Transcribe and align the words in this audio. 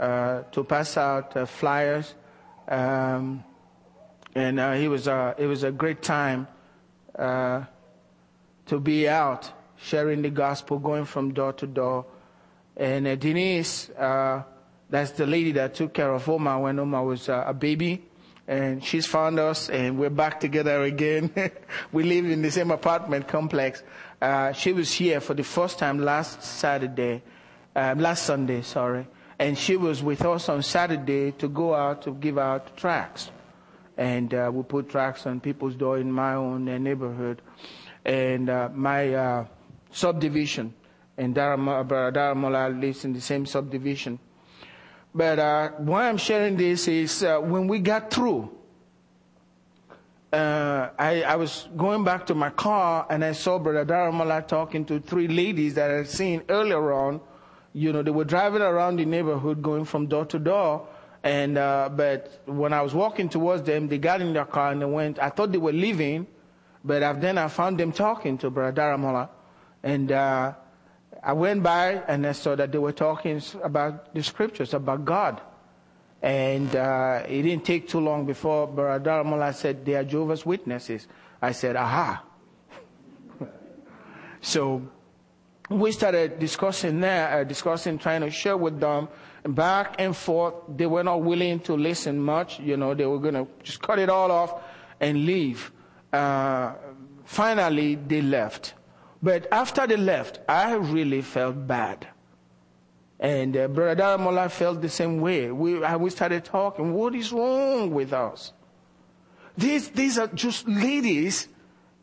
uh, 0.00 0.42
to 0.50 0.64
pass 0.64 0.96
out 0.96 1.36
uh, 1.36 1.46
flyers. 1.46 2.14
Um, 2.66 3.44
and 4.34 4.58
uh, 4.58 4.74
it 4.76 4.88
was 4.88 5.06
a 5.06 5.34
it 5.38 5.46
was 5.46 5.62
a 5.62 5.70
great 5.70 6.02
time 6.02 6.48
uh, 7.18 7.64
to 8.66 8.80
be 8.80 9.08
out 9.08 9.52
sharing 9.76 10.22
the 10.22 10.30
gospel, 10.30 10.78
going 10.78 11.04
from 11.04 11.32
door 11.32 11.52
to 11.54 11.66
door. 11.66 12.06
And 12.76 13.06
uh, 13.06 13.16
Denise, 13.16 13.90
uh, 13.90 14.42
that's 14.88 15.12
the 15.12 15.26
lady 15.26 15.52
that 15.52 15.74
took 15.74 15.92
care 15.94 16.12
of 16.12 16.28
Oma 16.28 16.58
when 16.60 16.78
Oma 16.78 17.02
was 17.02 17.28
uh, 17.28 17.44
a 17.46 17.54
baby, 17.54 18.04
and 18.46 18.82
she's 18.84 19.06
found 19.06 19.38
us, 19.38 19.68
and 19.68 19.98
we're 19.98 20.10
back 20.10 20.40
together 20.40 20.82
again. 20.82 21.30
we 21.92 22.04
live 22.04 22.26
in 22.26 22.42
the 22.42 22.50
same 22.50 22.70
apartment 22.70 23.26
complex. 23.28 23.82
Uh, 24.20 24.52
she 24.52 24.72
was 24.72 24.92
here 24.92 25.20
for 25.20 25.34
the 25.34 25.44
first 25.44 25.78
time 25.78 25.98
last 25.98 26.42
Saturday, 26.42 27.22
um, 27.74 27.98
last 27.98 28.24
Sunday, 28.24 28.62
sorry, 28.62 29.06
and 29.40 29.58
she 29.58 29.76
was 29.76 30.04
with 30.04 30.24
us 30.24 30.48
on 30.48 30.62
Saturday 30.62 31.32
to 31.32 31.48
go 31.48 31.74
out 31.74 32.02
to 32.02 32.12
give 32.12 32.38
out 32.38 32.76
tracts 32.76 33.32
and 34.00 34.32
uh, 34.32 34.50
we 34.52 34.62
put 34.62 34.88
tracks 34.88 35.26
on 35.26 35.40
people's 35.40 35.74
door 35.74 35.98
in 35.98 36.10
my 36.10 36.32
own 36.32 36.66
uh, 36.66 36.78
neighborhood. 36.78 37.42
And 38.02 38.48
uh, 38.48 38.70
my 38.72 39.12
uh, 39.12 39.46
subdivision, 39.92 40.72
and 41.18 41.34
Brother 41.34 42.10
Daramola 42.10 42.80
lives 42.80 43.04
in 43.04 43.12
the 43.12 43.20
same 43.20 43.44
subdivision. 43.44 44.18
But 45.14 45.38
uh, 45.38 45.68
why 45.72 46.08
I'm 46.08 46.16
sharing 46.16 46.56
this 46.56 46.88
is 46.88 47.22
uh, 47.22 47.40
when 47.40 47.68
we 47.68 47.78
got 47.80 48.10
through, 48.10 48.50
I, 50.32 51.24
I, 51.26 51.36
was 51.36 51.68
going 51.76 52.04
back 52.04 52.24
to 52.26 52.34
my 52.34 52.50
car 52.50 53.06
and 53.10 53.22
I 53.22 53.32
saw 53.32 53.58
Brother 53.58 53.84
Daramola 53.84 54.46
talking 54.46 54.86
to 54.86 54.98
three 55.00 55.28
ladies 55.28 55.74
that 55.74 55.90
I 55.90 55.94
had 55.94 56.08
seen 56.08 56.42
earlier 56.48 56.92
on. 56.92 57.20
You 57.72 57.92
know, 57.92 58.02
they 58.02 58.10
were 58.10 58.24
driving 58.24 58.62
around 58.62 58.96
the 58.96 59.04
neighborhood 59.04 59.62
going 59.62 59.84
from 59.84 60.06
door 60.06 60.26
to 60.26 60.38
door 60.38 60.88
and 61.22 61.58
uh, 61.58 61.90
but 61.94 62.40
when 62.46 62.72
I 62.72 62.80
was 62.80 62.94
walking 62.94 63.28
towards 63.28 63.62
them, 63.62 63.88
they 63.88 63.98
got 63.98 64.22
in 64.22 64.32
their 64.32 64.46
car 64.46 64.72
and 64.72 64.80
they 64.80 64.86
went. 64.86 65.18
I 65.18 65.28
thought 65.28 65.52
they 65.52 65.58
were 65.58 65.72
leaving, 65.72 66.26
but 66.82 67.20
then 67.20 67.36
I 67.36 67.48
found 67.48 67.78
them 67.78 67.92
talking 67.92 68.38
to 68.38 68.50
Brother 68.50 68.80
Daramola, 68.80 69.28
and 69.82 70.10
uh, 70.10 70.54
I 71.22 71.32
went 71.34 71.62
by 71.62 72.02
and 72.08 72.26
I 72.26 72.32
saw 72.32 72.54
that 72.56 72.72
they 72.72 72.78
were 72.78 72.92
talking 72.92 73.42
about 73.62 74.14
the 74.14 74.22
scriptures 74.22 74.72
about 74.72 75.04
God. 75.04 75.40
And 76.22 76.74
uh, 76.76 77.22
it 77.26 77.42
didn't 77.42 77.64
take 77.64 77.88
too 77.88 78.00
long 78.00 78.26
before 78.26 78.66
Brother 78.66 79.02
Daramola 79.10 79.54
said 79.54 79.84
they 79.84 79.94
are 79.94 80.04
Jehovah's 80.04 80.44
Witnesses. 80.44 81.06
I 81.40 81.52
said, 81.52 81.76
aha. 81.76 82.22
so 84.42 84.82
we 85.70 85.92
started 85.92 86.40
discussing 86.40 87.00
there, 87.00 87.40
uh, 87.40 87.44
discussing, 87.44 87.96
trying 87.96 88.22
to 88.22 88.30
share 88.30 88.56
with 88.56 88.80
them 88.80 89.08
back 89.44 89.94
and 89.98 90.16
forth. 90.16 90.54
They 90.68 90.86
were 90.86 91.04
not 91.04 91.22
willing 91.22 91.60
to 91.60 91.74
listen 91.74 92.18
much. 92.18 92.58
You 92.58 92.76
know, 92.76 92.92
they 92.92 93.06
were 93.06 93.20
going 93.20 93.34
to 93.34 93.46
just 93.62 93.80
cut 93.80 94.00
it 94.00 94.10
all 94.10 94.30
off 94.32 94.60
and 94.98 95.24
leave. 95.24 95.70
Uh, 96.12 96.74
finally, 97.24 97.94
they 97.94 98.20
left. 98.20 98.74
But 99.22 99.46
after 99.52 99.86
they 99.86 99.96
left, 99.96 100.40
I 100.48 100.74
really 100.74 101.22
felt 101.22 101.66
bad. 101.66 102.08
And 103.20 103.56
uh, 103.56 103.68
Brother 103.68 104.02
Daramola 104.02 104.50
felt 104.50 104.80
the 104.80 104.88
same 104.88 105.20
way. 105.20 105.52
We, 105.52 105.82
uh, 105.84 105.98
we 105.98 106.10
started 106.10 106.44
talking, 106.44 106.92
what 106.94 107.14
is 107.14 107.32
wrong 107.32 107.92
with 107.92 108.12
us? 108.12 108.52
These, 109.56 109.90
these 109.90 110.18
are 110.18 110.26
just 110.28 110.66
ladies. 110.66 111.46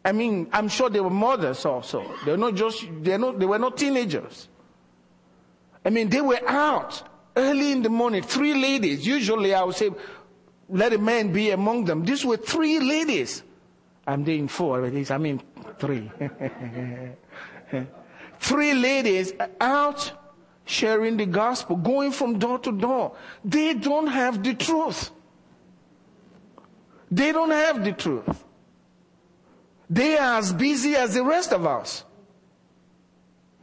I 0.07 0.13
mean, 0.13 0.47
I'm 0.53 0.69
sure 0.69 0.89
they 0.89 1.01
were 1.01 1.09
mothers 1.09 1.65
also. 1.65 2.01
They 2.23 2.31
were 2.31 2.37
not 2.37 2.55
just, 2.55 2.85
they're 3.01 3.17
not, 3.17 3.39
they 3.39 3.45
were 3.45 3.59
not 3.59 3.75
teenagers. 3.75 4.47
I 5.83 5.89
mean, 5.89 6.07
they 6.07 6.21
were 6.21 6.39
out 6.47 7.03
early 7.35 7.73
in 7.73 7.81
the 7.81 7.89
morning, 7.89 8.23
three 8.23 8.53
ladies. 8.53 9.05
Usually 9.05 9.53
I 9.53 9.65
would 9.65 9.75
say, 9.75 9.89
let 10.69 10.93
a 10.93 10.97
man 10.97 11.33
be 11.33 11.51
among 11.51 11.83
them. 11.83 12.05
These 12.05 12.23
were 12.23 12.37
three 12.37 12.79
ladies. 12.79 13.43
I'm 14.07 14.23
doing 14.23 14.47
four, 14.47 14.81
but 14.81 15.11
I 15.11 15.17
mean 15.17 15.41
three. 15.77 16.09
three 18.39 18.73
ladies 18.75 19.33
out 19.59 20.13
sharing 20.63 21.17
the 21.17 21.25
gospel, 21.25 21.75
going 21.75 22.13
from 22.13 22.39
door 22.39 22.59
to 22.59 22.71
door. 22.71 23.17
They 23.43 23.73
don't 23.73 24.07
have 24.07 24.41
the 24.41 24.53
truth. 24.53 25.11
They 27.11 27.33
don't 27.33 27.51
have 27.51 27.83
the 27.83 27.91
truth. 27.91 28.45
They 29.89 30.17
are 30.17 30.37
as 30.39 30.51
busy 30.53 30.95
as 30.95 31.13
the 31.13 31.23
rest 31.23 31.53
of 31.53 31.65
us. 31.65 32.03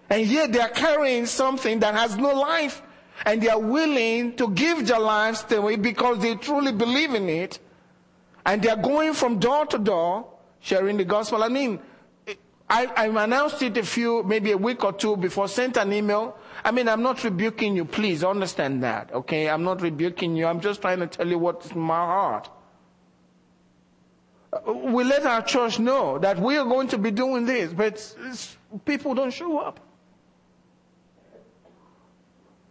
And 0.09 0.27
yet 0.27 0.53
they 0.53 0.61
are 0.61 0.69
carrying 0.71 1.27
something 1.27 1.81
that 1.81 1.95
has 1.95 2.17
no 2.17 2.35
life 2.35 2.83
and 3.25 3.43
they 3.43 3.49
are 3.49 3.59
willing 3.61 4.37
to 4.37 4.49
give 4.51 4.87
their 4.87 4.99
lives 4.99 5.43
to 5.45 5.67
it 5.69 5.83
because 5.83 6.19
they 6.19 6.35
truly 6.35 6.73
believe 6.73 7.15
in 7.15 7.29
it. 7.29 7.59
And 8.47 8.61
they 8.63 8.69
are 8.69 8.77
going 8.77 9.15
from 9.15 9.39
door 9.39 9.67
to 9.67 9.79
door 9.79 10.27
sharing 10.61 10.97
the 10.97 11.05
gospel. 11.05 11.43
I 11.43 11.49
mean, 11.49 11.81
I, 12.69 12.87
I 12.97 13.07
announced 13.25 13.63
it 13.63 13.77
a 13.77 13.83
few, 13.83 14.23
maybe 14.23 14.53
a 14.53 14.57
week 14.57 14.85
or 14.85 14.93
two 14.93 15.17
before, 15.17 15.49
sent 15.49 15.77
an 15.77 15.93
email. 15.93 16.37
I 16.65 16.71
mean, 16.71 16.89
I'm 16.89 17.03
not 17.03 17.23
rebuking 17.25 17.77
you. 17.77 17.85
Please 17.85 18.25
understand 18.25 18.83
that. 18.83 19.13
Okay. 19.13 19.49
I'm 19.49 19.63
not 19.63 19.83
rebuking 19.83 20.37
you. 20.37 20.47
I'm 20.47 20.61
just 20.61 20.81
trying 20.81 21.01
to 21.01 21.07
tell 21.07 21.27
you 21.29 21.39
what's 21.39 21.71
in 21.71 21.79
my 21.81 21.97
heart. 21.97 22.49
We 24.67 25.05
let 25.05 25.25
our 25.27 25.43
church 25.43 25.79
know 25.79 26.19
that 26.19 26.39
we 26.39 26.57
are 26.57 26.65
going 26.65 26.89
to 26.89 26.99
be 26.99 27.11
doing 27.11 27.45
this, 27.47 27.73
but 27.73 28.17
people 28.85 29.15
don't 29.15 29.33
show 29.33 29.59
up. 29.59 29.81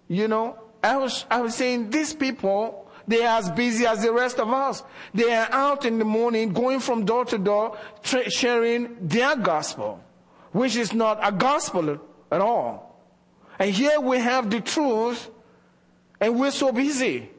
You 0.07 0.27
know, 0.27 0.59
I 0.83 0.97
was, 0.97 1.25
I 1.29 1.41
was 1.41 1.55
saying 1.55 1.89
these 1.89 2.13
people, 2.13 2.91
they 3.07 3.23
are 3.23 3.39
as 3.39 3.49
busy 3.51 3.85
as 3.85 4.03
the 4.03 4.11
rest 4.11 4.39
of 4.39 4.49
us. 4.49 4.83
They 5.13 5.33
are 5.33 5.47
out 5.51 5.85
in 5.85 5.99
the 5.99 6.05
morning 6.05 6.53
going 6.53 6.79
from 6.79 7.05
door 7.05 7.25
to 7.25 7.37
door 7.37 7.77
tra- 8.03 8.29
sharing 8.29 9.07
their 9.07 9.35
gospel, 9.35 10.03
which 10.51 10.75
is 10.75 10.93
not 10.93 11.19
a 11.21 11.31
gospel 11.31 11.99
at 12.31 12.41
all. 12.41 13.01
And 13.59 13.71
here 13.71 13.99
we 13.99 14.19
have 14.19 14.49
the 14.49 14.61
truth 14.61 15.29
and 16.19 16.39
we're 16.39 16.51
so 16.51 16.71
busy. 16.71 17.29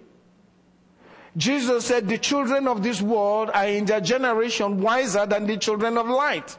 Jesus 1.36 1.86
said 1.86 2.08
the 2.08 2.18
children 2.18 2.68
of 2.68 2.82
this 2.82 3.02
world 3.02 3.50
are 3.52 3.66
in 3.66 3.84
their 3.84 4.00
generation 4.00 4.80
wiser 4.80 5.26
than 5.26 5.46
the 5.46 5.56
children 5.56 5.98
of 5.98 6.08
light. 6.08 6.56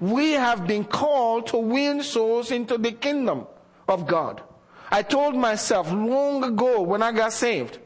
We 0.00 0.32
have 0.32 0.66
been 0.66 0.84
called 0.84 1.48
to 1.48 1.58
win 1.58 2.02
souls 2.02 2.50
into 2.50 2.78
the 2.78 2.92
kingdom 2.92 3.46
of 3.88 4.06
God. 4.06 4.42
I 4.90 5.02
told 5.02 5.36
myself 5.36 5.92
long 5.92 6.42
ago 6.42 6.82
when 6.82 7.02
I 7.02 7.12
got 7.12 7.32
saved, 7.32 7.78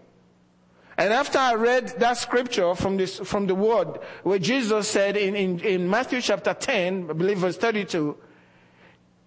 and 0.98 1.12
after 1.12 1.38
I 1.38 1.54
read 1.54 1.88
that 1.98 2.16
scripture 2.16 2.74
from 2.74 2.96
this, 2.96 3.18
from 3.18 3.46
the 3.46 3.54
word, 3.54 3.98
where 4.22 4.38
Jesus 4.38 4.88
said 4.88 5.16
in, 5.16 5.36
in, 5.36 5.60
in 5.60 5.90
Matthew 5.90 6.22
chapter 6.22 6.54
10, 6.54 7.10
I 7.10 7.12
believe 7.12 7.38
verse 7.38 7.58
32, 7.58 8.16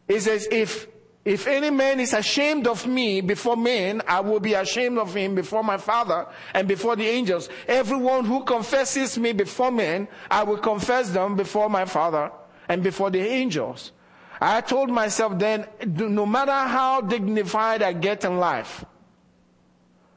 he 0.07 0.19
says, 0.19 0.47
if, 0.51 0.87
if 1.25 1.47
any 1.47 1.69
man 1.69 1.99
is 1.99 2.13
ashamed 2.13 2.65
of 2.65 2.87
me 2.87 3.19
before 3.19 3.57
men, 3.57 4.01
I 4.07 4.21
will 4.21 4.39
be 4.39 4.53
ashamed 4.53 4.97
of 4.97 5.13
him 5.13 5.35
before 5.35 5.63
my 5.63 5.77
Father 5.77 6.25
and 6.53 6.67
before 6.67 6.95
the 6.95 7.07
angels. 7.07 7.49
Everyone 7.67 8.23
who 8.23 8.43
confesses 8.45 9.17
me 9.17 9.33
before 9.33 9.71
men, 9.71 10.07
I 10.31 10.43
will 10.43 10.57
confess 10.57 11.09
them 11.09 11.35
before 11.35 11.69
my 11.69 11.85
Father 11.85 12.31
and 12.69 12.81
before 12.81 13.09
the 13.09 13.19
angels. 13.19 13.91
I 14.39 14.61
told 14.61 14.89
myself 14.89 15.37
then, 15.37 15.67
no 15.85 16.25
matter 16.25 16.53
how 16.53 17.01
dignified 17.01 17.83
I 17.83 17.91
get 17.91 18.23
in 18.23 18.37
life, 18.37 18.85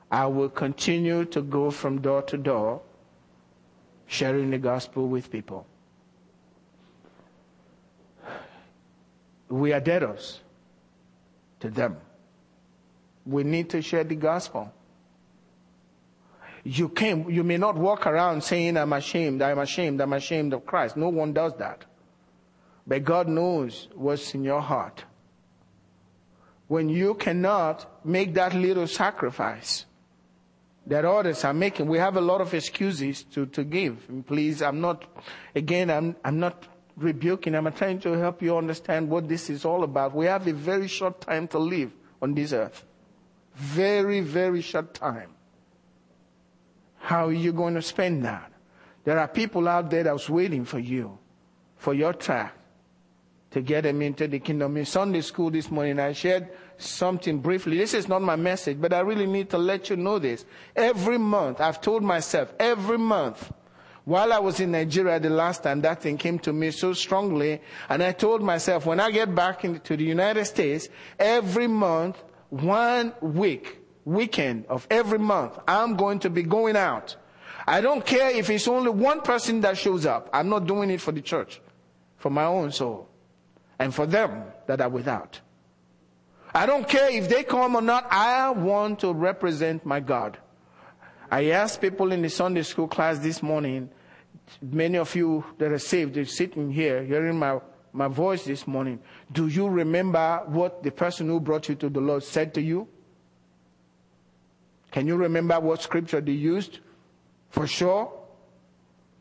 I 0.08 0.26
will 0.26 0.50
continue 0.50 1.24
to 1.26 1.42
go 1.42 1.72
from 1.72 2.00
door 2.00 2.22
to 2.22 2.38
door 2.38 2.80
sharing 4.06 4.50
the 4.50 4.58
gospel 4.58 5.08
with 5.08 5.32
people. 5.32 5.66
We 9.48 9.72
are 9.72 9.80
debtors 9.80 10.41
to 11.62 11.70
them. 11.70 11.96
We 13.24 13.44
need 13.44 13.70
to 13.70 13.82
share 13.82 14.04
the 14.04 14.16
gospel. 14.16 14.72
You 16.64 16.88
came, 16.88 17.30
you 17.30 17.42
may 17.42 17.56
not 17.56 17.76
walk 17.76 18.06
around 18.06 18.42
saying, 18.42 18.76
I'm 18.76 18.92
ashamed, 18.92 19.42
I'm 19.42 19.58
ashamed, 19.58 20.00
I'm 20.00 20.12
ashamed 20.12 20.52
of 20.52 20.66
Christ. 20.66 20.96
No 20.96 21.08
one 21.08 21.32
does 21.32 21.56
that. 21.58 21.84
But 22.86 23.04
God 23.04 23.28
knows 23.28 23.88
what's 23.94 24.34
in 24.34 24.44
your 24.44 24.60
heart. 24.60 25.04
When 26.66 26.88
you 26.88 27.14
cannot 27.14 28.04
make 28.04 28.34
that 28.34 28.54
little 28.54 28.86
sacrifice 28.86 29.86
that 30.86 31.04
others 31.04 31.44
are 31.44 31.54
making, 31.54 31.86
we 31.86 31.98
have 31.98 32.16
a 32.16 32.20
lot 32.20 32.40
of 32.40 32.54
excuses 32.54 33.22
to, 33.34 33.46
to 33.46 33.62
give. 33.62 34.08
Please, 34.26 34.62
I'm 34.62 34.80
not, 34.80 35.04
again, 35.54 35.90
I'm, 35.90 36.16
I'm 36.24 36.40
not 36.40 36.66
rebuking. 36.96 37.54
I'm 37.54 37.70
trying 37.72 38.00
to 38.00 38.12
help 38.12 38.42
you 38.42 38.56
understand 38.56 39.08
what 39.08 39.28
this 39.28 39.50
is 39.50 39.64
all 39.64 39.84
about. 39.84 40.14
We 40.14 40.26
have 40.26 40.46
a 40.46 40.52
very 40.52 40.88
short 40.88 41.20
time 41.20 41.48
to 41.48 41.58
live 41.58 41.92
on 42.20 42.34
this 42.34 42.52
earth. 42.52 42.84
Very, 43.54 44.20
very 44.20 44.60
short 44.60 44.94
time. 44.94 45.30
How 46.98 47.26
are 47.28 47.32
you 47.32 47.52
going 47.52 47.74
to 47.74 47.82
spend 47.82 48.24
that? 48.24 48.52
There 49.04 49.18
are 49.18 49.28
people 49.28 49.66
out 49.68 49.90
there 49.90 50.04
that's 50.04 50.30
waiting 50.30 50.64
for 50.64 50.78
you, 50.78 51.18
for 51.76 51.92
your 51.92 52.12
track 52.12 52.54
to 53.50 53.60
get 53.60 53.82
them 53.82 54.00
into 54.00 54.26
the 54.26 54.38
kingdom. 54.38 54.76
In 54.76 54.84
Sunday 54.86 55.20
school 55.20 55.50
this 55.50 55.70
morning, 55.70 55.98
I 55.98 56.12
shared 56.12 56.48
something 56.78 57.38
briefly. 57.40 57.76
This 57.76 57.94
is 57.94 58.08
not 58.08 58.22
my 58.22 58.36
message, 58.36 58.80
but 58.80 58.92
I 58.92 59.00
really 59.00 59.26
need 59.26 59.50
to 59.50 59.58
let 59.58 59.90
you 59.90 59.96
know 59.96 60.18
this. 60.18 60.44
Every 60.74 61.18
month, 61.18 61.60
I've 61.60 61.80
told 61.80 62.02
myself, 62.02 62.52
every 62.58 62.98
month, 62.98 63.52
while 64.04 64.32
I 64.32 64.38
was 64.38 64.58
in 64.58 64.72
Nigeria 64.72 65.20
the 65.20 65.30
last 65.30 65.62
time, 65.62 65.80
that 65.82 66.02
thing 66.02 66.18
came 66.18 66.38
to 66.40 66.52
me 66.52 66.72
so 66.72 66.92
strongly, 66.92 67.60
and 67.88 68.02
I 68.02 68.12
told 68.12 68.42
myself, 68.42 68.84
when 68.84 68.98
I 68.98 69.10
get 69.10 69.34
back 69.34 69.64
into 69.64 69.96
the 69.96 70.04
United 70.04 70.44
States, 70.46 70.88
every 71.18 71.68
month, 71.68 72.22
one 72.50 73.12
week, 73.20 73.78
weekend 74.04 74.66
of 74.66 74.86
every 74.90 75.18
month, 75.18 75.58
I'm 75.68 75.96
going 75.96 76.18
to 76.20 76.30
be 76.30 76.42
going 76.42 76.76
out. 76.76 77.16
I 77.66 77.80
don't 77.80 78.04
care 78.04 78.30
if 78.30 78.50
it's 78.50 78.66
only 78.66 78.90
one 78.90 79.20
person 79.20 79.60
that 79.60 79.78
shows 79.78 80.04
up. 80.04 80.28
I'm 80.32 80.48
not 80.48 80.66
doing 80.66 80.90
it 80.90 81.00
for 81.00 81.12
the 81.12 81.22
church, 81.22 81.60
for 82.16 82.30
my 82.30 82.44
own 82.44 82.72
soul, 82.72 83.08
and 83.78 83.94
for 83.94 84.06
them 84.06 84.44
that 84.66 84.80
are 84.80 84.88
without. 84.88 85.40
I 86.54 86.66
don't 86.66 86.88
care 86.88 87.10
if 87.10 87.28
they 87.28 87.44
come 87.44 87.76
or 87.76 87.82
not. 87.82 88.06
I 88.10 88.50
want 88.50 88.98
to 89.00 89.12
represent 89.12 89.86
my 89.86 90.00
God. 90.00 90.38
I 91.32 91.46
asked 91.46 91.80
people 91.80 92.12
in 92.12 92.20
the 92.20 92.28
Sunday 92.28 92.62
school 92.62 92.86
class 92.86 93.18
this 93.18 93.42
morning, 93.42 93.88
many 94.60 94.98
of 94.98 95.14
you 95.16 95.42
that 95.56 95.72
are 95.72 95.78
saved, 95.78 96.12
they're 96.12 96.26
sitting 96.26 96.70
here 96.70 97.02
hearing 97.02 97.38
my, 97.38 97.58
my 97.94 98.06
voice 98.06 98.44
this 98.44 98.66
morning. 98.66 98.98
Do 99.32 99.48
you 99.48 99.66
remember 99.66 100.42
what 100.48 100.82
the 100.82 100.90
person 100.90 101.28
who 101.28 101.40
brought 101.40 101.70
you 101.70 101.74
to 101.76 101.88
the 101.88 102.02
Lord 102.02 102.22
said 102.22 102.52
to 102.52 102.60
you? 102.60 102.86
Can 104.90 105.06
you 105.06 105.16
remember 105.16 105.58
what 105.58 105.80
scripture 105.80 106.20
they 106.20 106.32
used? 106.32 106.80
For 107.48 107.66
sure? 107.66 108.12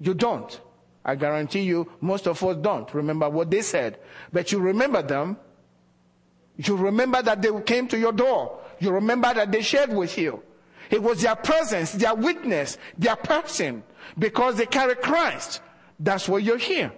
You 0.02 0.14
don't. 0.14 0.60
I 1.06 1.16
guarantee 1.16 1.62
you, 1.62 1.90
most 2.02 2.28
of 2.28 2.44
us 2.44 2.58
don't 2.58 2.94
remember 2.94 3.30
what 3.30 3.50
they 3.50 3.62
said. 3.62 4.00
But 4.34 4.52
you 4.52 4.60
remember 4.60 5.02
them. 5.02 5.38
You 6.58 6.76
remember 6.76 7.22
that 7.22 7.42
they 7.42 7.58
came 7.62 7.88
to 7.88 7.98
your 7.98 8.12
door. 8.12 8.60
You 8.82 8.92
remember 8.92 9.34
that 9.34 9.50
they 9.50 9.62
shared 9.62 9.94
with 9.94 10.18
you. 10.18 10.44
It 10.92 11.02
was 11.02 11.22
their 11.22 11.36
presence, 11.36 11.94
their 11.94 12.14
witness, 12.14 12.78
their 12.98 13.16
person, 13.16 13.84
because 14.20 14.58
they 14.58 14.66
carry 14.66 14.96
Christ. 14.96 15.62
That's 16.00 16.28
why 16.28 16.40
you're 16.40 16.58
here. 16.58 16.92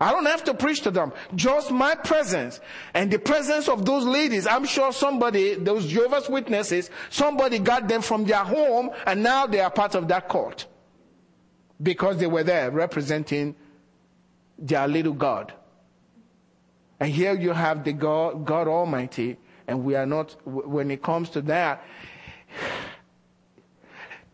I 0.00 0.10
don't 0.10 0.26
have 0.26 0.42
to 0.44 0.54
preach 0.54 0.80
to 0.82 0.90
them. 0.90 1.12
Just 1.36 1.70
my 1.70 1.94
presence 1.94 2.60
and 2.92 3.10
the 3.10 3.18
presence 3.18 3.68
of 3.68 3.86
those 3.86 4.04
ladies. 4.04 4.46
I'm 4.46 4.64
sure 4.64 4.92
somebody, 4.92 5.54
those 5.54 5.86
Jehovah's 5.86 6.28
Witnesses, 6.28 6.90
somebody 7.10 7.60
got 7.60 7.86
them 7.86 8.02
from 8.02 8.24
their 8.24 8.44
home 8.44 8.90
and 9.06 9.22
now 9.22 9.46
they 9.46 9.60
are 9.60 9.70
part 9.70 9.94
of 9.94 10.08
that 10.08 10.28
court. 10.28 10.66
Because 11.80 12.18
they 12.18 12.26
were 12.26 12.42
there 12.42 12.70
representing 12.72 13.54
their 14.58 14.88
little 14.88 15.12
God. 15.12 15.52
And 16.98 17.12
here 17.12 17.34
you 17.34 17.52
have 17.52 17.84
the 17.84 17.92
God, 17.92 18.44
God 18.44 18.66
Almighty, 18.66 19.36
and 19.68 19.84
we 19.84 19.94
are 19.94 20.06
not, 20.06 20.36
when 20.44 20.90
it 20.90 21.02
comes 21.02 21.30
to 21.30 21.40
that, 21.42 21.84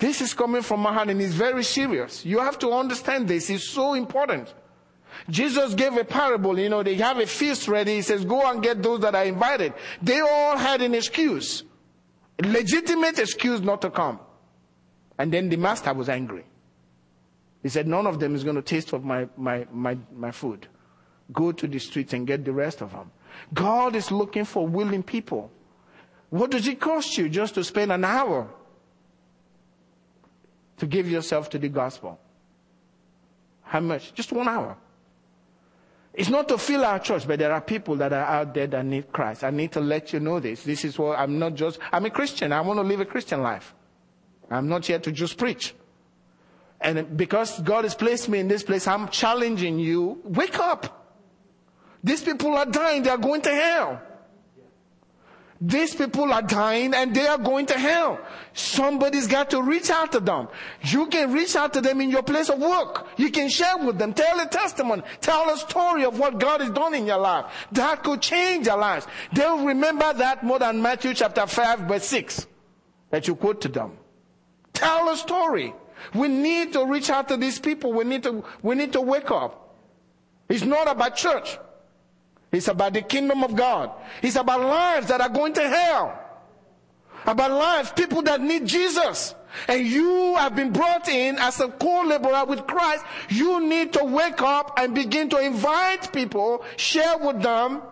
this 0.00 0.22
is 0.22 0.34
coming 0.34 0.62
from 0.62 0.80
my 0.80 0.92
heart 0.92 1.10
and 1.10 1.20
it's 1.20 1.34
very 1.34 1.62
serious. 1.62 2.24
You 2.24 2.38
have 2.40 2.58
to 2.60 2.72
understand 2.72 3.28
this. 3.28 3.50
It's 3.50 3.68
so 3.68 3.94
important. 3.94 4.52
Jesus 5.28 5.74
gave 5.74 5.96
a 5.96 6.04
parable, 6.04 6.58
you 6.58 6.68
know, 6.68 6.82
they 6.82 6.94
have 6.94 7.18
a 7.18 7.26
feast 7.26 7.68
ready. 7.68 7.96
He 7.96 8.02
says, 8.02 8.24
go 8.24 8.50
and 8.50 8.62
get 8.62 8.82
those 8.82 9.00
that 9.00 9.14
are 9.14 9.24
invited. 9.24 9.74
They 10.00 10.20
all 10.20 10.56
had 10.56 10.80
an 10.80 10.94
excuse. 10.94 11.64
A 12.42 12.48
legitimate 12.48 13.18
excuse 13.18 13.60
not 13.60 13.82
to 13.82 13.90
come. 13.90 14.18
And 15.18 15.30
then 15.30 15.50
the 15.50 15.56
master 15.56 15.92
was 15.92 16.08
angry. 16.08 16.46
He 17.62 17.68
said, 17.68 17.86
none 17.86 18.06
of 18.06 18.18
them 18.18 18.34
is 18.34 18.42
going 18.42 18.56
to 18.56 18.62
taste 18.62 18.94
of 18.94 19.04
my, 19.04 19.28
my, 19.36 19.66
my, 19.70 19.98
my 20.14 20.30
food. 20.30 20.66
Go 21.32 21.52
to 21.52 21.66
the 21.66 21.78
streets 21.78 22.14
and 22.14 22.26
get 22.26 22.44
the 22.44 22.52
rest 22.52 22.80
of 22.80 22.92
them. 22.92 23.10
God 23.52 23.94
is 23.94 24.10
looking 24.10 24.46
for 24.46 24.66
willing 24.66 25.02
people. 25.02 25.50
What 26.30 26.50
does 26.50 26.66
it 26.66 26.80
cost 26.80 27.18
you 27.18 27.28
just 27.28 27.54
to 27.56 27.64
spend 27.64 27.92
an 27.92 28.04
hour 28.04 28.48
to 30.80 30.86
give 30.86 31.08
yourself 31.08 31.50
to 31.50 31.58
the 31.58 31.68
gospel. 31.68 32.18
How 33.62 33.80
much? 33.80 34.14
Just 34.14 34.32
one 34.32 34.48
hour. 34.48 34.76
It's 36.14 36.30
not 36.30 36.48
to 36.48 36.58
fill 36.58 36.84
our 36.84 36.98
church, 36.98 37.28
but 37.28 37.38
there 37.38 37.52
are 37.52 37.60
people 37.60 37.96
that 37.96 38.12
are 38.12 38.24
out 38.24 38.54
there 38.54 38.66
that 38.66 38.84
need 38.84 39.12
Christ. 39.12 39.44
I 39.44 39.50
need 39.50 39.72
to 39.72 39.80
let 39.80 40.12
you 40.14 40.20
know 40.20 40.40
this. 40.40 40.64
This 40.64 40.84
is 40.84 40.98
what 40.98 41.18
I'm 41.18 41.38
not 41.38 41.54
just, 41.54 41.78
I'm 41.92 42.06
a 42.06 42.10
Christian. 42.10 42.52
I 42.52 42.62
want 42.62 42.78
to 42.78 42.82
live 42.82 43.00
a 43.00 43.04
Christian 43.04 43.42
life. 43.42 43.74
I'm 44.50 44.68
not 44.68 44.86
here 44.86 44.98
to 44.98 45.12
just 45.12 45.36
preach. 45.36 45.74
And 46.80 47.14
because 47.16 47.60
God 47.60 47.84
has 47.84 47.94
placed 47.94 48.28
me 48.30 48.38
in 48.38 48.48
this 48.48 48.62
place, 48.62 48.88
I'm 48.88 49.08
challenging 49.08 49.78
you, 49.78 50.20
wake 50.24 50.58
up. 50.58 51.14
These 52.02 52.22
people 52.22 52.56
are 52.56 52.64
dying. 52.64 53.02
They 53.02 53.10
are 53.10 53.18
going 53.18 53.42
to 53.42 53.50
hell. 53.50 54.02
These 55.62 55.94
people 55.94 56.32
are 56.32 56.40
dying 56.40 56.94
and 56.94 57.14
they 57.14 57.26
are 57.26 57.36
going 57.36 57.66
to 57.66 57.78
hell. 57.78 58.18
Somebody's 58.54 59.26
got 59.26 59.50
to 59.50 59.60
reach 59.60 59.90
out 59.90 60.10
to 60.12 60.20
them. 60.20 60.48
You 60.84 61.06
can 61.08 61.32
reach 61.32 61.54
out 61.54 61.74
to 61.74 61.82
them 61.82 62.00
in 62.00 62.08
your 62.08 62.22
place 62.22 62.48
of 62.48 62.58
work. 62.58 63.06
You 63.18 63.30
can 63.30 63.50
share 63.50 63.76
with 63.76 63.98
them. 63.98 64.14
Tell 64.14 64.40
a 64.40 64.46
testimony. 64.46 65.02
Tell 65.20 65.50
a 65.50 65.58
story 65.58 66.04
of 66.06 66.18
what 66.18 66.40
God 66.40 66.62
has 66.62 66.70
done 66.70 66.94
in 66.94 67.06
your 67.06 67.18
life. 67.18 67.52
That 67.72 68.02
could 68.02 68.22
change 68.22 68.64
their 68.64 68.78
lives. 68.78 69.06
They'll 69.34 69.62
remember 69.62 70.10
that 70.14 70.42
more 70.42 70.58
than 70.58 70.80
Matthew 70.80 71.12
chapter 71.12 71.46
5 71.46 71.80
verse 71.80 72.06
6 72.06 72.46
that 73.10 73.28
you 73.28 73.34
quote 73.34 73.60
to 73.60 73.68
them. 73.68 73.98
Tell 74.72 75.10
a 75.10 75.16
story. 75.16 75.74
We 76.14 76.28
need 76.28 76.72
to 76.72 76.86
reach 76.86 77.10
out 77.10 77.28
to 77.28 77.36
these 77.36 77.58
people. 77.58 77.92
We 77.92 78.04
need 78.04 78.22
to, 78.22 78.42
we 78.62 78.76
need 78.76 78.94
to 78.94 79.02
wake 79.02 79.30
up. 79.30 79.76
It's 80.48 80.64
not 80.64 80.88
about 80.88 81.16
church. 81.16 81.58
It's 82.52 82.68
about 82.68 82.94
the 82.94 83.02
kingdom 83.02 83.44
of 83.44 83.54
God. 83.54 83.92
It's 84.22 84.36
about 84.36 84.60
lives 84.60 85.06
that 85.08 85.20
are 85.20 85.28
going 85.28 85.52
to 85.54 85.68
hell. 85.68 86.18
About 87.26 87.50
lives, 87.50 87.92
people 87.92 88.22
that 88.22 88.40
need 88.40 88.66
Jesus. 88.66 89.34
And 89.68 89.86
you 89.86 90.36
have 90.36 90.56
been 90.56 90.72
brought 90.72 91.08
in 91.08 91.36
as 91.38 91.60
a 91.60 91.68
co-laborer 91.68 92.44
with 92.46 92.66
Christ. 92.66 93.04
You 93.28 93.60
need 93.60 93.92
to 93.94 94.04
wake 94.04 94.42
up 94.42 94.78
and 94.78 94.94
begin 94.94 95.28
to 95.30 95.38
invite 95.38 96.12
people, 96.12 96.64
share 96.76 97.18
with 97.18 97.42
them, 97.42 97.82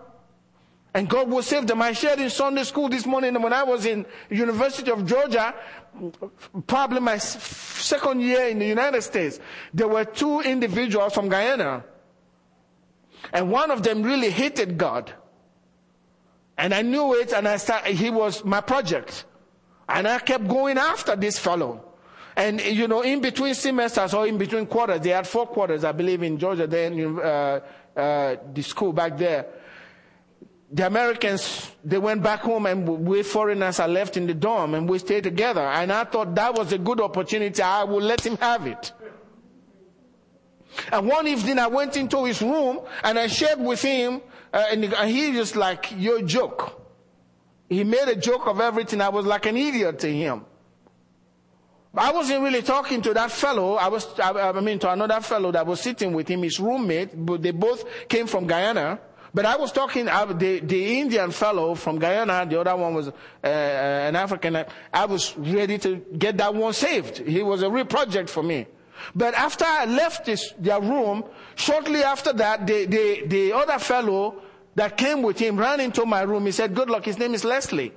and 0.94 1.08
God 1.08 1.30
will 1.30 1.42
save 1.42 1.66
them. 1.66 1.82
I 1.82 1.92
shared 1.92 2.18
in 2.18 2.30
Sunday 2.30 2.64
school 2.64 2.88
this 2.88 3.06
morning 3.06 3.40
when 3.40 3.52
I 3.52 3.62
was 3.62 3.86
in 3.86 4.06
University 4.30 4.90
of 4.90 5.06
Georgia, 5.06 5.54
probably 6.66 7.00
my 7.00 7.18
second 7.18 8.20
year 8.20 8.48
in 8.48 8.58
the 8.58 8.66
United 8.66 9.02
States. 9.02 9.38
There 9.74 9.88
were 9.88 10.04
two 10.04 10.40
individuals 10.40 11.12
from 11.12 11.28
Guyana 11.28 11.84
and 13.32 13.50
one 13.50 13.70
of 13.70 13.82
them 13.82 14.02
really 14.02 14.30
hated 14.30 14.78
God. 14.78 15.12
And 16.56 16.74
I 16.74 16.82
knew 16.82 17.14
it 17.14 17.32
and 17.32 17.46
I 17.46 17.56
started, 17.56 17.94
he 17.94 18.10
was 18.10 18.44
my 18.44 18.60
project. 18.60 19.24
And 19.88 20.06
I 20.08 20.18
kept 20.18 20.48
going 20.48 20.76
after 20.76 21.16
this 21.16 21.38
fellow. 21.38 21.84
And 22.36 22.60
you 22.60 22.86
know, 22.86 23.02
in 23.02 23.20
between 23.20 23.54
semesters 23.54 24.14
or 24.14 24.26
in 24.26 24.38
between 24.38 24.66
quarters, 24.66 25.00
they 25.00 25.10
had 25.10 25.26
four 25.26 25.46
quarters, 25.46 25.84
I 25.84 25.92
believe, 25.92 26.22
in 26.22 26.38
Georgia, 26.38 26.66
then 26.66 27.18
uh, 27.18 27.60
uh, 27.96 28.36
the 28.52 28.62
school 28.62 28.92
back 28.92 29.16
there. 29.16 29.46
The 30.70 30.86
Americans, 30.86 31.70
they 31.82 31.98
went 31.98 32.22
back 32.22 32.40
home 32.40 32.66
and 32.66 32.86
we 32.86 33.22
foreigners 33.22 33.80
are 33.80 33.88
left 33.88 34.16
in 34.16 34.26
the 34.26 34.34
dorm 34.34 34.74
and 34.74 34.88
we 34.88 34.98
stayed 34.98 35.24
together. 35.24 35.62
And 35.62 35.92
I 35.92 36.04
thought 36.04 36.34
that 36.34 36.54
was 36.54 36.72
a 36.72 36.78
good 36.78 37.00
opportunity. 37.00 37.62
I 37.62 37.84
would 37.84 38.02
let 38.02 38.24
him 38.24 38.36
have 38.36 38.66
it. 38.66 38.92
And 40.92 41.06
one 41.06 41.26
evening 41.26 41.58
I 41.58 41.66
went 41.66 41.96
into 41.96 42.24
his 42.24 42.42
room 42.42 42.80
and 43.02 43.18
I 43.18 43.26
shared 43.26 43.60
with 43.60 43.82
him, 43.82 44.20
uh, 44.52 44.64
and, 44.70 44.84
he 44.84 45.32
just 45.32 45.56
like, 45.56 45.92
your 45.96 46.22
joke. 46.22 46.80
He 47.68 47.84
made 47.84 48.08
a 48.08 48.16
joke 48.16 48.46
of 48.46 48.60
everything. 48.60 49.00
I 49.00 49.10
was 49.10 49.26
like 49.26 49.46
an 49.46 49.56
idiot 49.56 49.98
to 50.00 50.12
him. 50.12 50.44
I 51.94 52.12
wasn't 52.12 52.42
really 52.42 52.62
talking 52.62 53.02
to 53.02 53.14
that 53.14 53.30
fellow. 53.30 53.74
I 53.74 53.88
was, 53.88 54.06
I, 54.18 54.30
I 54.30 54.60
mean, 54.60 54.78
to 54.80 54.92
another 54.92 55.20
fellow 55.20 55.50
that 55.52 55.66
was 55.66 55.80
sitting 55.80 56.12
with 56.12 56.28
him, 56.28 56.42
his 56.42 56.60
roommate, 56.60 57.10
but 57.14 57.42
they 57.42 57.50
both 57.50 57.84
came 58.08 58.26
from 58.26 58.46
Guyana. 58.46 59.00
But 59.34 59.44
I 59.44 59.56
was 59.56 59.72
talking, 59.72 60.08
uh, 60.08 60.24
the, 60.26 60.60
the 60.60 61.00
Indian 61.00 61.30
fellow 61.30 61.74
from 61.74 61.98
Guyana, 61.98 62.46
the 62.48 62.60
other 62.60 62.76
one 62.76 62.94
was 62.94 63.08
uh, 63.08 63.12
uh, 63.42 63.48
an 63.48 64.16
African. 64.16 64.64
I 64.92 65.04
was 65.06 65.36
ready 65.36 65.78
to 65.78 65.96
get 65.96 66.36
that 66.38 66.54
one 66.54 66.72
saved. 66.72 67.18
He 67.18 67.42
was 67.42 67.62
a 67.62 67.70
real 67.70 67.84
project 67.84 68.30
for 68.30 68.42
me. 68.42 68.66
But 69.14 69.34
after 69.34 69.64
I 69.66 69.84
left 69.84 70.26
this, 70.26 70.52
their 70.58 70.80
room, 70.80 71.24
shortly 71.54 72.02
after 72.02 72.32
that, 72.34 72.66
the, 72.66 72.86
the, 72.86 73.26
the 73.26 73.52
other 73.52 73.78
fellow 73.78 74.42
that 74.74 74.96
came 74.96 75.22
with 75.22 75.38
him 75.38 75.58
ran 75.58 75.80
into 75.80 76.06
my 76.06 76.22
room. 76.22 76.46
He 76.46 76.52
said, 76.52 76.74
good 76.74 76.88
luck. 76.88 77.04
His 77.04 77.18
name 77.18 77.34
is 77.34 77.44
Leslie. 77.44 77.92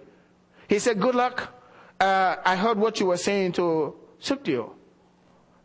He 0.67 0.79
said, 0.79 0.99
good 0.99 1.15
luck. 1.15 1.53
Uh, 1.99 2.37
I 2.43 2.55
heard 2.55 2.77
what 2.77 2.99
you 2.99 3.07
were 3.07 3.17
saying 3.17 3.53
to 3.53 3.95
Suktio. 4.21 4.71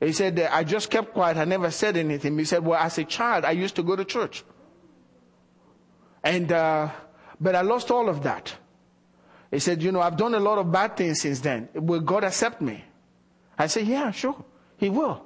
He 0.01 0.13
said, 0.13 0.39
I 0.39 0.65
just 0.65 0.91
kept 0.91 1.15
quiet. 1.15 1.39
I 1.39 1.45
never 1.45 1.71
said 1.71 1.97
anything. 1.97 2.39
He 2.39 2.45
said, 2.45 2.65
well, 2.65 2.79
as 2.79 2.99
a 2.99 3.05
child, 3.05 3.45
I 3.45 3.53
used 3.53 3.77
to 3.77 3.83
go 3.83 3.97
to 3.97 4.05
church. 4.05 4.45
And, 6.23 6.53
uh, 6.53 6.91
but 7.41 7.55
I 7.55 7.63
lost 7.63 7.91
all 7.91 8.09
of 8.09 8.23
that. 8.25 8.55
He 9.51 9.59
said, 9.59 9.83
you 9.83 9.93
know, 9.93 10.01
I've 10.01 10.17
done 10.17 10.35
a 10.35 10.41
lot 10.41 10.59
of 10.59 10.71
bad 10.71 10.97
things 10.97 11.23
since 11.23 11.41
then. 11.41 11.69
Will 11.73 12.01
God 12.01 12.25
accept 12.25 12.61
me? 12.61 12.85
I 13.59 13.69
said, 13.69 13.87
yeah, 13.87 14.11
sure. 14.11 14.45
He 14.77 14.91
will. 14.91 15.25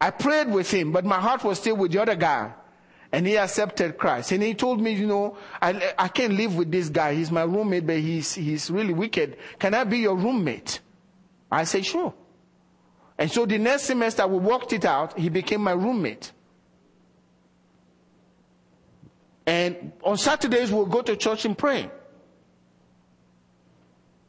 I 0.00 0.10
prayed 0.10 0.50
with 0.50 0.70
him, 0.70 0.92
but 0.92 1.04
my 1.04 1.20
heart 1.20 1.44
was 1.44 1.58
still 1.58 1.76
with 1.76 1.92
the 1.92 2.02
other 2.02 2.16
guy. 2.16 2.52
and 3.12 3.26
he 3.26 3.36
accepted 3.36 3.98
Christ. 3.98 4.32
And 4.32 4.42
he 4.42 4.54
told 4.54 4.80
me, 4.80 4.92
you 4.92 5.06
know, 5.06 5.36
I, 5.60 5.92
I 5.98 6.08
can't 6.08 6.32
live 6.32 6.56
with 6.56 6.70
this 6.72 6.88
guy. 6.88 7.14
He's 7.14 7.30
my 7.30 7.42
roommate, 7.42 7.86
but 7.86 7.98
he's, 7.98 8.34
he's 8.34 8.70
really 8.70 8.94
wicked. 8.94 9.36
Can 9.58 9.74
I 9.74 9.84
be 9.84 9.98
your 9.98 10.16
roommate? 10.16 10.80
I 11.50 11.64
said, 11.64 11.84
sure. 11.84 12.14
And 13.18 13.30
so 13.30 13.44
the 13.44 13.58
next 13.58 13.82
semester 13.82 14.26
we 14.26 14.38
worked 14.38 14.72
it 14.72 14.86
out. 14.86 15.18
He 15.18 15.28
became 15.28 15.60
my 15.60 15.72
roommate. 15.72 16.32
And 19.46 19.92
on 20.02 20.16
Saturdays 20.16 20.72
we'll 20.72 20.86
go 20.86 21.02
to 21.02 21.14
church 21.16 21.44
and 21.44 21.56
pray. 21.56 21.90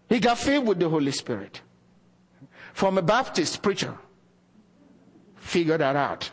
He 0.10 0.20
got 0.20 0.38
filled 0.38 0.68
with 0.68 0.80
the 0.80 0.90
Holy 0.90 1.12
Spirit. 1.12 1.62
From 2.74 2.98
a 2.98 3.02
Baptist 3.02 3.62
preacher. 3.62 3.98
Figure 5.44 5.78
that 5.78 5.96
out. 5.96 6.32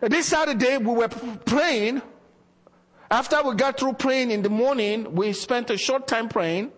This 0.00 0.26
Saturday 0.26 0.76
we 0.76 0.94
were 0.94 1.08
praying. 1.08 2.02
After 3.10 3.42
we 3.42 3.54
got 3.54 3.80
through 3.80 3.94
praying 3.94 4.30
in 4.30 4.42
the 4.42 4.50
morning, 4.50 5.14
we 5.14 5.32
spent 5.32 5.70
a 5.70 5.78
short 5.78 6.06
time 6.06 6.28
praying 6.28 6.72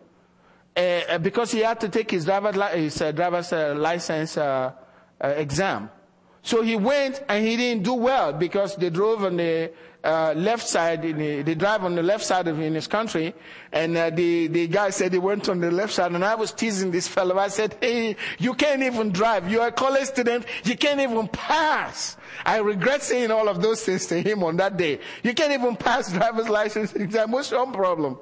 uh, 0.77 1.19
because 1.19 1.51
he 1.51 1.61
had 1.61 1.81
to 1.81 1.89
take 1.89 2.11
his, 2.13 2.25
his 2.25 3.03
uh, 3.03 3.13
driver's 3.13 3.53
uh, 3.53 3.75
license 3.77 4.37
uh, 4.39 4.73
uh, 5.21 5.29
exam. 5.29 5.91
So 6.45 6.61
he 6.61 6.77
went 6.77 7.25
and 7.27 7.43
he 7.43 7.57
didn't 7.57 7.85
do 7.85 7.95
well 7.95 8.35
because 8.35 8.77
they 8.77 8.91
drove 8.91 9.25
on 9.25 9.39
the 9.39 9.73
uh, 10.05 10.35
left 10.37 10.69
side, 10.69 11.01
the, 11.01 11.41
they 11.41 11.55
drive 11.55 11.83
on 11.85 11.95
the 11.95 12.03
left 12.03 12.23
side 12.23 12.47
of 12.47 12.61
in 12.61 12.75
his 12.75 12.87
country, 12.87 13.35
and 13.73 13.97
uh, 13.97 14.11
the 14.11 14.49
the 14.49 14.67
guy 14.67 14.91
said 14.91 15.15
he 15.15 15.19
went 15.19 15.49
on 15.49 15.59
the 15.61 15.71
left 15.71 15.95
side, 15.95 16.13
and 16.13 16.23
I 16.23 16.35
was 16.35 16.53
teasing 16.53 16.91
this 16.91 17.09
fellow. 17.09 17.39
I 17.39 17.49
said, 17.49 17.79
"Hey, 17.81 18.17
you 18.39 18.53
can't 18.53 18.83
even 18.83 19.11
drive. 19.11 19.51
You're 19.51 19.69
a 19.69 19.73
college 19.73 20.05
student. 20.05 20.45
You 20.65 20.77
can't 20.77 21.01
even 21.01 21.29
pass." 21.29 22.19
I 22.45 22.59
regret 22.59 23.03
saying 23.03 23.31
all 23.31 23.49
of 23.49 23.63
those 23.63 23.83
things 23.83 24.05
to 24.09 24.21
him 24.21 24.45
on 24.45 24.59
that 24.59 24.77
day. 24.77 25.01
You 25.23 25.33
can't 25.33 25.53
even 25.53 25.77
pass 25.77 26.13
driver's 26.13 26.51
license 26.51 26.93
exam. 26.93 27.31
What's 27.31 27.51
your 27.51 27.67
problem? 27.73 28.19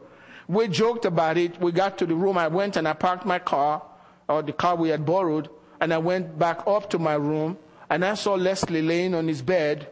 We 0.46 0.68
joked 0.68 1.06
about 1.06 1.38
it. 1.38 1.60
We 1.60 1.72
got 1.72 1.98
to 1.98 2.06
the 2.06 2.14
room. 2.14 2.38
I 2.38 2.46
went 2.46 2.76
and 2.76 2.86
I 2.86 2.92
parked 2.92 3.26
my 3.26 3.40
car, 3.40 3.82
or 4.28 4.42
the 4.42 4.52
car 4.52 4.76
we 4.76 4.90
had 4.90 5.04
borrowed, 5.04 5.48
and 5.80 5.92
I 5.92 5.98
went 5.98 6.38
back 6.38 6.62
up 6.68 6.88
to 6.90 7.00
my 7.00 7.14
room, 7.14 7.58
and 7.92 8.04
I 8.04 8.14
saw 8.14 8.34
Leslie 8.34 8.82
laying 8.82 9.14
on 9.14 9.28
his 9.28 9.42
bed 9.42 9.86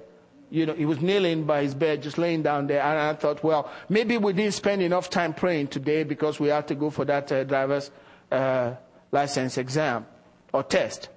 you 0.51 0.67
know, 0.67 0.75
he 0.75 0.85
was 0.85 1.01
kneeling 1.01 1.45
by 1.45 1.63
his 1.63 1.75
bed, 1.75 2.03
just 2.03 2.19
laying 2.19 2.43
down 2.43 2.67
there. 2.67 2.83
And 2.83 2.99
I 2.99 3.15
thought, 3.15 3.43
well, 3.45 3.71
maybe 3.89 4.19
we 4.19 4.33
didn't 4.33 4.55
spend 4.55 4.83
enough 4.83 5.09
time 5.09 5.33
praying 5.33 5.69
today 5.69 6.03
because 6.03 6.41
we 6.41 6.49
had 6.49 6.67
to 6.69 6.75
go 6.75 6.91
for 6.91 7.05
that 7.05 7.31
uh, 7.31 7.45
driver's 7.45 7.91
uh, 8.33 8.75
license 9.13 9.57
exam 9.59 10.07
or 10.53 10.65
test. 10.65 11.09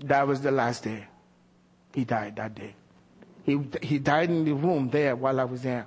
That 0.00 0.26
was 0.26 0.40
the 0.40 0.50
last 0.50 0.82
day. 0.82 1.06
He 1.94 2.04
died 2.04 2.34
that 2.36 2.56
day. 2.56 2.74
He, 3.44 3.60
he 3.80 3.98
died 4.00 4.30
in 4.30 4.44
the 4.44 4.54
room 4.54 4.90
there 4.90 5.14
while 5.14 5.38
I 5.38 5.44
was 5.44 5.62
there. 5.62 5.86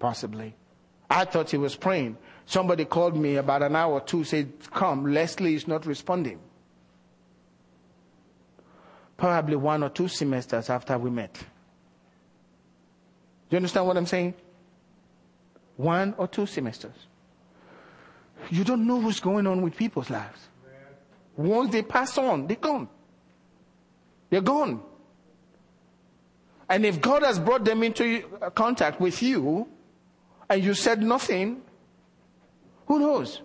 Possibly. 0.00 0.56
I 1.08 1.24
thought 1.24 1.50
he 1.50 1.56
was 1.56 1.76
praying. 1.76 2.16
Somebody 2.46 2.84
called 2.84 3.16
me 3.16 3.36
about 3.36 3.62
an 3.62 3.76
hour 3.76 3.92
or 3.92 4.00
two, 4.00 4.24
said, 4.24 4.52
come, 4.72 5.06
Leslie 5.12 5.54
is 5.54 5.68
not 5.68 5.86
responding 5.86 6.40
probably 9.16 9.56
one 9.56 9.82
or 9.82 9.90
two 9.90 10.08
semesters 10.08 10.70
after 10.70 10.98
we 10.98 11.10
met. 11.10 11.34
Do 11.34 11.40
you 13.50 13.56
understand 13.56 13.86
what 13.86 13.96
I'm 13.96 14.06
saying? 14.06 14.34
One 15.76 16.14
or 16.18 16.28
two 16.28 16.46
semesters. 16.46 16.94
You 18.50 18.64
don't 18.64 18.86
know 18.86 18.96
what's 18.96 19.20
going 19.20 19.46
on 19.46 19.62
with 19.62 19.76
people's 19.76 20.10
lives. 20.10 20.48
Once 21.36 21.72
they 21.72 21.82
pass 21.82 22.16
on, 22.18 22.46
they're 22.46 22.56
gone. 22.56 22.88
They're 24.30 24.40
gone. 24.40 24.80
And 26.68 26.86
if 26.86 27.00
God 27.00 27.22
has 27.22 27.38
brought 27.38 27.64
them 27.64 27.82
into 27.82 28.24
uh, 28.40 28.50
contact 28.50 29.00
with 29.00 29.22
you 29.22 29.68
and 30.48 30.62
you 30.62 30.74
said 30.74 31.02
nothing, 31.02 31.62
who 32.86 32.98
knows? 32.98 33.40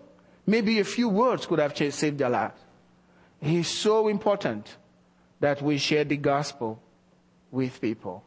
Maybe 0.45 0.79
a 0.79 0.83
few 0.83 1.09
words 1.09 1.45
could 1.45 1.59
have 1.59 1.75
saved 1.77 2.17
their 2.17 2.29
lives. 2.29 2.59
He's 3.41 3.67
so 3.67 4.07
important 4.07 4.75
that 5.39 5.61
we 5.61 5.77
share 5.77 6.03
the 6.03 6.17
gospel 6.17 6.81
with 7.51 7.79
people. 7.81 8.23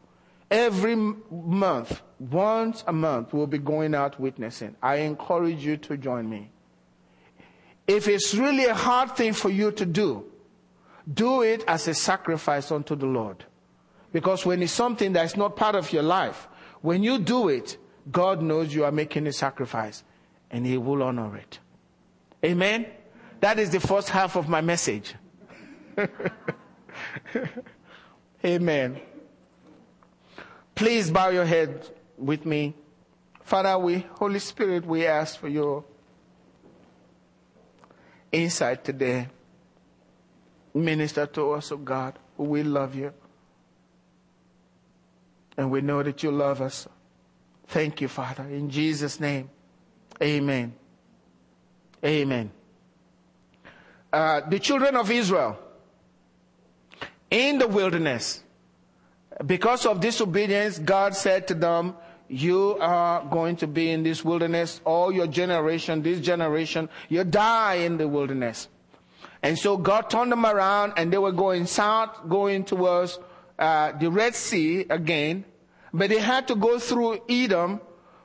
Every 0.49 0.95
month, 0.95 2.01
once 2.19 2.83
a 2.85 2.93
month, 2.93 3.33
we'll 3.33 3.47
be 3.47 3.57
going 3.57 3.95
out 3.95 4.19
witnessing. 4.19 4.75
I 4.81 4.97
encourage 4.97 5.65
you 5.65 5.77
to 5.77 5.97
join 5.97 6.29
me. 6.29 6.51
If 7.87 8.07
it's 8.07 8.33
really 8.35 8.65
a 8.65 8.75
hard 8.75 9.15
thing 9.15 9.33
for 9.33 9.49
you 9.49 9.71
to 9.71 9.85
do, 9.85 10.25
do 11.11 11.41
it 11.41 11.63
as 11.67 11.87
a 11.87 11.93
sacrifice 11.93 12.71
unto 12.71 12.95
the 12.95 13.05
Lord. 13.05 13.43
Because 14.11 14.45
when 14.45 14.61
it's 14.61 14.71
something 14.71 15.13
that's 15.13 15.35
not 15.35 15.55
part 15.55 15.75
of 15.75 15.91
your 15.91 16.03
life, 16.03 16.47
when 16.81 17.03
you 17.03 17.17
do 17.19 17.49
it, 17.49 17.77
God 18.11 18.41
knows 18.41 18.73
you 18.73 18.85
are 18.85 18.91
making 18.91 19.27
a 19.27 19.33
sacrifice 19.33 20.03
and 20.51 20.65
He 20.65 20.77
will 20.77 21.01
honor 21.01 21.35
it. 21.35 21.59
Amen? 22.45 22.85
That 23.39 23.59
is 23.59 23.71
the 23.71 23.79
first 23.79 24.09
half 24.09 24.35
of 24.35 24.47
my 24.47 24.61
message. 24.61 25.15
Amen. 28.45 28.99
Please 30.75 31.11
bow 31.11 31.29
your 31.29 31.45
head 31.45 31.89
with 32.17 32.45
me. 32.45 32.73
Father, 33.41 33.77
we, 33.77 34.05
Holy 34.13 34.39
Spirit, 34.39 34.85
we 34.85 35.05
ask 35.05 35.37
for 35.37 35.47
your 35.47 35.83
insight 38.31 38.83
today. 38.83 39.27
Minister 40.73 41.27
to 41.27 41.51
us, 41.51 41.71
oh 41.71 41.77
God, 41.77 42.17
we 42.37 42.63
love 42.63 42.95
you. 42.95 43.13
And 45.55 45.69
we 45.69 45.81
know 45.81 46.01
that 46.01 46.23
you 46.23 46.31
love 46.31 46.61
us. 46.61 46.87
Thank 47.67 48.01
you, 48.01 48.07
Father. 48.07 48.43
In 48.43 48.69
Jesus' 48.69 49.19
name, 49.19 49.49
amen. 50.21 50.73
Amen. 52.03 52.51
Uh, 54.11 54.41
the 54.41 54.59
children 54.59 54.95
of 54.95 55.09
Israel 55.11 55.57
in 57.29 57.57
the 57.57 57.67
wilderness. 57.67 58.43
Because 59.45 59.85
of 59.85 59.99
disobedience, 59.99 60.79
God 60.79 61.15
said 61.15 61.47
to 61.47 61.53
them, 61.53 61.95
you 62.27 62.77
are 62.79 63.23
going 63.25 63.57
to 63.57 63.67
be 63.67 63.91
in 63.91 64.03
this 64.03 64.23
wilderness, 64.23 64.81
all 64.85 65.11
your 65.11 65.27
generation, 65.27 66.01
this 66.01 66.19
generation, 66.19 66.89
you 67.09 67.23
die 67.23 67.75
in 67.75 67.97
the 67.97 68.07
wilderness. 68.07 68.67
And 69.41 69.59
so 69.59 69.77
God 69.77 70.09
turned 70.09 70.31
them 70.31 70.45
around 70.45 70.93
and 70.97 71.11
they 71.11 71.17
were 71.17 71.31
going 71.31 71.65
south, 71.65 72.27
going 72.29 72.63
towards 72.63 73.19
uh, 73.59 73.91
the 73.91 74.09
Red 74.09 74.35
Sea 74.35 74.85
again. 74.89 75.45
But 75.93 76.09
they 76.09 76.19
had 76.19 76.47
to 76.47 76.55
go 76.55 76.79
through 76.79 77.21
Edom, 77.29 77.81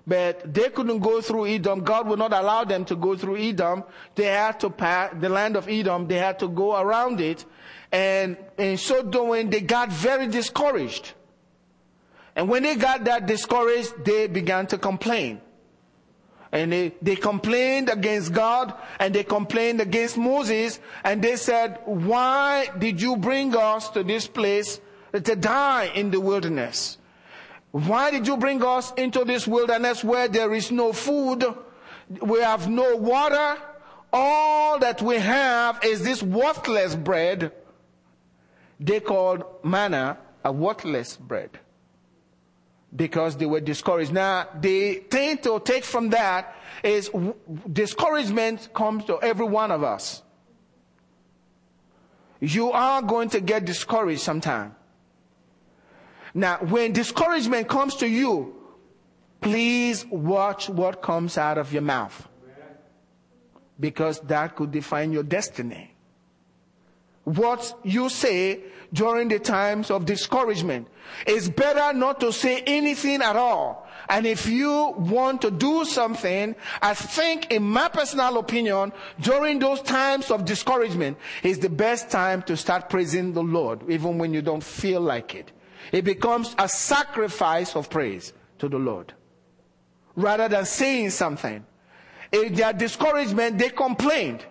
but 0.07 0.55
they 0.55 0.71
couldn't 0.71 1.01
go 1.01 1.21
through 1.21 1.49
Edom. 1.49 1.81
God 1.81 2.09
would 2.09 2.19
not 2.19 2.33
allow 2.33 2.65
them 2.65 2.85
to 2.87 2.97
go 2.97 3.17
through 3.17 3.37
Edom. 3.37 3.85
They 4.15 4.25
had 4.25 4.61
to 4.61 4.71
pass 4.71 5.13
the 5.21 5.29
land 5.29 5.57
of 5.57 5.69
Edom. 5.69 6.07
They 6.07 6.17
had 6.17 6.39
to 6.39 6.49
go 6.49 6.81
around 6.81 7.21
it. 7.21 7.45
And 7.91 8.37
in 8.59 8.77
so 8.77 9.03
doing, 9.03 9.51
they 9.51 9.61
got 9.61 9.91
very 9.91 10.27
discouraged. 10.27 11.13
And 12.37 12.49
when 12.49 12.63
they 12.63 12.77
got 12.77 13.05
that 13.05 13.27
discouraged, 13.27 14.05
they 14.05 14.27
began 14.27 14.67
to 14.69 14.79
complain. 14.79 15.41
And 16.53 16.73
they, 16.73 16.95
they 17.03 17.17
complained 17.17 17.91
against 17.91 18.33
God 18.33 18.73
and 18.99 19.15
they 19.15 19.25
complained 19.25 19.81
against 19.81 20.17
Moses 20.17 20.81
and 21.05 21.21
they 21.21 21.37
said, 21.37 21.79
why 21.85 22.69
did 22.79 23.03
you 23.03 23.17
bring 23.17 23.55
us 23.55 23.91
to 23.91 24.03
this 24.03 24.27
place 24.27 24.81
to 25.13 25.37
die 25.37 25.91
in 25.95 26.11
the 26.11 26.21
wilderness? 26.21 26.97
Why 27.71 28.11
did 28.11 28.27
you 28.27 28.37
bring 28.37 28.65
us 28.65 28.93
into 28.97 29.25
this 29.25 29.47
wilderness 29.47 30.03
where 30.03 30.29
there 30.29 30.55
is 30.55 30.71
no 30.71 30.93
food? 30.93 31.45
We 32.23 32.41
have 32.41 32.69
no 32.69 32.97
water. 32.97 33.61
All 34.11 34.79
that 34.79 35.03
we 35.03 35.17
have 35.17 35.85
is 35.85 36.03
this 36.03 36.23
worthless 36.23 36.95
bread 36.95 37.53
they 38.81 39.01
called 39.01 39.45
manna 39.63 40.19
a 40.45 40.53
worthless 40.53 41.17
bread 41.17 41.59
because 42.95 43.37
they 43.37 43.47
were 43.47 43.61
discouraged. 43.61 44.13
Now, 44.13 44.49
the 44.61 44.95
thing 45.11 45.39
to 45.39 45.61
take 45.61 45.85
from 45.85 46.11
that 46.11 46.55
is 46.83 47.11
discouragement 47.71 48.73
comes 48.73 49.05
to 49.07 49.21
every 49.21 49.47
one 49.47 49.71
of 49.71 49.83
us. 49.83 50.23
You 52.41 52.71
are 52.71 53.03
going 53.03 53.31
to 53.31 53.41
get 53.41 53.65
discouraged 53.65 54.21
sometime. 54.21 54.75
Now, 56.35 56.59
when 56.59 56.93
discouragement 56.93 57.69
comes 57.69 57.97
to 57.97 58.09
you, 58.09 58.55
please 59.41 60.07
watch 60.07 60.69
what 60.69 61.03
comes 61.03 61.37
out 61.37 61.59
of 61.59 61.73
your 61.73 61.83
mouth. 61.83 62.29
Because 63.81 64.21
that 64.21 64.57
could 64.57 64.71
define 64.71 65.13
your 65.13 65.23
destiny. 65.23 65.95
What 67.37 67.79
you 67.85 68.09
say 68.09 68.61
during 68.93 69.29
the 69.29 69.39
times 69.39 69.91
of 69.91 70.07
discouragement. 70.07 70.89
It's 71.27 71.49
better 71.49 71.97
not 71.97 72.21
to 72.21 72.33
say 72.33 72.63
anything 72.67 73.23
at 73.23 73.37
all. 73.37 73.87
And 74.09 74.27
if 74.27 74.47
you 74.47 74.95
want 74.97 75.43
to 75.43 75.51
do 75.51 75.85
something, 75.85 76.55
I 76.81 76.95
think 76.95 77.53
in 77.53 77.63
my 77.63 77.89
personal 77.89 78.39
opinion, 78.39 78.93
during 79.21 79.59
those 79.59 79.83
times 79.83 80.31
of 80.31 80.47
discouragement 80.47 81.19
is 81.43 81.59
the 81.59 81.69
best 81.69 82.09
time 82.09 82.43
to 82.43 82.57
start 82.57 82.89
praising 82.89 83.35
the 83.35 83.43
Lord, 83.43 83.83
even 83.91 84.17
when 84.17 84.33
you 84.33 84.41
don't 84.41 84.65
feel 84.65 85.03
like 85.03 85.35
it. 85.35 85.53
It 85.93 86.05
becomes 86.05 86.55
a 86.59 86.69
sacrifice 86.69 87.77
of 87.77 87.91
praise 87.91 88.33
to 88.59 88.69
the 88.69 88.79
Lord. 88.79 89.13
Rather 90.17 90.49
than 90.49 90.65
saying 90.65 91.11
something. 91.11 91.65
In 92.33 92.55
their 92.55 92.73
discouragement, 92.73 93.59
they 93.59 93.71
complained. 93.71 94.45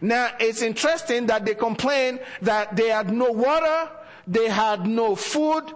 Now, 0.00 0.30
it's 0.38 0.62
interesting 0.62 1.26
that 1.26 1.44
they 1.44 1.54
complained 1.54 2.20
that 2.42 2.76
they 2.76 2.88
had 2.88 3.12
no 3.12 3.30
water, 3.30 3.90
they 4.26 4.48
had 4.48 4.86
no 4.86 5.16
food, 5.16 5.72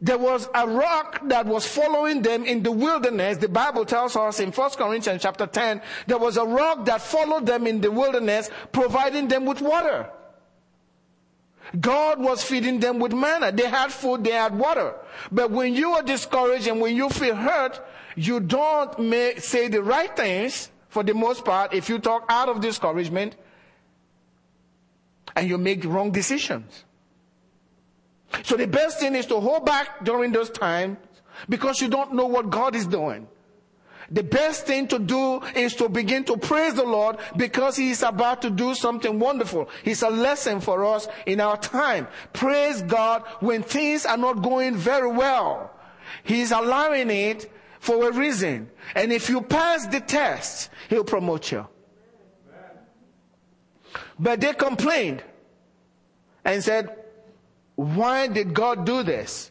there 0.00 0.18
was 0.18 0.48
a 0.54 0.68
rock 0.68 1.20
that 1.28 1.46
was 1.46 1.66
following 1.66 2.20
them 2.20 2.44
in 2.44 2.62
the 2.62 2.70
wilderness. 2.70 3.38
The 3.38 3.48
Bible 3.48 3.86
tells 3.86 4.14
us 4.14 4.40
in 4.40 4.52
1 4.52 4.70
Corinthians 4.70 5.22
chapter 5.22 5.46
10, 5.46 5.80
there 6.06 6.18
was 6.18 6.36
a 6.36 6.44
rock 6.44 6.84
that 6.84 7.00
followed 7.00 7.46
them 7.46 7.66
in 7.66 7.80
the 7.80 7.90
wilderness, 7.90 8.50
providing 8.72 9.28
them 9.28 9.46
with 9.46 9.62
water. 9.62 10.10
God 11.80 12.20
was 12.20 12.44
feeding 12.44 12.78
them 12.78 12.98
with 12.98 13.12
manna. 13.12 13.50
They 13.52 13.68
had 13.68 13.90
food, 13.90 14.22
they 14.22 14.30
had 14.32 14.56
water. 14.56 14.94
But 15.32 15.50
when 15.50 15.74
you 15.74 15.92
are 15.92 16.02
discouraged 16.02 16.68
and 16.68 16.80
when 16.80 16.94
you 16.94 17.08
feel 17.08 17.34
hurt, 17.34 17.80
you 18.14 18.40
don't 18.40 19.42
say 19.42 19.68
the 19.68 19.82
right 19.82 20.14
things 20.14 20.70
for 20.96 21.02
the 21.02 21.12
most 21.12 21.44
part 21.44 21.74
if 21.74 21.90
you 21.90 21.98
talk 21.98 22.24
out 22.30 22.48
of 22.48 22.62
discouragement 22.62 23.36
and 25.36 25.46
you 25.46 25.58
make 25.58 25.84
wrong 25.84 26.10
decisions. 26.10 26.84
So 28.42 28.56
the 28.56 28.66
best 28.66 28.98
thing 28.98 29.14
is 29.14 29.26
to 29.26 29.38
hold 29.38 29.66
back 29.66 30.02
during 30.06 30.32
those 30.32 30.48
times 30.48 30.96
because 31.50 31.82
you 31.82 31.88
don't 31.88 32.14
know 32.14 32.24
what 32.24 32.48
God 32.48 32.74
is 32.74 32.86
doing. 32.86 33.28
The 34.10 34.22
best 34.22 34.64
thing 34.64 34.88
to 34.88 34.98
do 34.98 35.42
is 35.54 35.74
to 35.74 35.90
begin 35.90 36.24
to 36.24 36.38
praise 36.38 36.72
the 36.72 36.86
Lord 36.86 37.18
because 37.36 37.76
He 37.76 37.90
is 37.90 38.02
about 38.02 38.40
to 38.40 38.48
do 38.48 38.74
something 38.74 39.18
wonderful. 39.18 39.68
It's 39.84 40.00
a 40.00 40.08
lesson 40.08 40.62
for 40.62 40.82
us 40.86 41.08
in 41.26 41.40
our 41.42 41.58
time. 41.58 42.08
Praise 42.32 42.80
God 42.80 43.22
when 43.40 43.62
things 43.62 44.06
are 44.06 44.16
not 44.16 44.40
going 44.40 44.76
very 44.76 45.10
well. 45.10 45.72
He's 46.24 46.52
allowing 46.52 47.10
it 47.10 47.52
for 47.86 48.08
a 48.08 48.12
reason. 48.12 48.68
And 48.94 49.12
if 49.12 49.30
you 49.30 49.40
pass 49.40 49.86
the 49.86 50.00
test, 50.00 50.70
He'll 50.90 51.04
promote 51.04 51.52
you. 51.52 51.66
But 54.18 54.40
they 54.40 54.52
complained 54.52 55.22
and 56.44 56.62
said, 56.62 56.94
why 57.76 58.26
did 58.26 58.54
God 58.54 58.84
do 58.84 59.02
this? 59.02 59.50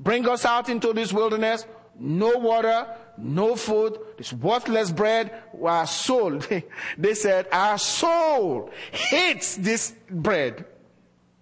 Bring 0.00 0.26
us 0.28 0.44
out 0.44 0.68
into 0.68 0.92
this 0.92 1.12
wilderness, 1.12 1.66
no 1.98 2.38
water, 2.38 2.86
no 3.18 3.54
food, 3.54 3.98
this 4.16 4.32
worthless 4.32 4.90
bread. 4.90 5.32
Our 5.62 5.86
soul, 5.86 6.40
they 6.98 7.14
said, 7.14 7.46
our 7.52 7.78
soul 7.78 8.70
hates 8.90 9.56
this 9.56 9.94
bread. 10.10 10.64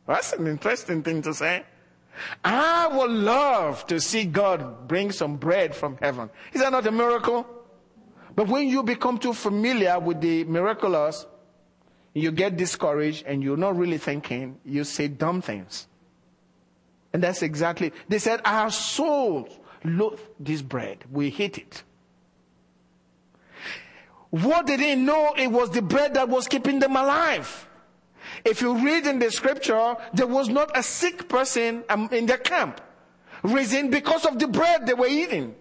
That's 0.06 0.32
an 0.32 0.46
interesting 0.48 1.02
thing 1.02 1.22
to 1.22 1.32
say. 1.32 1.64
I 2.44 2.88
would 2.88 3.10
love 3.10 3.86
to 3.86 4.00
see 4.00 4.24
God 4.24 4.88
bring 4.88 5.12
some 5.12 5.36
bread 5.36 5.74
from 5.74 5.98
heaven. 6.00 6.30
Is 6.52 6.60
that 6.60 6.72
not 6.72 6.86
a 6.86 6.92
miracle? 6.92 7.46
But 8.34 8.48
when 8.48 8.68
you 8.68 8.82
become 8.82 9.18
too 9.18 9.34
familiar 9.34 9.98
with 9.98 10.20
the 10.20 10.44
miraculous, 10.44 11.26
you 12.14 12.30
get 12.30 12.56
discouraged 12.56 13.24
and 13.26 13.42
you're 13.42 13.56
not 13.56 13.76
really 13.76 13.98
thinking, 13.98 14.58
you 14.64 14.84
say 14.84 15.08
dumb 15.08 15.42
things. 15.42 15.86
And 17.12 17.22
that's 17.22 17.42
exactly, 17.42 17.92
they 18.08 18.18
said, 18.18 18.40
our 18.44 18.70
souls 18.70 19.58
loathe 19.84 20.20
this 20.38 20.62
bread. 20.62 21.04
We 21.10 21.30
hate 21.30 21.58
it. 21.58 21.82
What 24.30 24.66
did 24.66 24.80
they 24.80 24.94
know? 24.94 25.34
It 25.36 25.48
was 25.48 25.70
the 25.70 25.82
bread 25.82 26.14
that 26.14 26.28
was 26.28 26.46
keeping 26.46 26.78
them 26.78 26.94
alive. 26.94 27.68
If 28.44 28.60
you 28.60 28.78
read 28.78 29.06
in 29.06 29.18
the 29.18 29.30
scripture, 29.30 29.96
there 30.14 30.26
was 30.26 30.48
not 30.48 30.76
a 30.76 30.82
sick 30.82 31.28
person 31.28 31.84
um, 31.88 32.08
in 32.12 32.26
their 32.26 32.38
camp. 32.38 32.80
Reason 33.42 33.90
because 33.90 34.26
of 34.26 34.38
the 34.38 34.48
bread 34.48 34.86
they 34.86 34.94
were 34.94 35.06
eating. 35.06 35.54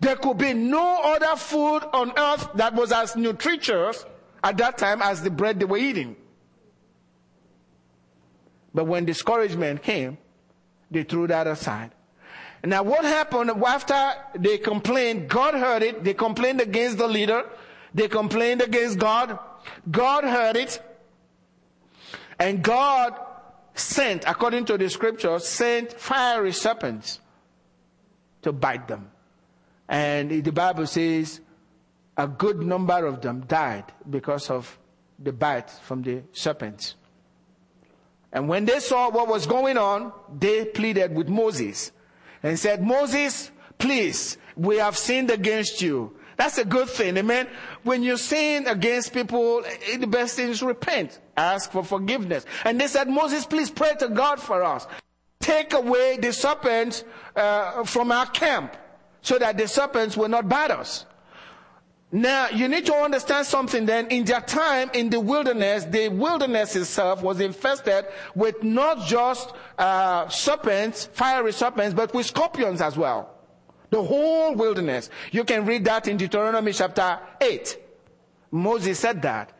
There 0.00 0.16
could 0.16 0.38
be 0.38 0.54
no 0.54 1.00
other 1.02 1.36
food 1.36 1.80
on 1.92 2.12
earth 2.16 2.48
that 2.54 2.74
was 2.74 2.92
as 2.92 3.16
nutritious 3.16 4.04
at 4.42 4.56
that 4.58 4.78
time 4.78 5.02
as 5.02 5.22
the 5.22 5.30
bread 5.30 5.58
they 5.58 5.64
were 5.64 5.78
eating. 5.78 6.16
But 8.72 8.86
when 8.86 9.04
discouragement 9.04 9.82
came, 9.82 10.18
they 10.90 11.02
threw 11.02 11.26
that 11.26 11.46
aside. 11.46 11.90
Now 12.64 12.82
what 12.82 13.04
happened 13.04 13.50
after 13.50 14.12
they 14.34 14.58
complained, 14.58 15.28
God 15.28 15.54
heard 15.54 15.82
it, 15.82 16.04
they 16.04 16.14
complained 16.14 16.60
against 16.60 16.98
the 16.98 17.08
leader, 17.08 17.44
they 17.94 18.08
complained 18.08 18.62
against 18.62 18.98
God, 18.98 19.38
God 19.90 20.24
heard 20.24 20.56
it, 20.56 20.82
and 22.38 22.62
God 22.62 23.18
sent, 23.74 24.24
according 24.26 24.64
to 24.66 24.78
the 24.78 24.88
scriptures, 24.90 25.46
sent 25.46 25.92
fiery 25.92 26.52
serpents 26.52 27.20
to 28.42 28.52
bite 28.52 28.88
them. 28.88 29.10
And 29.88 30.30
the 30.44 30.52
Bible 30.52 30.86
says 30.86 31.40
a 32.16 32.26
good 32.26 32.62
number 32.62 33.06
of 33.06 33.20
them 33.20 33.40
died 33.46 33.84
because 34.08 34.50
of 34.50 34.78
the 35.18 35.32
bite 35.32 35.70
from 35.70 36.02
the 36.02 36.22
serpents. 36.32 36.96
And 38.32 38.48
when 38.48 38.66
they 38.66 38.80
saw 38.80 39.10
what 39.10 39.28
was 39.28 39.46
going 39.46 39.78
on, 39.78 40.12
they 40.38 40.66
pleaded 40.66 41.14
with 41.14 41.28
Moses 41.28 41.92
and 42.42 42.58
said, 42.58 42.82
Moses, 42.82 43.50
please, 43.78 44.36
we 44.56 44.76
have 44.76 44.96
sinned 44.96 45.30
against 45.30 45.80
you. 45.80 46.14
That's 46.38 46.56
a 46.56 46.64
good 46.64 46.88
thing. 46.88 47.16
Amen. 47.16 47.48
When 47.82 48.04
you 48.04 48.16
sin 48.16 48.68
against 48.68 49.12
people, 49.12 49.64
the 49.98 50.06
best 50.06 50.36
thing 50.36 50.48
is 50.48 50.62
repent. 50.62 51.18
Ask 51.36 51.72
for 51.72 51.82
forgiveness. 51.82 52.46
And 52.64 52.80
they 52.80 52.86
said, 52.86 53.08
Moses, 53.08 53.44
please 53.44 53.70
pray 53.70 53.94
to 53.98 54.08
God 54.08 54.40
for 54.40 54.62
us. 54.62 54.86
Take 55.40 55.72
away 55.72 56.16
the 56.16 56.32
serpents 56.32 57.02
uh, 57.34 57.82
from 57.82 58.12
our 58.12 58.26
camp 58.26 58.76
so 59.20 59.36
that 59.36 59.58
the 59.58 59.66
serpents 59.66 60.16
will 60.16 60.28
not 60.28 60.48
bite 60.48 60.70
us. 60.70 61.06
Now, 62.12 62.50
you 62.50 62.68
need 62.68 62.86
to 62.86 62.94
understand 62.94 63.44
something 63.44 63.84
then. 63.84 64.06
In 64.06 64.24
their 64.24 64.40
time 64.40 64.90
in 64.94 65.10
the 65.10 65.18
wilderness, 65.18 65.84
the 65.86 66.08
wilderness 66.08 66.76
itself 66.76 67.20
was 67.20 67.40
infested 67.40 68.06
with 68.36 68.62
not 68.62 69.06
just 69.06 69.52
uh, 69.76 70.28
serpents, 70.28 71.06
fiery 71.12 71.52
serpents, 71.52 71.94
but 71.94 72.14
with 72.14 72.26
scorpions 72.26 72.80
as 72.80 72.96
well. 72.96 73.37
The 73.90 74.02
whole 74.02 74.54
wilderness. 74.54 75.10
You 75.30 75.44
can 75.44 75.64
read 75.64 75.84
that 75.86 76.08
in 76.08 76.16
Deuteronomy 76.16 76.72
chapter 76.72 77.18
8. 77.40 77.78
Moses 78.50 78.98
said 78.98 79.22
that. 79.22 79.52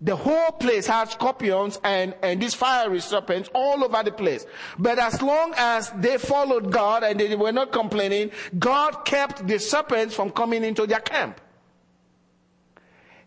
The 0.00 0.14
whole 0.14 0.52
place 0.52 0.86
had 0.86 1.10
scorpions 1.10 1.80
and, 1.82 2.14
and 2.22 2.40
these 2.40 2.54
fiery 2.54 3.00
serpents 3.00 3.50
all 3.52 3.82
over 3.82 4.02
the 4.04 4.12
place. 4.12 4.46
But 4.78 4.98
as 4.98 5.20
long 5.20 5.54
as 5.56 5.90
they 5.96 6.18
followed 6.18 6.70
God 6.70 7.02
and 7.02 7.18
they 7.18 7.34
were 7.34 7.50
not 7.50 7.72
complaining, 7.72 8.30
God 8.56 9.04
kept 9.04 9.46
the 9.46 9.58
serpents 9.58 10.14
from 10.14 10.30
coming 10.30 10.62
into 10.62 10.86
their 10.86 11.00
camp. 11.00 11.40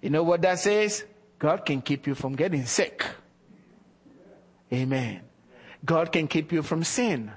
You 0.01 0.11
know 0.11 0.23
what 0.23 0.41
that 0.43 0.59
says? 0.59 1.03
God 1.39 1.65
can 1.65 1.81
keep 1.81 2.07
you 2.07 2.15
from 2.15 2.35
getting 2.35 2.65
sick. 2.65 3.05
Amen. 4.71 5.21
God 5.83 6.11
can 6.11 6.27
keep 6.27 6.53
you 6.53 6.63
from 6.63 6.83
sin. 6.83 7.31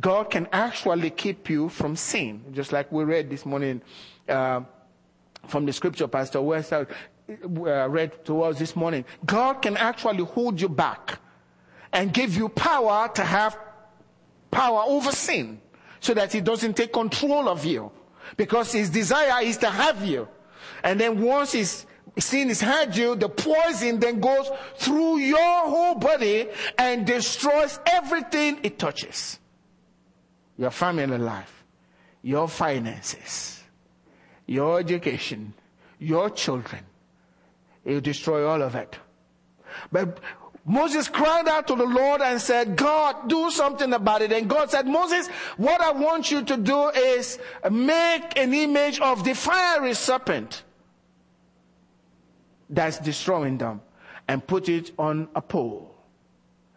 God 0.00 0.30
can 0.30 0.48
actually 0.52 1.10
keep 1.10 1.50
you 1.50 1.68
from 1.68 1.96
sin. 1.96 2.44
Just 2.52 2.72
like 2.72 2.90
we 2.90 3.04
read 3.04 3.28
this 3.28 3.44
morning 3.44 3.82
uh, 4.28 4.62
from 5.46 5.66
the 5.66 5.72
scripture 5.72 6.08
Pastor 6.08 6.40
West 6.40 6.72
uh, 6.72 6.84
read 7.88 8.24
to 8.24 8.42
us 8.42 8.58
this 8.58 8.74
morning. 8.74 9.04
God 9.24 9.62
can 9.62 9.76
actually 9.76 10.24
hold 10.24 10.60
you 10.60 10.68
back 10.68 11.18
and 11.92 12.12
give 12.12 12.36
you 12.36 12.48
power 12.48 13.08
to 13.14 13.24
have 13.24 13.58
power 14.50 14.82
over 14.86 15.12
sin 15.12 15.60
so 16.00 16.14
that 16.14 16.32
he 16.32 16.40
doesn't 16.40 16.76
take 16.76 16.92
control 16.92 17.48
of 17.48 17.64
you. 17.64 17.90
Because 18.36 18.72
his 18.72 18.90
desire 18.90 19.42
is 19.42 19.56
to 19.58 19.68
have 19.68 20.04
you. 20.04 20.28
And 20.84 21.00
then 21.00 21.20
once 21.20 21.52
his 21.52 21.84
sin 22.18 22.48
has 22.48 22.60
had 22.60 22.96
you, 22.96 23.16
the 23.16 23.28
poison 23.28 23.98
then 23.98 24.20
goes 24.20 24.50
through 24.76 25.18
your 25.18 25.68
whole 25.68 25.96
body 25.96 26.48
and 26.78 27.06
destroys 27.06 27.80
everything 27.86 28.60
it 28.62 28.78
touches. 28.78 29.39
Your 30.60 30.70
family 30.70 31.16
life, 31.18 31.64
your 32.22 32.46
finances, 32.46 33.62
your 34.46 34.78
education, 34.78 35.54
your 35.98 36.28
children. 36.30 36.84
Will 37.84 38.00
destroy 38.00 38.46
all 38.46 38.60
of 38.60 38.74
it. 38.74 38.98
But 39.90 40.20
Moses 40.66 41.08
cried 41.08 41.48
out 41.48 41.66
to 41.68 41.74
the 41.74 41.86
Lord 41.86 42.20
and 42.20 42.38
said, 42.38 42.76
God, 42.76 43.26
do 43.28 43.50
something 43.50 43.90
about 43.94 44.20
it. 44.20 44.32
And 44.32 44.48
God 44.50 44.70
said, 44.70 44.86
Moses, 44.86 45.28
what 45.56 45.80
I 45.80 45.92
want 45.92 46.30
you 46.30 46.44
to 46.44 46.56
do 46.58 46.90
is 46.90 47.38
make 47.70 48.38
an 48.38 48.52
image 48.52 49.00
of 49.00 49.24
the 49.24 49.34
fiery 49.34 49.94
serpent 49.94 50.62
that's 52.68 52.98
destroying 52.98 53.56
them. 53.56 53.80
and 54.30 54.46
put 54.46 54.68
it 54.68 54.92
on 54.96 55.26
a 55.34 55.42
pole 55.42 55.89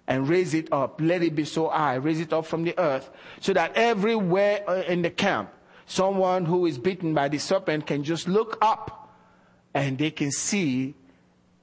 and 0.07 0.27
raise 0.27 0.53
it 0.53 0.71
up. 0.71 0.99
Let 1.01 1.23
it 1.23 1.35
be 1.35 1.45
so 1.45 1.69
high. 1.69 1.95
Raise 1.95 2.19
it 2.19 2.33
up 2.33 2.45
from 2.45 2.63
the 2.63 2.77
earth 2.77 3.09
so 3.39 3.53
that 3.53 3.75
everywhere 3.75 4.63
uh, 4.67 4.83
in 4.87 5.01
the 5.01 5.09
camp, 5.09 5.51
someone 5.85 6.45
who 6.45 6.65
is 6.65 6.77
bitten 6.77 7.13
by 7.13 7.29
the 7.29 7.37
serpent 7.37 7.87
can 7.87 8.03
just 8.03 8.27
look 8.27 8.57
up 8.61 9.15
and 9.73 9.97
they 9.97 10.11
can 10.11 10.31
see 10.31 10.93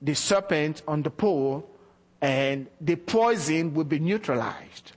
the 0.03 0.15
serpent 0.15 0.83
on 0.89 1.03
the 1.03 1.11
pole 1.11 1.69
and 2.23 2.67
the 2.81 2.97
poison 2.97 3.75
will 3.75 3.85
be 3.85 3.99
neutralized. 3.99 4.93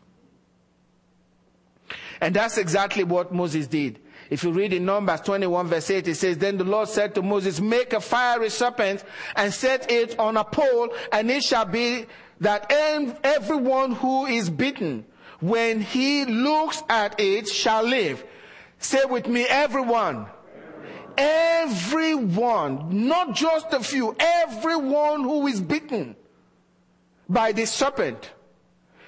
And 2.21 2.34
that's 2.34 2.58
exactly 2.58 3.03
what 3.03 3.34
Moses 3.34 3.67
did. 3.67 3.99
If 4.29 4.43
you 4.43 4.51
read 4.51 4.73
in 4.73 4.86
Numbers 4.86 5.21
21 5.21 5.67
verse 5.67 5.89
8, 5.89 6.08
it 6.08 6.15
says, 6.15 6.38
Then 6.38 6.58
the 6.58 6.63
Lord 6.63 6.88
said 6.88 7.13
to 7.15 7.21
Moses, 7.21 7.60
Make 7.60 7.93
a 7.93 7.99
fiery 7.99 8.49
serpent 8.49 9.03
and 9.36 9.53
set 9.53 9.91
it 9.91 10.17
on 10.17 10.38
a 10.38 10.43
pole, 10.43 10.89
and 11.12 11.29
it 11.29 11.43
shall 11.43 11.65
be 11.65 12.06
that 12.43 12.71
everyone 13.23 13.93
who 13.93 14.25
is 14.25 14.49
bitten, 14.49 15.06
when 15.39 15.82
he 15.82 16.25
looks 16.25 16.84
at 16.89 17.19
it, 17.19 17.47
shall 17.47 17.84
live. 17.84 18.23
Say 18.79 19.03
with 19.06 19.27
me, 19.27 19.45
everyone. 19.47 20.27
Everyone, 21.17 23.08
not 23.08 23.36
just 23.36 23.71
a 23.71 23.82
few, 23.82 24.15
everyone 24.19 25.23
who 25.23 25.47
is 25.47 25.62
bitten 25.62 26.15
by 27.29 27.51
the 27.51 27.65
serpent 27.65 28.32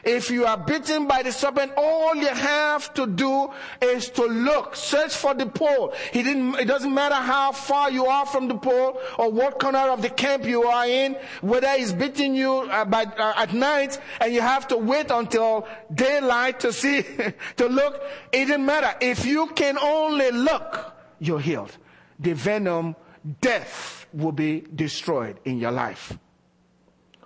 if 0.05 0.29
you 0.29 0.45
are 0.45 0.57
bitten 0.57 1.07
by 1.07 1.23
the 1.23 1.31
serpent, 1.31 1.71
all 1.75 2.15
you 2.15 2.27
have 2.27 2.93
to 2.93 3.07
do 3.07 3.49
is 3.81 4.09
to 4.11 4.23
look, 4.23 4.75
search 4.75 5.15
for 5.15 5.33
the 5.33 5.47
pole. 5.47 5.93
It 6.13 6.67
doesn't 6.67 6.93
matter 6.93 7.15
how 7.15 7.51
far 7.51 7.89
you 7.89 8.05
are 8.05 8.25
from 8.25 8.47
the 8.47 8.55
pole 8.55 8.99
or 9.17 9.31
what 9.31 9.59
corner 9.59 9.89
of 9.89 10.03
the 10.03 10.09
camp 10.09 10.45
you 10.45 10.63
are 10.63 10.85
in, 10.85 11.17
whether 11.41 11.69
he's 11.75 11.91
beating 11.91 12.35
you 12.35 12.51
uh, 12.51 12.85
by, 12.85 13.03
uh, 13.03 13.33
at 13.35 13.53
night 13.53 13.99
and 14.21 14.33
you 14.33 14.41
have 14.41 14.67
to 14.67 14.77
wait 14.77 15.09
until 15.09 15.67
daylight 15.93 16.59
to 16.59 16.71
see, 16.71 17.03
to 17.57 17.67
look. 17.67 18.01
It 18.31 18.45
didn't 18.45 18.65
matter. 18.65 18.95
If 19.01 19.25
you 19.25 19.47
can 19.47 19.77
only 19.77 20.29
look, 20.31 20.93
you're 21.19 21.39
healed. 21.39 21.75
The 22.19 22.33
venom, 22.33 22.95
death 23.41 24.05
will 24.13 24.31
be 24.31 24.63
destroyed 24.75 25.39
in 25.45 25.57
your 25.57 25.71
life. 25.71 26.17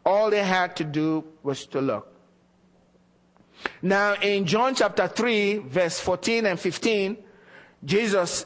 All 0.05 0.29
they 0.29 0.43
had 0.43 0.75
to 0.77 0.83
do 0.85 1.25
was 1.43 1.65
to 1.67 1.81
look. 1.81 2.18
Now 3.81 4.13
in 4.15 4.45
John 4.45 4.75
chapter 4.75 5.07
3 5.07 5.57
verse 5.57 5.99
14 5.99 6.45
and 6.45 6.59
15, 6.59 7.17
Jesus 7.83 8.45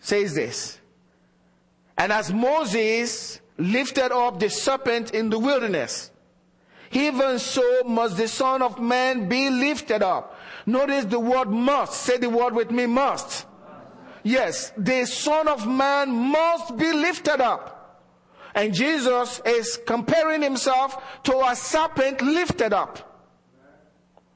says 0.00 0.34
this. 0.34 0.78
And 1.96 2.12
as 2.12 2.32
Moses 2.32 3.40
lifted 3.56 4.12
up 4.12 4.38
the 4.38 4.50
serpent 4.50 5.12
in 5.12 5.30
the 5.30 5.38
wilderness, 5.38 6.10
even 6.92 7.38
so 7.38 7.82
must 7.84 8.16
the 8.16 8.28
son 8.28 8.62
of 8.62 8.80
man 8.80 9.28
be 9.28 9.50
lifted 9.50 10.02
up. 10.02 10.38
Notice 10.64 11.04
the 11.06 11.20
word 11.20 11.50
must. 11.50 11.94
Say 12.02 12.18
the 12.18 12.30
word 12.30 12.54
with 12.54 12.70
me, 12.70 12.86
must. 12.86 13.46
Yes, 14.22 14.72
the 14.76 15.06
son 15.06 15.48
of 15.48 15.66
man 15.66 16.10
must 16.10 16.76
be 16.76 16.92
lifted 16.92 17.40
up. 17.40 17.74
And 18.54 18.74
Jesus 18.74 19.40
is 19.44 19.78
comparing 19.86 20.42
himself 20.42 21.22
to 21.24 21.38
a 21.46 21.54
serpent 21.54 22.20
lifted 22.22 22.72
up. 22.72 23.07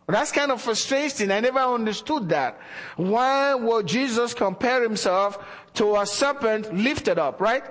That's 0.07 0.33
kind 0.33 0.51
of 0.51 0.61
frustrating. 0.61 1.31
I 1.31 1.41
never 1.41 1.61
understood 1.61 2.29
that. 2.31 2.59
Why 2.97 3.55
would 3.55 3.87
Jesus 3.87 4.35
compare 4.35 4.83
himself 4.83 5.39
to 5.75 5.97
a 5.97 6.07
serpent 6.07 6.75
lifted 6.75 7.19
up, 7.19 7.41
right? 7.41 7.65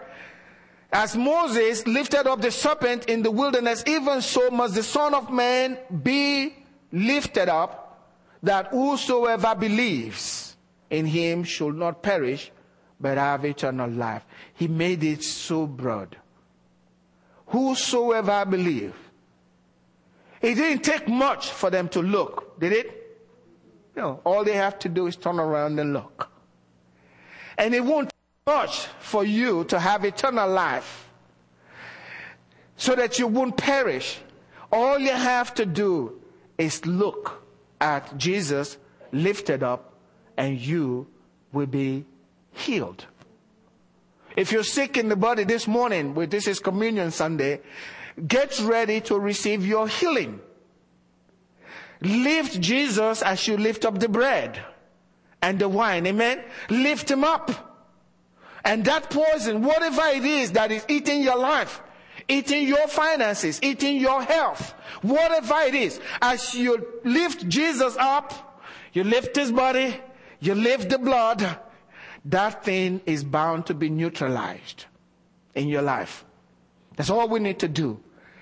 As 0.92 1.16
Moses 1.16 1.86
lifted 1.88 2.28
up 2.28 2.42
the 2.42 2.52
serpent 2.52 3.06
in 3.06 3.22
the 3.22 3.32
wilderness, 3.32 3.84
even 3.86 4.22
so 4.22 4.50
must 4.50 4.76
the 4.76 4.84
Son 4.84 5.14
of 5.14 5.30
Man 5.30 5.78
be 6.04 6.56
lifted 6.92 7.48
up, 7.48 8.12
that 8.44 8.68
whosoever 8.68 9.54
believes 9.56 10.58
in 10.90 11.06
him 11.06 11.44
should 11.44 11.76
not 11.76 12.02
perish, 12.02 12.52
but 13.00 13.18
have 13.18 13.46
eternal 13.46 13.90
life. 13.90 14.26
He 14.56 14.68
made 14.68 15.04
it 15.04 15.24
so 15.24 15.68
broad. 15.68 16.18
Whosoever 17.48 18.46
believes. 18.46 18.96
It 20.42 20.56
didn't 20.56 20.84
take 20.84 21.08
much 21.08 21.52
for 21.52 21.70
them 21.70 21.88
to 21.90 22.02
look, 22.02 22.60
did 22.60 22.74
it? 22.74 23.20
No, 23.96 24.22
all 24.24 24.44
they 24.44 24.56
have 24.56 24.80
to 24.80 24.90
do 24.90 25.08
is 25.08 25.16
turn 25.16 25.40
around 25.40 25.80
and 25.80 25.94
look. 25.94 26.30
And 27.58 27.76
it 27.76 27.84
won't 27.84 28.10
take 28.10 28.56
much 28.56 28.88
for 29.00 29.24
you 29.24 29.64
to 29.66 29.80
have 29.80 30.06
eternal 30.06 30.50
life 30.50 31.10
so 32.78 32.96
that 32.96 33.20
you 33.20 33.28
won't 33.28 33.58
perish. 33.58 34.20
All 34.72 34.98
you 34.98 35.12
have 35.12 35.54
to 35.56 35.66
do 35.66 36.20
is 36.58 36.86
look 36.86 37.44
at 37.80 38.18
Jesus 38.18 38.78
lifted 39.12 39.62
up 39.62 39.94
and 40.38 40.60
you 40.60 41.08
will 41.52 41.68
be 41.68 42.06
healed. 42.54 43.06
If 44.36 44.52
you're 44.52 44.64
sick 44.64 44.98
in 44.98 45.10
the 45.10 45.16
body 45.16 45.44
this 45.44 45.68
morning, 45.68 46.14
this 46.30 46.48
is 46.48 46.60
communion 46.60 47.12
Sunday, 47.12 47.60
Get 48.28 48.60
ready 48.60 49.02
to 49.02 49.20
receive 49.20 49.66
your 49.66 49.88
healing. 49.88 50.40
Lift 52.02 52.60
Jesus 52.60 53.22
as 53.22 53.48
you 53.48 53.58
lift 53.58 53.86
up 53.86 54.00
the 54.00 54.10
bread 54.10 54.64
and 55.42 55.60
the 55.60 55.70
wine. 55.70 56.06
Amen. 56.08 56.44
Lift 56.70 57.10
him 57.10 57.24
up. 57.24 57.68
And 58.64 58.86
that 58.86 59.10
poison, 59.10 59.64
whatever 59.64 60.04
it 60.08 60.24
is 60.24 60.52
that 60.52 60.72
is 60.72 60.86
eating 60.88 61.24
your 61.24 61.38
life, 61.38 61.82
eating 62.28 62.68
your 62.68 62.88
finances, 62.88 63.60
eating 63.64 63.98
your 63.98 64.22
health, 64.22 64.74
whatever 65.02 65.62
it 65.62 65.74
is, 65.74 66.00
as 66.22 66.54
you 66.54 66.88
lift 67.04 67.48
Jesus 67.48 67.96
up, 67.98 68.62
you 68.94 69.04
lift 69.04 69.36
his 69.36 69.52
body, 69.52 69.96
you 70.40 70.54
lift 70.54 70.90
the 70.90 71.00
blood, 71.00 71.60
that 72.26 72.64
thing 72.64 73.02
is 73.06 73.24
bound 73.24 73.66
to 73.66 73.74
be 73.74 73.90
neutralized 73.90 74.86
in 75.56 75.68
your 75.68 75.82
life. 75.82 76.24
That's 76.96 77.10
all 77.10 77.28
we 77.28 77.40
need 77.40 77.60
to 77.60 77.68
do. 77.68 78.00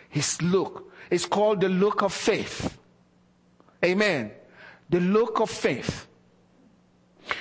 His 0.09 0.41
look. 0.41 0.91
It's 1.09 1.25
called 1.25 1.61
the 1.61 1.69
look 1.69 2.01
of 2.01 2.13
faith. 2.13 2.77
Amen. 3.83 4.31
The 4.89 4.99
look 4.99 5.39
of 5.39 5.49
faith. 5.49 6.07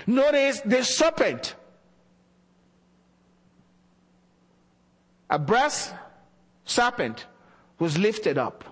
Notice 0.07 0.61
the 0.61 0.85
serpent. 0.85 1.55
A 5.31 5.39
brass 5.39 5.93
serpent 6.65 7.27
was 7.79 7.99
lifted 7.99 8.39
up. 8.39 8.65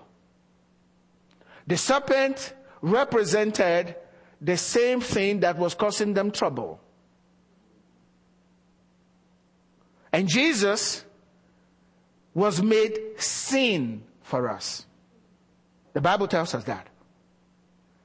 The 1.67 1.77
serpent 1.77 2.53
represented 2.81 3.95
the 4.39 4.57
same 4.57 5.01
thing 5.01 5.41
that 5.41 5.57
was 5.57 5.73
causing 5.73 6.13
them 6.13 6.31
trouble. 6.31 6.79
And 10.13 10.27
Jesus 10.27 11.03
was 12.37 12.61
made 12.61 12.99
sin 13.17 14.03
for 14.21 14.47
us. 14.47 14.85
The 15.93 16.01
Bible 16.01 16.27
tells 16.27 16.53
us 16.53 16.63
that. 16.65 16.87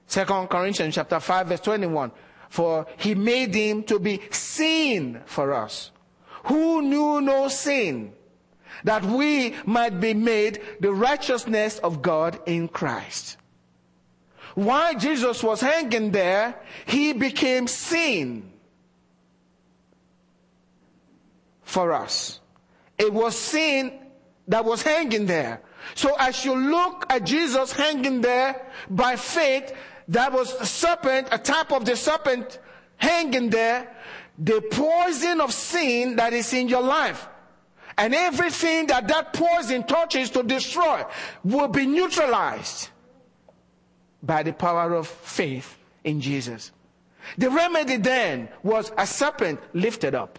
Second 0.06 0.48
Corinthians 0.48 0.94
chapter 0.94 1.20
5 1.20 1.48
verse 1.48 1.60
21. 1.60 2.10
For 2.48 2.86
he 2.96 3.14
made 3.14 3.54
him 3.54 3.82
to 3.84 3.98
be 3.98 4.22
sin 4.30 5.20
for 5.26 5.52
us, 5.52 5.90
who 6.44 6.80
knew 6.80 7.20
no 7.20 7.48
sin, 7.48 8.14
that 8.84 9.04
we 9.04 9.54
might 9.66 10.00
be 10.00 10.14
made 10.14 10.62
the 10.80 10.92
righteousness 10.94 11.78
of 11.80 12.00
God 12.00 12.40
in 12.46 12.68
Christ. 12.68 13.36
While 14.54 14.94
Jesus 14.98 15.42
was 15.42 15.60
hanging 15.60 16.10
there, 16.10 16.58
he 16.86 17.12
became 17.12 17.66
sin 17.66 18.50
for 21.62 21.92
us. 21.92 22.40
It 22.96 23.12
was 23.12 23.36
sin 23.36 23.98
that 24.48 24.64
was 24.64 24.82
hanging 24.82 25.26
there. 25.26 25.60
So 25.94 26.14
as 26.18 26.44
you 26.44 26.54
look 26.54 27.06
at 27.10 27.24
Jesus 27.24 27.72
hanging 27.72 28.20
there 28.20 28.66
by 28.90 29.16
faith, 29.16 29.72
that 30.08 30.32
was 30.32 30.54
a 30.54 30.66
serpent, 30.66 31.28
a 31.30 31.38
type 31.38 31.72
of 31.72 31.84
the 31.84 31.96
serpent 31.96 32.58
hanging 32.96 33.50
there, 33.50 33.94
the 34.38 34.60
poison 34.60 35.40
of 35.40 35.52
sin 35.52 36.16
that 36.16 36.32
is 36.32 36.52
in 36.52 36.68
your 36.68 36.82
life. 36.82 37.28
And 37.98 38.14
everything 38.14 38.86
that 38.86 39.08
that 39.08 39.32
poison 39.32 39.84
touches 39.84 40.30
to 40.30 40.42
destroy 40.42 41.04
will 41.44 41.68
be 41.68 41.86
neutralized 41.86 42.88
by 44.22 44.42
the 44.42 44.52
power 44.52 44.94
of 44.94 45.06
faith 45.06 45.76
in 46.04 46.20
Jesus. 46.20 46.72
The 47.38 47.50
remedy 47.50 47.96
then 47.98 48.48
was 48.62 48.92
a 48.96 49.06
serpent 49.06 49.60
lifted 49.74 50.14
up. 50.14 50.38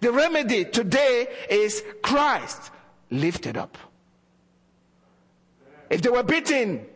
The 0.00 0.12
remedy 0.12 0.64
today 0.64 1.26
is 1.50 1.82
Christ 2.02 2.71
lifted 3.12 3.56
up. 3.56 3.78
If 5.90 6.02
they 6.02 6.08
were 6.08 6.22
beaten 6.22 6.86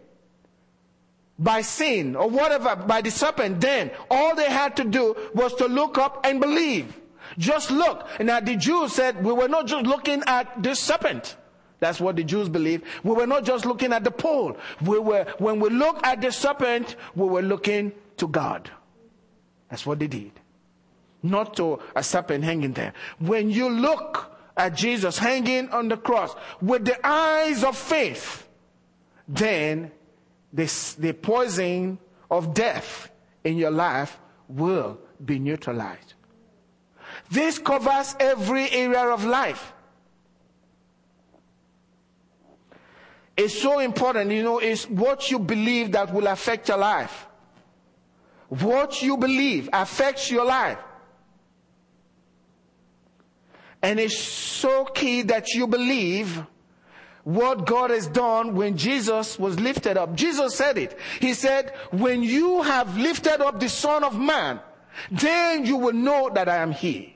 by 1.38 1.60
sin 1.60 2.16
or 2.16 2.28
whatever, 2.28 2.74
by 2.76 3.02
the 3.02 3.10
serpent, 3.10 3.60
then 3.60 3.90
all 4.10 4.34
they 4.34 4.50
had 4.50 4.76
to 4.76 4.84
do 4.84 5.14
was 5.34 5.54
to 5.56 5.66
look 5.66 5.98
up 5.98 6.24
and 6.24 6.40
believe. 6.40 6.98
Just 7.38 7.70
look. 7.70 8.08
Now 8.20 8.40
the 8.40 8.56
Jews 8.56 8.92
said 8.92 9.22
we 9.22 9.32
were 9.32 9.48
not 9.48 9.66
just 9.66 9.84
looking 9.86 10.22
at 10.26 10.62
the 10.62 10.74
serpent. 10.74 11.36
That's 11.78 12.00
what 12.00 12.16
the 12.16 12.24
Jews 12.24 12.48
believed. 12.48 12.84
We 13.04 13.12
were 13.12 13.26
not 13.26 13.44
just 13.44 13.66
looking 13.66 13.92
at 13.92 14.02
the 14.02 14.10
pole. 14.10 14.56
We 14.80 14.98
were, 14.98 15.26
when 15.38 15.60
we 15.60 15.68
look 15.68 16.04
at 16.06 16.22
the 16.22 16.32
serpent, 16.32 16.96
we 17.14 17.26
were 17.26 17.42
looking 17.42 17.92
to 18.16 18.28
God. 18.28 18.70
That's 19.68 19.84
what 19.84 19.98
they 19.98 20.06
did. 20.06 20.32
Not 21.22 21.54
to 21.56 21.80
a 21.94 22.02
serpent 22.02 22.44
hanging 22.44 22.72
there. 22.72 22.94
When 23.18 23.50
you 23.50 23.68
look 23.68 24.35
at 24.56 24.74
Jesus 24.74 25.18
hanging 25.18 25.68
on 25.70 25.88
the 25.88 25.96
cross 25.96 26.34
with 26.60 26.84
the 26.84 27.06
eyes 27.06 27.62
of 27.62 27.76
faith, 27.76 28.48
then 29.28 29.90
this, 30.52 30.94
the 30.94 31.12
poison 31.12 31.98
of 32.30 32.54
death 32.54 33.10
in 33.44 33.56
your 33.56 33.70
life 33.70 34.18
will 34.48 34.98
be 35.24 35.38
neutralized. 35.38 36.14
This 37.30 37.58
covers 37.58 38.14
every 38.18 38.70
area 38.70 39.08
of 39.08 39.24
life. 39.24 39.72
It's 43.36 43.60
so 43.60 43.80
important, 43.80 44.30
you 44.30 44.42
know, 44.42 44.58
it's 44.58 44.88
what 44.88 45.30
you 45.30 45.38
believe 45.38 45.92
that 45.92 46.12
will 46.12 46.26
affect 46.26 46.68
your 46.68 46.78
life. 46.78 47.26
What 48.48 49.02
you 49.02 49.16
believe 49.16 49.68
affects 49.72 50.30
your 50.30 50.46
life. 50.46 50.78
And 53.86 54.00
it's 54.00 54.18
so 54.18 54.84
key 54.84 55.22
that 55.22 55.54
you 55.54 55.68
believe 55.68 56.44
what 57.22 57.66
God 57.66 57.90
has 57.90 58.08
done 58.08 58.56
when 58.56 58.76
Jesus 58.76 59.38
was 59.38 59.60
lifted 59.60 59.96
up. 59.96 60.16
Jesus 60.16 60.56
said 60.56 60.76
it. 60.76 60.98
He 61.20 61.34
said, 61.34 61.72
when 61.92 62.24
you 62.24 62.62
have 62.62 62.98
lifted 62.98 63.40
up 63.40 63.60
the 63.60 63.68
Son 63.68 64.02
of 64.02 64.18
Man, 64.18 64.58
then 65.12 65.64
you 65.64 65.76
will 65.76 65.92
know 65.92 66.30
that 66.34 66.48
I 66.48 66.56
am 66.56 66.72
He. 66.72 67.14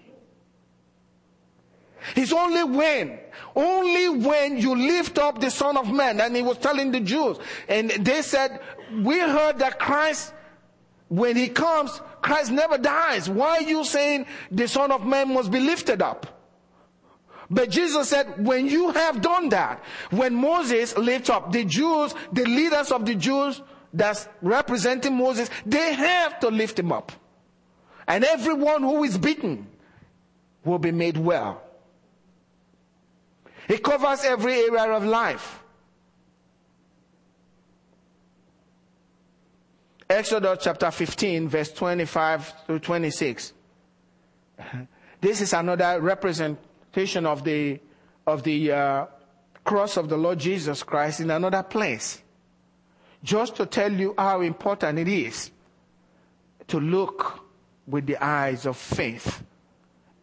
It's 2.14 2.32
only 2.32 2.62
when, 2.62 3.18
only 3.56 4.08
when 4.24 4.56
you 4.56 4.76
lift 4.76 5.18
up 5.18 5.40
the 5.40 5.50
Son 5.50 5.76
of 5.76 5.92
Man, 5.92 6.20
and 6.20 6.36
he 6.36 6.42
was 6.42 6.58
telling 6.58 6.92
the 6.92 7.00
Jews, 7.00 7.36
and 7.68 7.90
they 7.90 8.22
said, 8.22 8.60
we 9.02 9.18
heard 9.18 9.58
that 9.58 9.80
Christ, 9.80 10.32
when 11.08 11.34
he 11.34 11.48
comes, 11.48 12.00
Christ 12.22 12.52
never 12.52 12.78
dies. 12.78 13.28
Why 13.28 13.56
are 13.56 13.62
you 13.62 13.84
saying 13.84 14.26
the 14.52 14.68
Son 14.68 14.92
of 14.92 15.04
Man 15.04 15.34
must 15.34 15.50
be 15.50 15.58
lifted 15.58 16.00
up? 16.00 16.36
But 17.50 17.70
Jesus 17.70 18.08
said, 18.08 18.44
when 18.44 18.66
you 18.68 18.92
have 18.92 19.20
done 19.20 19.48
that, 19.48 19.82
when 20.10 20.34
Moses 20.34 20.96
lifts 20.96 21.28
up 21.28 21.50
the 21.50 21.64
Jews, 21.64 22.14
the 22.32 22.44
leaders 22.44 22.92
of 22.92 23.04
the 23.04 23.16
Jews 23.16 23.60
that's 23.92 24.28
representing 24.40 25.16
Moses, 25.16 25.50
they 25.66 25.94
have 25.94 26.38
to 26.40 26.48
lift 26.48 26.78
him 26.78 26.92
up. 26.92 27.10
And 28.06 28.24
everyone 28.24 28.82
who 28.82 29.02
is 29.02 29.18
beaten 29.18 29.66
will 30.64 30.78
be 30.78 30.92
made 30.92 31.16
well. 31.16 31.60
It 33.68 33.82
covers 33.82 34.24
every 34.24 34.54
area 34.54 34.92
of 34.92 35.04
life. 35.04 35.60
Exodus 40.08 40.58
chapter 40.62 40.90
15, 40.90 41.48
verse 41.48 41.72
25 41.72 42.66
to 42.66 42.78
26. 42.78 43.52
This 45.20 45.42
is 45.42 45.52
another 45.52 46.00
of 47.26 47.44
the, 47.44 47.80
of 48.26 48.42
the 48.42 48.72
uh, 48.72 49.06
cross 49.64 49.96
of 49.96 50.08
the 50.08 50.16
Lord 50.16 50.38
Jesus 50.38 50.82
Christ 50.82 51.20
in 51.20 51.30
another 51.30 51.62
place. 51.62 52.22
Just 53.22 53.56
to 53.56 53.66
tell 53.66 53.92
you 53.92 54.14
how 54.16 54.40
important 54.40 54.98
it 54.98 55.08
is 55.08 55.50
to 56.68 56.80
look 56.80 57.44
with 57.86 58.06
the 58.06 58.16
eyes 58.24 58.66
of 58.66 58.76
faith 58.76 59.42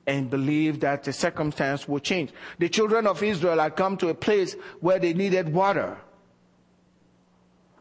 and 0.07 0.29
believe 0.29 0.79
that 0.79 1.03
the 1.03 1.11
circumstance 1.11 1.87
will 1.87 1.99
change. 1.99 2.31
The 2.57 2.69
children 2.69 3.05
of 3.05 3.21
Israel 3.21 3.59
had 3.59 3.75
come 3.75 3.97
to 3.97 4.07
a 4.07 4.13
place 4.13 4.55
where 4.79 4.99
they 4.99 5.13
needed 5.13 5.53
water. 5.53 5.97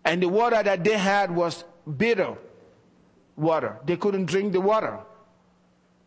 And 0.04 0.22
the 0.22 0.28
water 0.28 0.62
that 0.62 0.82
they 0.82 0.98
had 0.98 1.34
was 1.34 1.64
bitter 1.96 2.36
water. 3.36 3.78
They 3.84 3.96
couldn't 3.96 4.26
drink 4.26 4.52
the 4.52 4.60
water. 4.60 4.98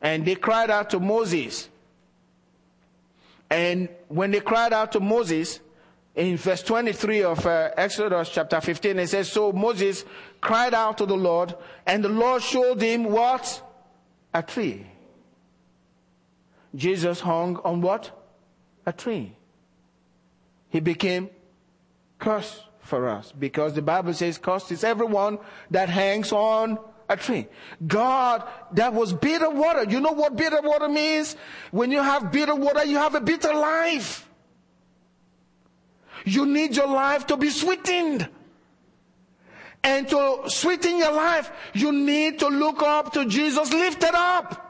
And 0.01 0.25
they 0.25 0.35
cried 0.35 0.69
out 0.69 0.89
to 0.91 0.99
Moses. 0.99 1.68
And 3.49 3.89
when 4.07 4.31
they 4.31 4.41
cried 4.41 4.73
out 4.73 4.91
to 4.93 4.99
Moses, 4.99 5.59
in 6.15 6.37
verse 6.37 6.61
23 6.63 7.23
of 7.23 7.45
uh, 7.45 7.71
Exodus 7.77 8.29
chapter 8.29 8.59
15, 8.59 8.99
it 8.99 9.07
says, 9.07 9.31
So 9.31 9.51
Moses 9.51 10.05
cried 10.41 10.73
out 10.73 10.97
to 10.99 11.05
the 11.05 11.15
Lord, 11.15 11.55
and 11.85 12.03
the 12.03 12.09
Lord 12.09 12.41
showed 12.43 12.81
him 12.81 13.05
what? 13.05 13.65
A 14.33 14.43
tree. 14.43 14.85
Jesus 16.75 17.19
hung 17.19 17.57
on 17.57 17.81
what? 17.81 18.11
A 18.85 18.93
tree. 18.93 19.35
He 20.69 20.79
became 20.79 21.29
cursed 22.19 22.63
for 22.81 23.07
us 23.07 23.31
because 23.37 23.73
the 23.73 23.81
Bible 23.81 24.13
says 24.13 24.37
cursed 24.37 24.71
is 24.71 24.83
everyone 24.83 25.39
that 25.71 25.89
hangs 25.89 26.31
on 26.31 26.77
a 27.09 27.17
tree. 27.17 27.47
God, 27.85 28.43
that 28.73 28.93
was 28.93 29.11
bitter 29.13 29.49
water. 29.49 29.83
You 29.83 29.99
know 29.99 30.11
what 30.11 30.35
bitter 30.35 30.61
water 30.61 30.87
means? 30.87 31.35
When 31.71 31.91
you 31.91 32.01
have 32.01 32.31
bitter 32.31 32.55
water, 32.55 32.85
you 32.85 32.97
have 32.97 33.15
a 33.15 33.21
bitter 33.21 33.53
life. 33.53 34.29
You 36.25 36.45
need 36.45 36.75
your 36.75 36.87
life 36.87 37.27
to 37.27 37.37
be 37.37 37.49
sweetened. 37.49 38.29
And 39.83 40.07
to 40.09 40.43
sweeten 40.47 40.97
your 40.97 41.13
life, 41.13 41.51
you 41.73 41.91
need 41.91 42.39
to 42.39 42.47
look 42.47 42.83
up 42.83 43.13
to 43.13 43.25
Jesus 43.25 43.71
lifted 43.71 44.13
up. 44.13 44.68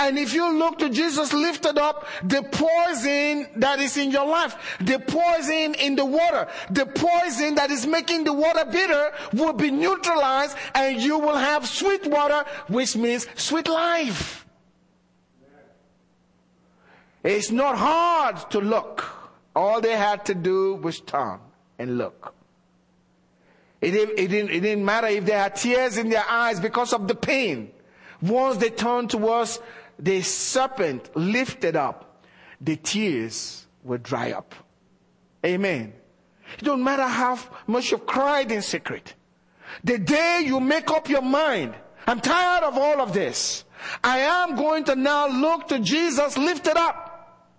And 0.00 0.16
if 0.16 0.32
you 0.32 0.56
look 0.56 0.78
to 0.78 0.90
Jesus 0.90 1.32
lifted 1.32 1.76
up, 1.76 2.06
the 2.22 2.42
poison 2.42 3.48
that 3.56 3.80
is 3.80 3.96
in 3.96 4.12
your 4.12 4.26
life, 4.26 4.76
the 4.80 5.00
poison 5.00 5.74
in 5.74 5.96
the 5.96 6.04
water, 6.04 6.46
the 6.70 6.86
poison 6.86 7.56
that 7.56 7.70
is 7.72 7.84
making 7.84 8.22
the 8.22 8.32
water 8.32 8.64
bitter 8.64 9.12
will 9.32 9.52
be 9.52 9.72
neutralized 9.72 10.56
and 10.74 11.00
you 11.02 11.18
will 11.18 11.36
have 11.36 11.66
sweet 11.66 12.06
water, 12.06 12.44
which 12.68 12.96
means 12.96 13.26
sweet 13.34 13.66
life. 13.68 14.46
It's 17.24 17.50
not 17.50 17.76
hard 17.76 18.50
to 18.52 18.60
look. 18.60 19.04
All 19.56 19.80
they 19.80 19.96
had 19.96 20.24
to 20.26 20.34
do 20.34 20.76
was 20.76 21.00
turn 21.00 21.40
and 21.78 21.98
look. 21.98 22.34
It, 23.80 23.94
it, 23.94 24.28
didn't, 24.28 24.50
it 24.50 24.60
didn't 24.60 24.84
matter 24.84 25.08
if 25.08 25.24
they 25.24 25.32
had 25.32 25.56
tears 25.56 25.98
in 25.98 26.08
their 26.08 26.24
eyes 26.28 26.60
because 26.60 26.92
of 26.92 27.08
the 27.08 27.14
pain. 27.16 27.72
Once 28.20 28.56
they 28.56 28.70
turned 28.70 29.10
towards 29.10 29.60
the 29.98 30.22
serpent 30.22 31.14
lifted 31.16 31.76
up, 31.76 32.24
the 32.60 32.76
tears 32.76 33.66
will 33.82 33.98
dry 33.98 34.32
up. 34.32 34.54
Amen. 35.44 35.92
It 36.58 36.64
don't 36.64 36.82
matter 36.82 37.06
how 37.06 37.38
much 37.66 37.90
you've 37.90 38.06
cried 38.06 38.50
in 38.50 38.62
secret. 38.62 39.14
The 39.84 39.98
day 39.98 40.42
you 40.44 40.60
make 40.60 40.90
up 40.90 41.08
your 41.08 41.22
mind, 41.22 41.74
I'm 42.06 42.20
tired 42.20 42.64
of 42.64 42.78
all 42.78 43.00
of 43.00 43.12
this. 43.12 43.64
I 44.02 44.18
am 44.20 44.56
going 44.56 44.84
to 44.84 44.96
now 44.96 45.28
look 45.28 45.68
to 45.68 45.78
Jesus 45.78 46.36
lifted 46.36 46.76
up 46.76 47.54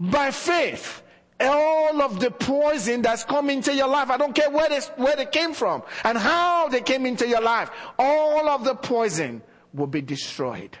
by 0.00 0.30
faith. 0.30 1.02
All 1.38 2.00
of 2.00 2.18
the 2.18 2.30
poison 2.30 3.02
that's 3.02 3.22
come 3.24 3.50
into 3.50 3.74
your 3.74 3.88
life, 3.88 4.08
I 4.08 4.16
don't 4.16 4.34
care 4.34 4.50
where 4.50 4.70
they, 4.70 4.80
where 4.96 5.16
they 5.16 5.26
came 5.26 5.52
from 5.52 5.82
and 6.02 6.16
how 6.16 6.68
they 6.68 6.80
came 6.80 7.04
into 7.04 7.28
your 7.28 7.42
life, 7.42 7.70
all 7.98 8.48
of 8.48 8.64
the 8.64 8.74
poison 8.74 9.42
will 9.74 9.86
be 9.86 10.00
destroyed. 10.00 10.78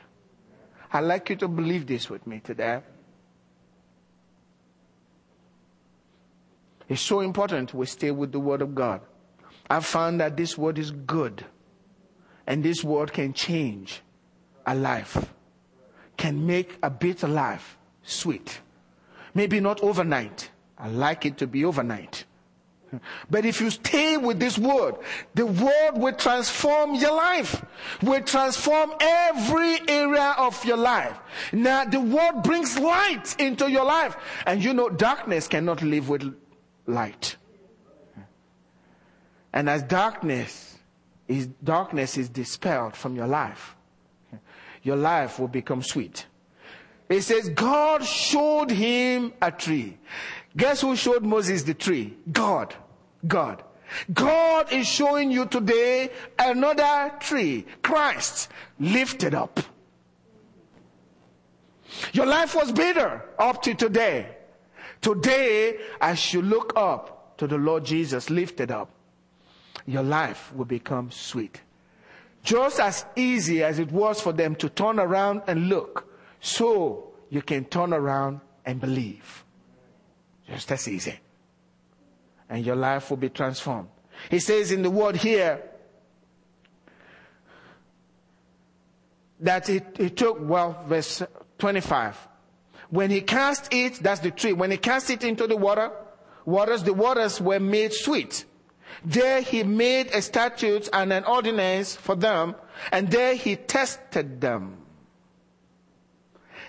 I'd 0.96 1.04
like 1.04 1.28
you 1.28 1.36
to 1.36 1.48
believe 1.48 1.86
this 1.86 2.08
with 2.08 2.26
me 2.26 2.40
today. 2.40 2.80
It's 6.88 7.02
so 7.02 7.20
important 7.20 7.74
we 7.74 7.84
stay 7.84 8.10
with 8.10 8.32
the 8.32 8.40
Word 8.40 8.62
of 8.62 8.74
God. 8.74 9.02
I've 9.68 9.84
found 9.84 10.20
that 10.22 10.38
this 10.38 10.56
Word 10.56 10.78
is 10.78 10.90
good. 10.90 11.44
And 12.46 12.64
this 12.64 12.82
Word 12.82 13.12
can 13.12 13.34
change 13.34 14.00
a 14.64 14.74
life, 14.74 15.34
can 16.16 16.46
make 16.46 16.78
a 16.82 16.88
bitter 16.88 17.28
life 17.28 17.76
sweet. 18.02 18.62
Maybe 19.34 19.60
not 19.60 19.82
overnight. 19.82 20.50
I 20.78 20.88
like 20.88 21.26
it 21.26 21.36
to 21.38 21.46
be 21.46 21.62
overnight. 21.62 22.24
But 23.30 23.44
if 23.44 23.60
you 23.60 23.70
stay 23.70 24.16
with 24.16 24.38
this 24.38 24.58
word, 24.58 24.96
the 25.34 25.46
word 25.46 25.92
will 25.94 26.14
transform 26.14 26.94
your 26.94 27.14
life, 27.14 27.64
will 28.02 28.22
transform 28.22 28.92
every 29.00 29.78
area 29.88 30.34
of 30.38 30.64
your 30.64 30.76
life. 30.76 31.16
Now 31.52 31.84
the 31.84 32.00
word 32.00 32.42
brings 32.42 32.78
light 32.78 33.34
into 33.38 33.70
your 33.70 33.84
life. 33.84 34.16
And 34.46 34.62
you 34.62 34.72
know, 34.72 34.88
darkness 34.88 35.48
cannot 35.48 35.82
live 35.82 36.08
with 36.08 36.34
light. 36.86 37.36
And 39.52 39.68
as 39.70 39.82
darkness 39.82 40.78
is, 41.28 41.46
darkness 41.64 42.16
is 42.18 42.28
dispelled 42.28 42.94
from 42.94 43.16
your 43.16 43.26
life, 43.26 43.74
your 44.82 44.96
life 44.96 45.38
will 45.38 45.48
become 45.48 45.82
sweet. 45.82 46.26
It 47.08 47.22
says, 47.22 47.48
God 47.50 48.04
showed 48.04 48.70
him 48.70 49.32
a 49.40 49.52
tree. 49.52 49.96
Guess 50.56 50.80
who 50.80 50.96
showed 50.96 51.22
Moses 51.22 51.62
the 51.64 51.74
tree? 51.74 52.16
God. 52.32 52.74
God. 53.26 53.62
God 54.12 54.72
is 54.72 54.86
showing 54.86 55.30
you 55.30 55.46
today 55.46 56.10
another 56.38 57.12
tree. 57.20 57.66
Christ 57.82 58.50
lifted 58.80 59.34
up. 59.34 59.60
Your 62.12 62.26
life 62.26 62.54
was 62.54 62.72
bitter 62.72 63.24
up 63.38 63.62
to 63.62 63.74
today. 63.74 64.36
Today, 65.00 65.78
as 66.00 66.32
you 66.32 66.42
look 66.42 66.72
up 66.76 67.36
to 67.38 67.46
the 67.46 67.58
Lord 67.58 67.84
Jesus 67.84 68.30
lifted 68.30 68.70
up, 68.70 68.90
your 69.86 70.02
life 70.02 70.52
will 70.54 70.64
become 70.64 71.10
sweet. 71.10 71.60
Just 72.42 72.80
as 72.80 73.04
easy 73.14 73.62
as 73.62 73.78
it 73.78 73.92
was 73.92 74.20
for 74.20 74.32
them 74.32 74.54
to 74.56 74.68
turn 74.68 74.98
around 74.98 75.42
and 75.46 75.68
look, 75.68 76.12
so 76.40 77.12
you 77.28 77.42
can 77.42 77.64
turn 77.64 77.92
around 77.92 78.40
and 78.64 78.80
believe. 78.80 79.45
Just 80.48 80.70
as 80.72 80.86
easy. 80.88 81.18
And 82.48 82.64
your 82.64 82.76
life 82.76 83.10
will 83.10 83.16
be 83.16 83.28
transformed. 83.28 83.88
He 84.30 84.38
says 84.38 84.72
in 84.72 84.82
the 84.82 84.90
word 84.90 85.16
here 85.16 85.62
that 89.40 89.66
he, 89.66 89.80
it 89.98 90.16
took, 90.16 90.38
well, 90.40 90.84
verse 90.86 91.22
25. 91.58 92.28
When 92.90 93.10
he 93.10 93.20
cast 93.20 93.72
it, 93.72 93.94
that's 93.96 94.20
the 94.20 94.30
tree, 94.30 94.52
when 94.52 94.70
he 94.70 94.76
cast 94.76 95.10
it 95.10 95.24
into 95.24 95.46
the 95.46 95.56
water, 95.56 95.90
waters, 96.44 96.82
the 96.84 96.94
waters 96.94 97.40
were 97.40 97.60
made 97.60 97.92
sweet. 97.92 98.44
There 99.04 99.40
he 99.42 99.62
made 99.64 100.08
a 100.12 100.22
statute 100.22 100.88
and 100.92 101.12
an 101.12 101.24
ordinance 101.24 101.94
for 101.96 102.14
them, 102.14 102.54
and 102.92 103.10
there 103.10 103.34
he 103.34 103.56
tested 103.56 104.40
them. 104.40 104.78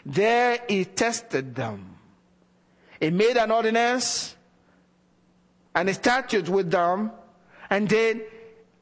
There 0.06 0.60
he 0.68 0.86
tested 0.86 1.56
them. 1.56 1.97
He 3.00 3.10
made 3.10 3.38
an 3.38 3.52
ordinance 3.52 4.36
and 5.76 5.90
a 5.90 5.94
statute 5.94 6.50
with 6.50 6.72
them, 6.72 7.12
and 7.70 7.88
then 7.88 8.22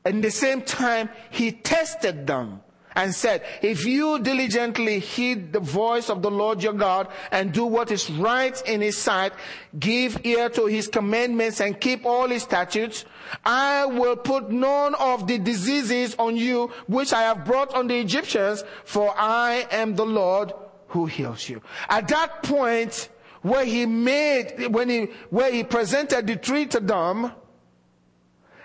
in 0.06 0.22
the 0.22 0.32
same 0.32 0.62
time 0.62 1.10
he 1.32 1.52
tested 1.52 2.26
them 2.28 2.62
and 2.96 3.14
said, 3.14 3.44
if 3.62 3.86
you 3.86 4.20
diligently 4.20 5.00
heed 5.00 5.52
the 5.52 5.60
voice 5.60 6.10
of 6.10 6.22
the 6.22 6.32
Lord 6.32 6.64
your 6.64 6.72
God 6.72 7.10
and 7.30 7.52
do 7.52 7.66
what 7.66 7.92
is 7.92 8.10
right 8.10 8.56
in 8.66 8.80
his 8.80 8.98
sight, 8.98 9.34
give 9.78 10.26
ear 10.26 10.48
to 10.52 10.68
his 10.68 10.88
commandments 10.88 11.60
and 11.60 11.80
keep 11.82 12.06
all 12.06 12.30
his 12.30 12.44
statutes, 12.44 13.04
I 13.44 13.86
will 13.86 14.16
put 14.16 14.50
none 14.50 14.96
of 14.96 15.28
the 15.28 15.38
diseases 15.40 16.16
on 16.18 16.38
you 16.38 16.72
which 16.88 17.12
I 17.12 17.24
have 17.24 17.44
brought 17.44 17.74
on 17.74 17.88
the 17.88 18.00
Egyptians, 18.00 18.64
for 18.86 19.14
I 19.18 19.68
am 19.72 19.96
the 19.96 20.06
Lord 20.06 20.54
who 20.88 21.06
heals 21.06 21.50
you. 21.50 21.62
At 21.90 22.08
that 22.08 22.44
point, 22.44 23.10
where 23.46 23.64
he 23.64 23.86
made, 23.86 24.74
when 24.74 24.90
he, 24.90 25.02
where 25.30 25.52
he 25.52 25.64
presented 25.64 26.26
the 26.26 26.36
tree 26.36 26.66
to 26.66 26.80
them 26.80 27.32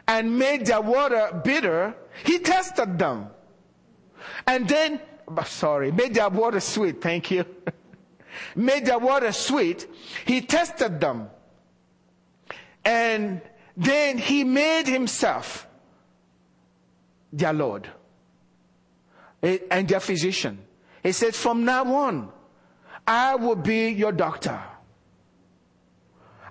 and 0.09 0.39
made 0.39 0.65
their 0.65 0.81
water 0.81 1.39
bitter, 1.45 1.95
he 2.25 2.39
tested 2.39 2.99
them. 2.99 3.27
And 4.47 4.67
then, 4.67 4.99
sorry, 5.45 5.93
made 5.93 6.15
their 6.15 6.31
water 6.31 6.61
sweet. 6.61 7.03
Thank 7.03 7.31
you. 7.31 7.45
made 8.57 8.87
their 8.87 8.99
water 8.99 9.33
sweet. 9.33 9.87
He 10.25 10.41
tested 10.41 10.99
them. 10.99 11.29
And 12.83 13.43
then 13.77 14.17
he 14.17 14.45
made 14.45 14.87
himself 14.87 15.69
their 17.35 17.53
Lord 17.53 17.87
and 19.43 19.87
their 19.87 20.01
physician. 20.01 20.59
He 21.03 21.13
said, 21.13 21.35
from 21.35 21.67
now 21.67 21.85
on, 21.85 22.33
I 23.07 23.35
will 23.35 23.57
be 23.57 23.91
your 23.91 24.13
doctor. 24.13 24.59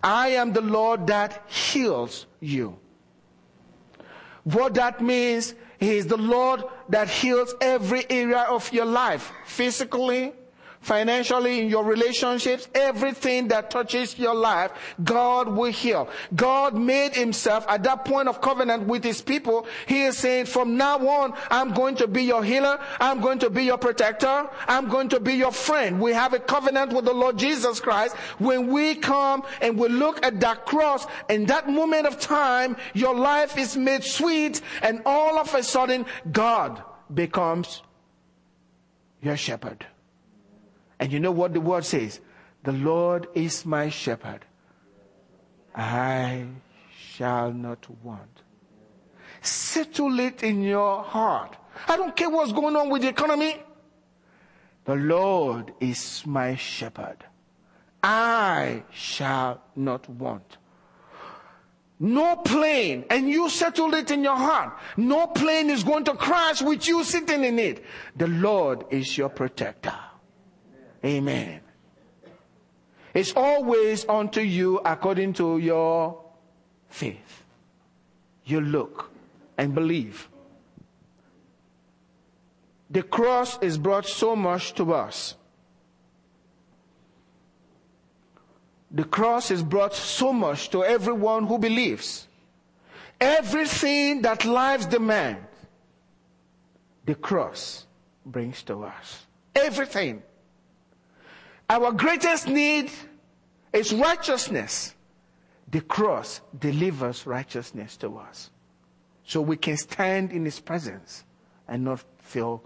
I 0.04 0.30
am 0.30 0.54
the 0.54 0.62
Lord 0.62 1.08
that 1.08 1.44
heals 1.48 2.26
you. 2.40 2.78
What 4.44 4.74
that 4.76 5.02
means 5.02 5.54
he 5.80 5.98
is 5.98 6.08
the 6.08 6.18
Lord 6.18 6.64
that 6.90 7.10
heals 7.10 7.54
every 7.62 8.10
area 8.10 8.42
of 8.42 8.72
your 8.74 8.86
life, 8.86 9.32
physically, 9.46 10.34
financially, 10.82 11.60
in 11.60 11.70
your 11.70 11.84
relationships, 11.84 12.68
everything 12.74 13.48
that 13.50 13.70
touches 13.70 14.18
your 14.18 14.36
life, 14.36 14.72
God 15.04 15.50
will 15.50 15.72
heal. 15.72 16.10
God 16.36 16.76
made 16.76 17.16
himself 17.16 17.66
at 17.68 17.84
that 17.84 18.06
point 18.06 18.28
of 18.28 18.42
covenant 18.42 18.88
with 18.88 19.04
his 19.04 19.22
people. 19.22 19.68
He 19.88 20.04
is 20.04 20.18
saying, 20.18 20.46
from 20.46 20.78
now 20.78 21.06
on, 21.08 21.34
I'm 21.50 21.74
going 21.74 21.96
to 21.96 22.08
be 22.08 22.24
your 22.24 22.44
healer. 22.44 22.80
I'm 23.00 23.20
going 23.20 23.40
to 23.40 23.50
be 23.50 23.64
your 23.64 23.78
protector. 23.78 24.50
I'm 24.68 24.88
going 24.88 25.10
to 25.10 25.20
be 25.20 25.34
your 25.34 25.52
friend. 25.52 26.00
We 26.00 26.14
have 26.14 26.34
a 26.34 26.40
covenant 26.40 26.94
with 26.94 27.06
the 27.06 27.14
Lord 27.14 27.38
Jesus 27.38 27.80
Christ. 27.80 28.16
When 28.38 28.68
we 28.68 28.96
come 28.96 29.44
and 29.62 29.78
we 29.78 29.90
look 29.90 30.26
at 30.26 30.40
that 30.40 30.66
cross, 30.66 31.06
in 31.30 31.46
that 31.48 31.70
moment 31.70 32.08
of 32.08 32.20
time, 32.20 32.78
your 32.94 33.16
life 33.16 33.58
is 33.58 33.76
made 33.76 34.04
sweet 34.04 34.62
and 34.82 35.02
all 35.06 35.38
of 35.38 35.54
a 35.54 35.64
sudden, 35.64 36.06
God 36.32 36.82
becomes 37.14 37.82
your 39.22 39.36
shepherd. 39.36 39.86
And 41.00 41.12
you 41.12 41.20
know 41.20 41.32
what 41.32 41.54
the 41.54 41.62
word 41.62 41.86
says? 41.86 42.20
The 42.64 42.74
Lord 42.74 43.28
is 43.34 43.66
my 43.66 43.90
shepherd. 43.90 44.46
I 45.74 46.46
shall 46.98 47.54
not 47.54 47.88
want. 48.04 48.44
Settle 49.42 50.20
it 50.20 50.44
in 50.44 50.62
your 50.62 51.02
heart. 51.04 51.56
I 51.88 51.96
don't 51.96 52.16
care 52.16 52.30
what's 52.30 52.52
going 52.52 52.76
on 52.76 52.90
with 52.90 53.04
the 53.04 53.08
economy. 53.08 53.56
The 54.84 54.96
Lord 54.96 55.74
is 55.80 56.24
my 56.26 56.56
shepherd. 56.56 57.24
I 58.04 58.84
shall 58.92 59.62
not 59.76 60.10
want. 60.10 60.58
No 62.02 62.38
plane, 62.38 63.06
and 63.10 63.30
you 63.30 63.50
settled 63.50 63.94
it 63.94 64.10
in 64.10 64.24
your 64.24 64.38
heart. 64.38 64.74
No 64.96 65.28
plane 65.28 65.70
is 65.70 65.84
going 65.84 66.06
to 66.06 66.14
crash 66.14 66.62
with 66.62 66.88
you 66.88 67.04
sitting 67.04 67.44
in 67.44 67.60
it. 67.60 67.84
The 68.16 68.28
Lord 68.28 68.86
is 68.90 69.18
your 69.18 69.30
protector. 69.30 69.94
Amen. 71.04 71.62
It's 73.14 73.34
always 73.36 74.08
unto 74.08 74.42
you 74.42 74.80
according 74.86 75.34
to 75.34 75.58
your 75.58 76.22
faith. 76.90 77.44
You 78.46 78.62
look 78.62 79.12
and 79.58 79.74
believe. 79.74 80.30
The 82.90 83.04
cross 83.04 83.60
is 83.62 83.78
brought 83.78 84.06
so 84.06 84.36
much 84.36 84.74
to 84.76 84.94
us. 84.94 85.36
The 88.92 89.04
cross 89.04 89.52
is 89.52 89.62
brought 89.62 89.94
so 89.94 90.34
much 90.34 90.72
to 90.72 90.84
everyone 90.84 91.46
who 91.46 91.60
believes. 91.60 92.28
Everything 93.22 94.24
that 94.24 94.46
life 94.46 94.90
demands, 94.90 95.46
the 97.06 97.16
cross 97.16 97.86
brings 98.26 98.64
to 98.64 98.84
us. 98.86 99.26
Everything. 99.56 100.24
Our 101.70 101.92
greatest 101.92 102.48
need 102.48 102.92
is 103.72 103.94
righteousness. 103.94 104.96
The 105.70 105.82
cross 105.82 106.42
delivers 106.58 107.28
righteousness 107.28 107.96
to 107.98 108.18
us. 108.18 108.50
So 109.24 109.42
we 109.42 109.58
can 109.58 109.78
stand 109.78 110.32
in 110.32 110.44
His 110.46 110.60
presence 110.60 111.24
and 111.68 111.84
not 111.84 112.04
feel, 112.18 112.64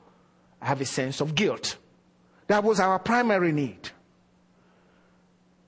have 0.62 0.80
a 0.80 0.86
sense 0.86 1.20
of 1.20 1.36
guilt. 1.36 1.78
That 2.48 2.64
was 2.64 2.80
our 2.80 2.98
primary 3.00 3.52
need. 3.52 3.90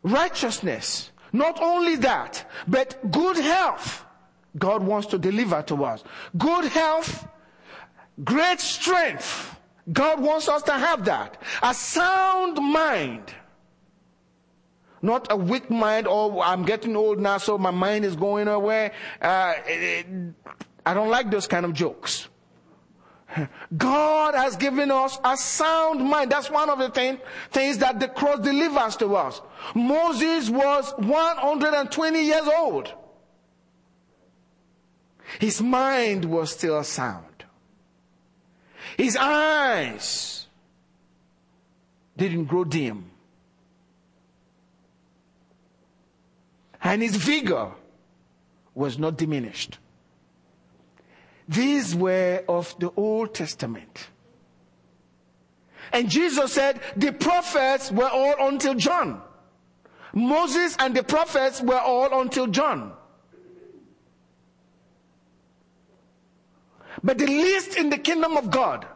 Righteousness. 0.04 1.12
Not 1.34 1.62
only 1.62 1.98
that, 1.98 2.50
but 2.68 3.12
good 3.12 3.36
health. 3.36 4.06
God 4.58 4.84
wants 4.84 5.08
to 5.08 5.18
deliver 5.18 5.62
to 5.64 5.84
us. 5.84 6.04
Good 6.38 6.66
health, 6.66 7.28
great 8.24 8.62
strength, 8.62 9.55
God 9.92 10.20
wants 10.20 10.50
us 10.50 10.64
to 10.64 10.74
have 10.74 11.06
that. 11.06 11.42
A 11.62 11.74
sound 11.74 12.58
mind. 12.58 13.34
Not 15.02 15.28
a 15.30 15.38
weak 15.38 15.70
mind, 15.70 16.08
oh, 16.10 16.42
I'm 16.42 16.64
getting 16.64 16.96
old 16.96 17.20
now, 17.20 17.38
so 17.38 17.58
my 17.58 17.70
mind 17.70 18.06
is 18.06 18.16
going 18.16 18.48
away. 18.48 18.92
Uh, 19.22 19.54
I 20.86 20.94
don't 20.94 21.10
like 21.10 21.30
those 21.30 21.46
kind 21.48 21.66
of 21.66 21.74
jokes. 21.74 22.28
God 23.78 24.34
has 24.36 24.56
given 24.56 24.92
us 24.92 25.20
a 25.24 25.36
sound 25.38 26.04
mind. 26.04 26.32
That's 26.32 26.50
one 26.50 26.70
of 26.70 26.80
the 26.80 26.90
thing, 26.90 27.20
things 27.52 27.78
that 27.80 28.00
the 28.00 28.08
cross 28.08 28.40
delivers 28.40 28.96
to 28.98 29.16
us. 29.16 29.42
Moses 29.74 30.50
was 30.50 30.94
120 30.98 32.24
years 32.24 32.48
old. 32.58 32.94
His 35.40 35.62
mind 35.62 36.26
was 36.26 36.52
still 36.52 36.84
sound. 36.84 37.35
His 38.98 39.18
eyes 39.18 40.48
didn't 42.16 42.46
grow 42.46 42.64
dim. 42.64 43.12
And 46.82 47.02
his 47.02 47.16
vigor 47.16 47.72
was 48.74 48.98
not 48.98 49.18
diminished. 49.18 49.80
These 51.48 51.96
were 51.96 52.44
of 52.48 52.78
the 52.80 52.92
Old 52.96 53.34
Testament. 53.34 54.08
And 55.92 56.10
Jesus 56.10 56.54
said 56.54 56.80
the 56.96 57.12
prophets 57.12 57.92
were 57.92 58.10
all 58.10 58.48
until 58.48 58.76
John. 58.76 59.22
Moses 60.14 60.76
and 60.80 60.96
the 60.96 61.04
prophets 61.04 61.62
were 61.62 61.80
all 61.80 62.22
until 62.22 62.48
John. 62.48 62.94
But 67.04 67.18
the 67.18 67.28
least 67.28 67.76
in 67.76 67.90
the 67.90 67.98
kingdom 67.98 68.38
of 68.38 68.50
God 68.50 68.88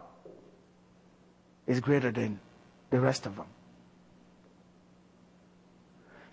is 1.70 1.80
greater 1.80 2.12
than 2.12 2.40
the 2.90 3.00
rest 3.00 3.26
of 3.28 3.38
them. 3.38 3.46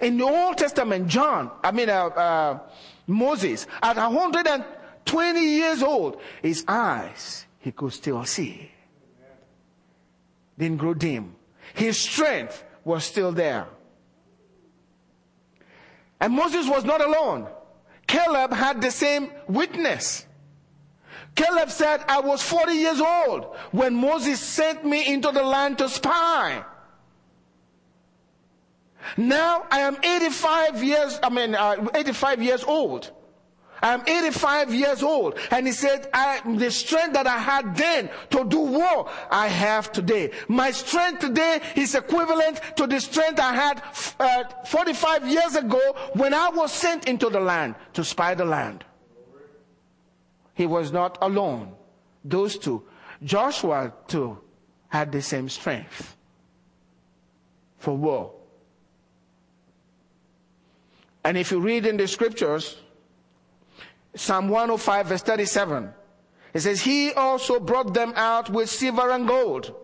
In 0.01 0.19
the 0.19 0.25
Old 0.25 0.59
Testament, 0.59 1.07
John, 1.09 1.51
I 1.63 1.71
mean, 1.71 1.89
uh, 1.89 2.07
uh, 2.07 2.59
Moses, 3.07 3.67
at 3.83 3.97
120 3.97 5.41
years 5.41 5.83
old, 5.83 6.21
his 6.43 6.65
eyes, 6.67 7.47
he 7.61 7.71
could 7.71 7.93
still 7.93 8.25
see. 8.25 8.71
Didn't 10.59 10.79
grow 10.79 10.95
dim. 10.95 11.37
His 11.75 11.99
strength 11.99 12.65
was 12.85 13.05
still 13.05 13.33
there. 13.33 13.67
And 16.21 16.33
Moses 16.33 16.67
was 16.69 16.85
not 16.85 17.03
alone. 17.03 17.47
Caleb 18.07 18.53
had 18.53 18.81
the 18.81 18.91
same 18.91 19.31
witness. 19.49 20.26
Caleb 21.37 21.71
said, 21.71 22.03
I 22.09 22.21
was 22.21 22.43
40 22.43 22.73
years 22.73 23.01
old 23.01 23.55
when 23.71 23.95
Moses 23.95 24.41
sent 24.41 24.85
me 24.85 25.13
into 25.13 25.31
the 25.31 25.43
land 25.43 25.79
to 25.79 25.89
spy. 25.89 26.65
Now 29.17 29.67
I 29.71 29.81
am 29.81 29.97
85 30.03 30.83
years, 30.83 31.21
I 31.23 31.29
mean, 31.29 31.55
uh, 31.55 31.89
85 31.95 32.43
years 32.43 32.65
old. 32.65 33.13
I'm 33.83 34.03
85 34.07 34.75
years 34.75 35.03
old. 35.03 35.39
And 35.51 35.67
he 35.67 35.73
said, 35.73 36.09
I, 36.13 36.41
the 36.57 36.71
strength 36.71 37.13
that 37.13 37.27
I 37.27 37.37
had 37.39 37.77
then 37.77 38.09
to 38.31 38.45
do 38.45 38.59
war, 38.59 39.09
I 39.31 39.49
have 39.49 39.93
today. 39.93 40.33
My 40.49 40.71
strength 40.71 41.21
today 41.21 41.61
is 41.77 41.95
equivalent 41.95 42.61
to 42.77 42.87
the 42.87 42.99
strength 42.99 43.39
I 43.39 43.55
had 43.55 43.83
uh, 44.19 44.45
45 44.65 45.29
years 45.29 45.55
ago 45.57 45.95
when 46.15 46.33
I 46.33 46.49
was 46.49 46.73
sent 46.73 47.07
into 47.07 47.29
the 47.29 47.41
land 47.41 47.75
to 47.93 48.03
spy 48.03 48.35
the 48.35 48.47
land. 48.47 48.85
He 50.57 50.67
was 50.67 50.91
not 50.91 51.19
alone. 51.21 51.75
Those 52.25 52.57
two. 52.57 52.83
Joshua 53.23 53.93
too 54.09 54.39
had 54.89 55.13
the 55.13 55.21
same 55.21 55.51
strength 55.51 56.17
for 57.79 57.95
war. 57.95 58.33
And 61.23 61.37
if 61.37 61.51
you 61.51 61.61
read 61.61 61.85
in 61.85 61.99
the 61.99 62.09
scriptures, 62.09 62.79
Psalm 64.15 64.49
105 64.49 65.07
verse 65.07 65.23
37, 65.23 65.93
it 66.55 66.61
says, 66.61 66.81
He 66.81 67.13
also 67.13 67.61
brought 67.61 67.93
them 67.93 68.15
out 68.17 68.49
with 68.49 68.71
silver 68.71 69.11
and 69.11 69.29
gold. 69.29 69.75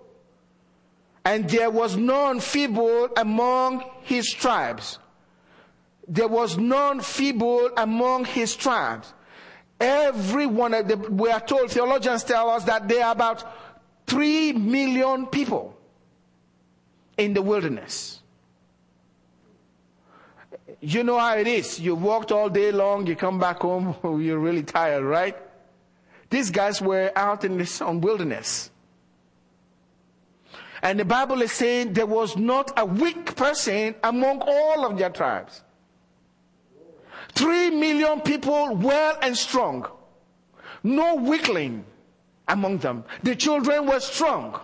And 1.23 1.51
there 1.51 1.71
was 1.71 1.99
none 1.99 2.41
feeble 2.41 3.11
among 3.15 3.85
his 4.05 4.33
tribes. 4.33 4.99
There 6.09 6.29
was 6.29 6.57
none 6.57 7.01
feeble 7.01 7.71
among 7.77 8.25
his 8.25 8.57
tribes. 8.57 9.13
Every 9.83 10.47
one 10.47 10.75
of 10.75 10.87
them, 10.87 11.17
we 11.17 11.29
are 11.29 11.41
told, 11.41 11.73
theologians 11.73 12.23
tell 12.23 12.49
us 12.51 12.63
that 12.65 12.87
there 12.87 13.05
are 13.05 13.11
about 13.11 13.45
three 14.07 14.53
million 14.53 15.27
people 15.27 15.77
in 17.19 17.35
the 17.35 17.43
wilderness. 17.43 18.21
You 20.81 21.03
know 21.03 21.19
how 21.19 21.37
it 21.37 21.49
is. 21.49 21.81
You 21.81 21.97
walked 21.97 22.31
all 22.31 22.49
day 22.49 22.71
long, 22.71 23.09
you 23.09 23.17
come 23.17 23.41
back 23.41 23.59
home, 23.59 23.97
you're 24.23 24.39
really 24.39 24.63
tired, 24.63 25.03
right? 25.03 25.37
These 26.31 26.53
guys 26.53 26.81
were 26.81 27.11
out 27.17 27.45
in 27.45 27.59
the 27.59 27.67
sun 27.67 28.01
wilderness. 28.01 28.71
And 30.81 31.01
the 31.01 31.05
Bible 31.05 31.43
is 31.43 31.51
saying 31.51 31.95
there 31.95 32.07
was 32.07 32.37
not 32.37 32.71
a 32.77 32.87
weak 32.87 33.35
person 33.35 33.97
among 34.05 34.43
all 34.43 34.87
of 34.87 34.97
their 34.97 35.11
tribes. 35.11 35.61
Three 37.35 37.71
million 37.71 38.21
people 38.21 38.77
well 38.77 39.19
and 39.23 39.37
strong. 39.37 39.87
No 40.83 41.15
weakling 41.17 41.85
among 42.49 42.79
them. 42.79 43.05
The 43.23 43.37
children 43.37 43.87
were 43.87 44.01
strong. 44.01 44.61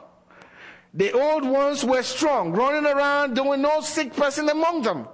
The 0.94 1.12
old 1.12 1.44
ones 1.44 1.84
were 1.84 2.02
strong, 2.02 2.52
running 2.52 2.90
around. 2.90 3.36
There 3.36 3.44
was 3.44 3.58
no 3.58 3.80
sick 3.80 4.14
person 4.14 4.48
among 4.48 4.82
them. 4.82 5.06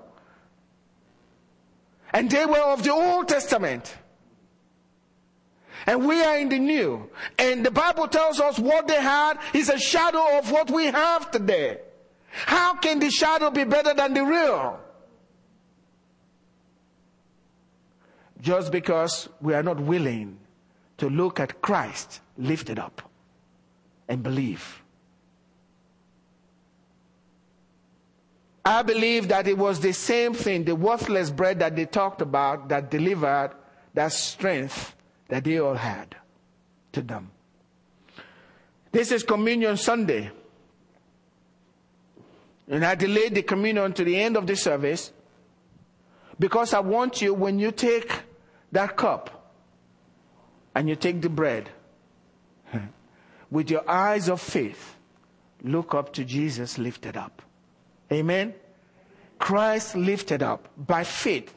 And 2.13 2.31
they 2.31 2.47
were 2.47 2.61
of 2.61 2.83
the 2.83 2.93
Old 2.93 3.29
Testament. 3.29 3.97
And 5.87 6.07
we 6.07 6.23
are 6.23 6.39
in 6.39 6.49
the 6.49 6.59
new. 6.59 7.11
And 7.39 7.67
the 7.67 7.71
Bible 7.71 8.09
tells 8.09 8.41
us 8.41 8.59
what 8.59 8.87
they 8.87 9.01
had 9.01 9.39
is 9.53 9.69
a 9.69 9.79
shadow 9.79 10.39
of 10.39 10.51
what 10.51 10.71
we 10.71 10.87
have 10.87 11.31
today. 11.31 11.79
How 12.31 12.75
can 12.75 12.99
the 13.01 13.11
shadow 13.11 13.51
be 13.51 13.65
better 13.65 13.95
than 13.95 14.15
the 14.15 14.25
real? 14.25 14.81
Just 18.45 18.71
because 18.71 19.31
we 19.41 19.55
are 19.55 19.63
not 19.63 19.81
willing 19.81 20.37
to 20.99 21.09
look 21.09 21.41
at 21.41 21.63
Christ 21.63 22.21
lifted 22.37 22.79
up 22.79 23.01
and 24.07 24.23
believe. 24.23 24.83
I 28.63 28.83
believe 28.83 29.29
that 29.29 29.49
it 29.49 29.57
was 29.57 29.81
the 29.81 29.93
same 29.93 30.35
thing, 30.35 30.65
the 30.65 30.77
worthless 30.77 31.31
bread 31.31 31.59
that 31.61 31.75
they 31.75 31.87
talked 31.87 32.21
about 32.21 32.69
that 32.69 32.91
delivered 32.91 33.53
that 33.95 34.13
strength 34.13 34.95
that 35.29 35.45
they 35.45 35.59
all 35.59 35.77
had 35.77 36.15
to 36.93 37.01
them. 37.01 37.31
This 38.93 39.11
is 39.11 39.23
Communion 39.23 39.79
Sunday. 39.79 40.31
And 42.69 42.85
I 42.85 42.95
delayed 42.95 43.35
the 43.35 43.43
communion 43.43 43.95
to 43.95 44.05
the 44.05 44.21
end 44.21 44.37
of 44.37 44.47
the 44.47 44.55
service 44.55 45.15
because 46.39 46.75
I 46.75 46.81
want 46.81 47.23
you, 47.23 47.33
when 47.33 47.59
you 47.59 47.73
take 47.73 48.13
that 48.75 48.97
cup 48.97 49.53
and 50.75 50.89
you 50.89 50.97
take 50.97 51.23
the 51.23 51.29
bread, 51.29 51.71
with 53.51 53.71
your 53.71 53.89
eyes 53.89 54.29
of 54.29 54.41
faith, 54.41 54.97
look 55.63 55.95
up 55.95 56.13
to 56.13 56.25
Jesus 56.25 56.77
lifted 56.79 57.17
up. 57.17 57.43
Amen. 58.13 58.55
Christ 59.39 59.95
lifted 59.95 60.43
up 60.43 60.69
by 60.77 61.05
faith. 61.05 61.55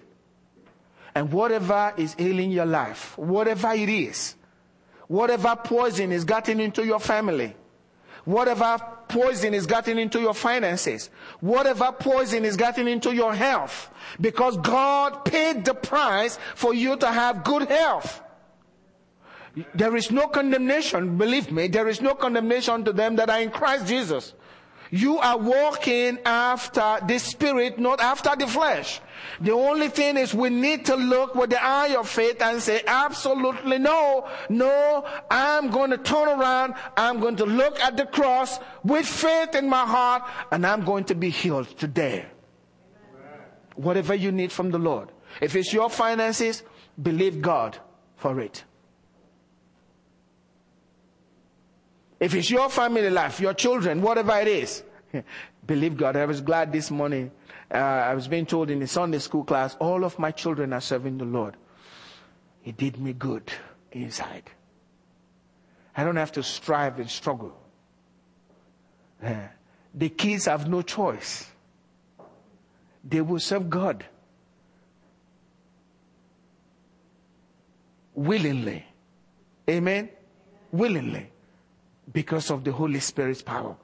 And 1.15 1.31
whatever 1.31 1.93
is 1.97 2.15
ailing 2.19 2.51
your 2.51 2.67
life, 2.67 3.17
whatever 3.17 3.71
it 3.73 3.89
is, 3.89 4.35
whatever 5.07 5.55
poison 5.55 6.11
is 6.11 6.23
getting 6.23 6.59
into 6.59 6.85
your 6.85 6.99
family, 6.99 7.55
whatever 8.27 8.77
poison 9.07 9.53
is 9.53 9.65
getting 9.65 9.97
into 9.97 10.19
your 10.19 10.33
finances, 10.33 11.09
whatever 11.39 11.93
poison 11.93 12.43
is 12.43 12.57
getting 12.57 12.85
into 12.85 13.15
your 13.15 13.33
health, 13.33 13.89
because 14.19 14.57
God 14.57 15.23
paid 15.23 15.63
the 15.63 15.73
price 15.73 16.37
for 16.53 16.73
you 16.73 16.97
to 16.97 17.07
have 17.07 17.45
good 17.45 17.69
health. 17.69 18.21
There 19.73 19.95
is 19.95 20.11
no 20.11 20.27
condemnation, 20.27 21.17
believe 21.17 21.53
me, 21.53 21.69
there 21.69 21.87
is 21.87 22.01
no 22.01 22.15
condemnation 22.15 22.83
to 22.83 22.91
them 22.91 23.15
that 23.15 23.29
are 23.29 23.39
in 23.39 23.49
Christ 23.49 23.87
Jesus. 23.87 24.33
You 24.91 25.17
are 25.19 25.37
walking 25.37 26.19
after 26.25 26.99
the 27.05 27.19
spirit, 27.19 27.77
not 27.79 27.99
after 27.99 28.35
the 28.37 28.47
flesh. 28.47 29.01
The 29.41 29.51
only 29.51 29.89
thing 29.89 30.17
is 30.17 30.33
we 30.33 30.49
need 30.49 30.85
to 30.85 30.95
look 30.95 31.35
with 31.35 31.49
the 31.49 31.63
eye 31.63 31.95
of 31.95 32.07
faith 32.07 32.41
and 32.41 32.61
say, 32.61 32.81
absolutely 32.87 33.77
no, 33.77 34.27
no, 34.49 35.05
I'm 35.29 35.69
going 35.69 35.91
to 35.91 35.97
turn 35.97 36.27
around. 36.27 36.75
I'm 36.95 37.19
going 37.19 37.35
to 37.37 37.45
look 37.45 37.79
at 37.79 37.97
the 37.97 38.05
cross 38.05 38.59
with 38.83 39.05
faith 39.05 39.55
in 39.55 39.69
my 39.69 39.85
heart 39.85 40.23
and 40.51 40.65
I'm 40.65 40.85
going 40.85 41.03
to 41.05 41.15
be 41.15 41.29
healed 41.29 41.67
today. 41.77 42.25
Whatever 43.75 44.15
you 44.15 44.31
need 44.31 44.51
from 44.51 44.71
the 44.71 44.79
Lord. 44.79 45.09
If 45.41 45.55
it's 45.55 45.71
your 45.71 45.89
finances, 45.89 46.63
believe 47.01 47.41
God 47.41 47.77
for 48.15 48.39
it. 48.39 48.63
If 52.19 52.33
it's 52.33 52.49
your 52.49 52.69
family 52.69 53.09
life, 53.09 53.39
your 53.39 53.53
children, 53.53 54.01
whatever 54.01 54.39
it 54.39 54.47
is, 54.47 54.83
believe 55.65 55.97
God. 55.97 56.15
I 56.15 56.25
was 56.25 56.41
glad 56.41 56.71
this 56.71 56.89
morning. 56.89 57.31
Uh, 57.71 57.77
I 57.77 58.13
was 58.15 58.27
being 58.27 58.45
told 58.45 58.71
in 58.71 58.79
the 58.79 58.87
Sunday 58.87 59.19
school 59.19 59.43
class, 59.43 59.75
all 59.79 60.03
of 60.03 60.17
my 60.17 60.31
children 60.31 60.73
are 60.73 60.81
serving 60.81 61.17
the 61.17 61.25
Lord. 61.25 61.55
It 62.65 62.77
did 62.77 62.99
me 62.99 63.13
good 63.13 63.51
inside. 63.91 64.49
I 65.95 66.03
don't 66.03 66.15
have 66.15 66.31
to 66.33 66.43
strive 66.43 66.99
and 66.99 67.09
struggle. 67.09 67.55
Uh, 69.23 69.33
the 69.93 70.09
kids 70.09 70.45
have 70.45 70.67
no 70.69 70.81
choice. 70.81 71.47
They 73.03 73.21
will 73.21 73.39
serve 73.39 73.69
God 73.69 74.05
willingly. 78.13 78.85
Amen? 79.69 80.09
Willingly 80.71 81.29
because 82.11 82.49
of 82.51 82.63
the 82.63 82.71
Holy 82.71 82.99
Spirit's 82.99 83.41
power. 83.41 83.75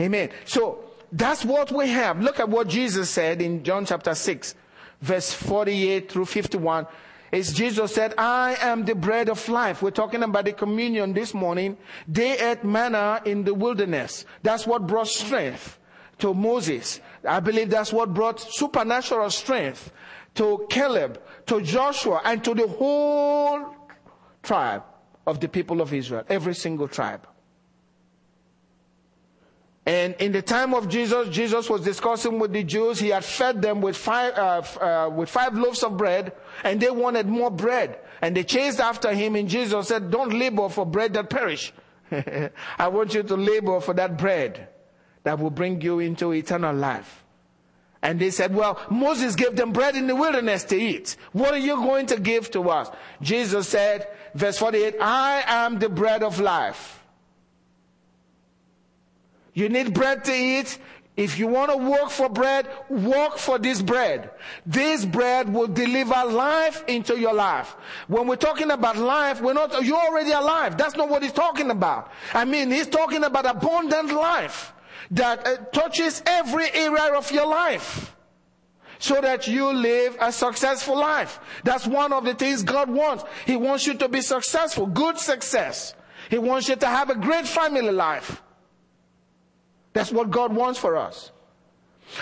Amen. 0.00 0.30
So 0.44 0.84
that's 1.12 1.44
what 1.44 1.70
we 1.72 1.88
have. 1.88 2.20
Look 2.20 2.40
at 2.40 2.48
what 2.48 2.68
Jesus 2.68 3.10
said 3.10 3.40
in 3.40 3.62
John 3.62 3.86
chapter 3.86 4.14
6, 4.14 4.54
verse 5.00 5.32
48 5.32 6.10
through 6.10 6.26
51. 6.26 6.86
Is 7.32 7.52
Jesus 7.52 7.92
said, 7.92 8.14
I 8.16 8.56
am 8.60 8.84
the 8.84 8.94
bread 8.94 9.28
of 9.28 9.48
life. 9.48 9.82
We're 9.82 9.90
talking 9.90 10.22
about 10.22 10.44
the 10.44 10.52
communion 10.52 11.12
this 11.12 11.34
morning. 11.34 11.76
They 12.06 12.38
ate 12.38 12.62
manna 12.62 13.20
in 13.24 13.42
the 13.42 13.52
wilderness. 13.54 14.24
That's 14.44 14.68
what 14.68 14.86
brought 14.86 15.08
strength 15.08 15.80
to 16.18 16.32
Moses. 16.32 17.00
I 17.26 17.40
believe 17.40 17.70
that's 17.70 17.92
what 17.92 18.14
brought 18.14 18.38
supernatural 18.38 19.30
strength 19.30 19.90
to 20.36 20.64
Caleb, 20.70 21.20
to 21.46 21.60
Joshua, 21.60 22.20
and 22.24 22.44
to 22.44 22.54
the 22.54 22.68
whole 22.68 23.74
tribe 24.44 24.84
of 25.26 25.40
the 25.40 25.48
people 25.48 25.80
of 25.80 25.92
Israel, 25.92 26.24
every 26.28 26.54
single 26.54 26.88
tribe. 26.88 27.26
And 29.86 30.14
in 30.14 30.32
the 30.32 30.40
time 30.40 30.72
of 30.72 30.88
Jesus, 30.88 31.28
Jesus 31.28 31.68
was 31.68 31.82
discussing 31.82 32.38
with 32.38 32.52
the 32.52 32.64
Jews. 32.64 32.98
He 32.98 33.10
had 33.10 33.24
fed 33.24 33.60
them 33.60 33.82
with 33.82 33.96
five, 33.96 34.32
uh, 34.34 34.62
uh, 34.80 35.10
with 35.10 35.28
five 35.28 35.54
loaves 35.54 35.82
of 35.82 35.96
bread 35.98 36.32
and 36.62 36.80
they 36.80 36.90
wanted 36.90 37.26
more 37.26 37.50
bread. 37.50 37.98
And 38.22 38.34
they 38.34 38.44
chased 38.44 38.80
after 38.80 39.12
him 39.12 39.36
and 39.36 39.46
Jesus 39.46 39.88
said, 39.88 40.10
don't 40.10 40.32
labor 40.32 40.70
for 40.70 40.86
bread 40.86 41.12
that 41.14 41.28
perish. 41.28 41.72
I 42.78 42.88
want 42.88 43.12
you 43.12 43.22
to 43.24 43.36
labor 43.36 43.80
for 43.80 43.92
that 43.94 44.16
bread 44.16 44.68
that 45.22 45.38
will 45.38 45.50
bring 45.50 45.80
you 45.82 45.98
into 45.98 46.32
eternal 46.32 46.74
life. 46.74 47.23
And 48.04 48.20
they 48.20 48.30
said, 48.30 48.54
well, 48.54 48.78
Moses 48.90 49.34
gave 49.34 49.56
them 49.56 49.72
bread 49.72 49.96
in 49.96 50.06
the 50.06 50.14
wilderness 50.14 50.62
to 50.64 50.76
eat. 50.76 51.16
What 51.32 51.54
are 51.54 51.58
you 51.58 51.76
going 51.76 52.04
to 52.08 52.20
give 52.20 52.50
to 52.50 52.68
us? 52.68 52.90
Jesus 53.22 53.66
said, 53.66 54.06
verse 54.34 54.58
48, 54.58 54.96
I 55.00 55.42
am 55.46 55.78
the 55.78 55.88
bread 55.88 56.22
of 56.22 56.38
life. 56.38 57.02
You 59.54 59.70
need 59.70 59.94
bread 59.94 60.22
to 60.26 60.34
eat. 60.34 60.78
If 61.16 61.38
you 61.38 61.46
want 61.46 61.70
to 61.70 61.78
work 61.78 62.10
for 62.10 62.28
bread, 62.28 62.68
work 62.90 63.38
for 63.38 63.58
this 63.58 63.80
bread. 63.80 64.32
This 64.66 65.06
bread 65.06 65.50
will 65.50 65.68
deliver 65.68 66.26
life 66.26 66.84
into 66.86 67.18
your 67.18 67.32
life. 67.32 67.74
When 68.08 68.26
we're 68.26 68.36
talking 68.36 68.70
about 68.70 68.98
life, 68.98 69.40
we're 69.40 69.54
not, 69.54 69.82
you're 69.82 69.96
already 69.96 70.32
alive. 70.32 70.76
That's 70.76 70.96
not 70.96 71.08
what 71.08 71.22
he's 71.22 71.32
talking 71.32 71.70
about. 71.70 72.10
I 72.34 72.44
mean, 72.44 72.70
he's 72.70 72.88
talking 72.88 73.24
about 73.24 73.46
abundant 73.46 74.12
life 74.12 74.73
that 75.10 75.46
uh, 75.46 75.56
touches 75.72 76.22
every 76.26 76.70
area 76.72 77.14
of 77.14 77.30
your 77.30 77.46
life. 77.46 78.14
So 78.98 79.20
that 79.20 79.48
you 79.48 79.72
live 79.72 80.16
a 80.20 80.32
successful 80.32 80.96
life. 80.96 81.38
That's 81.62 81.86
one 81.86 82.12
of 82.12 82.24
the 82.24 82.34
things 82.34 82.62
God 82.62 82.88
wants. 82.88 83.24
He 83.44 83.56
wants 83.56 83.86
you 83.86 83.94
to 83.94 84.08
be 84.08 84.20
successful, 84.22 84.86
good 84.86 85.18
success. 85.18 85.94
He 86.30 86.38
wants 86.38 86.68
you 86.68 86.76
to 86.76 86.86
have 86.86 87.10
a 87.10 87.14
great 87.16 87.46
family 87.46 87.90
life. 87.90 88.42
That's 89.92 90.10
what 90.10 90.30
God 90.30 90.54
wants 90.54 90.78
for 90.78 90.96
us. 90.96 91.32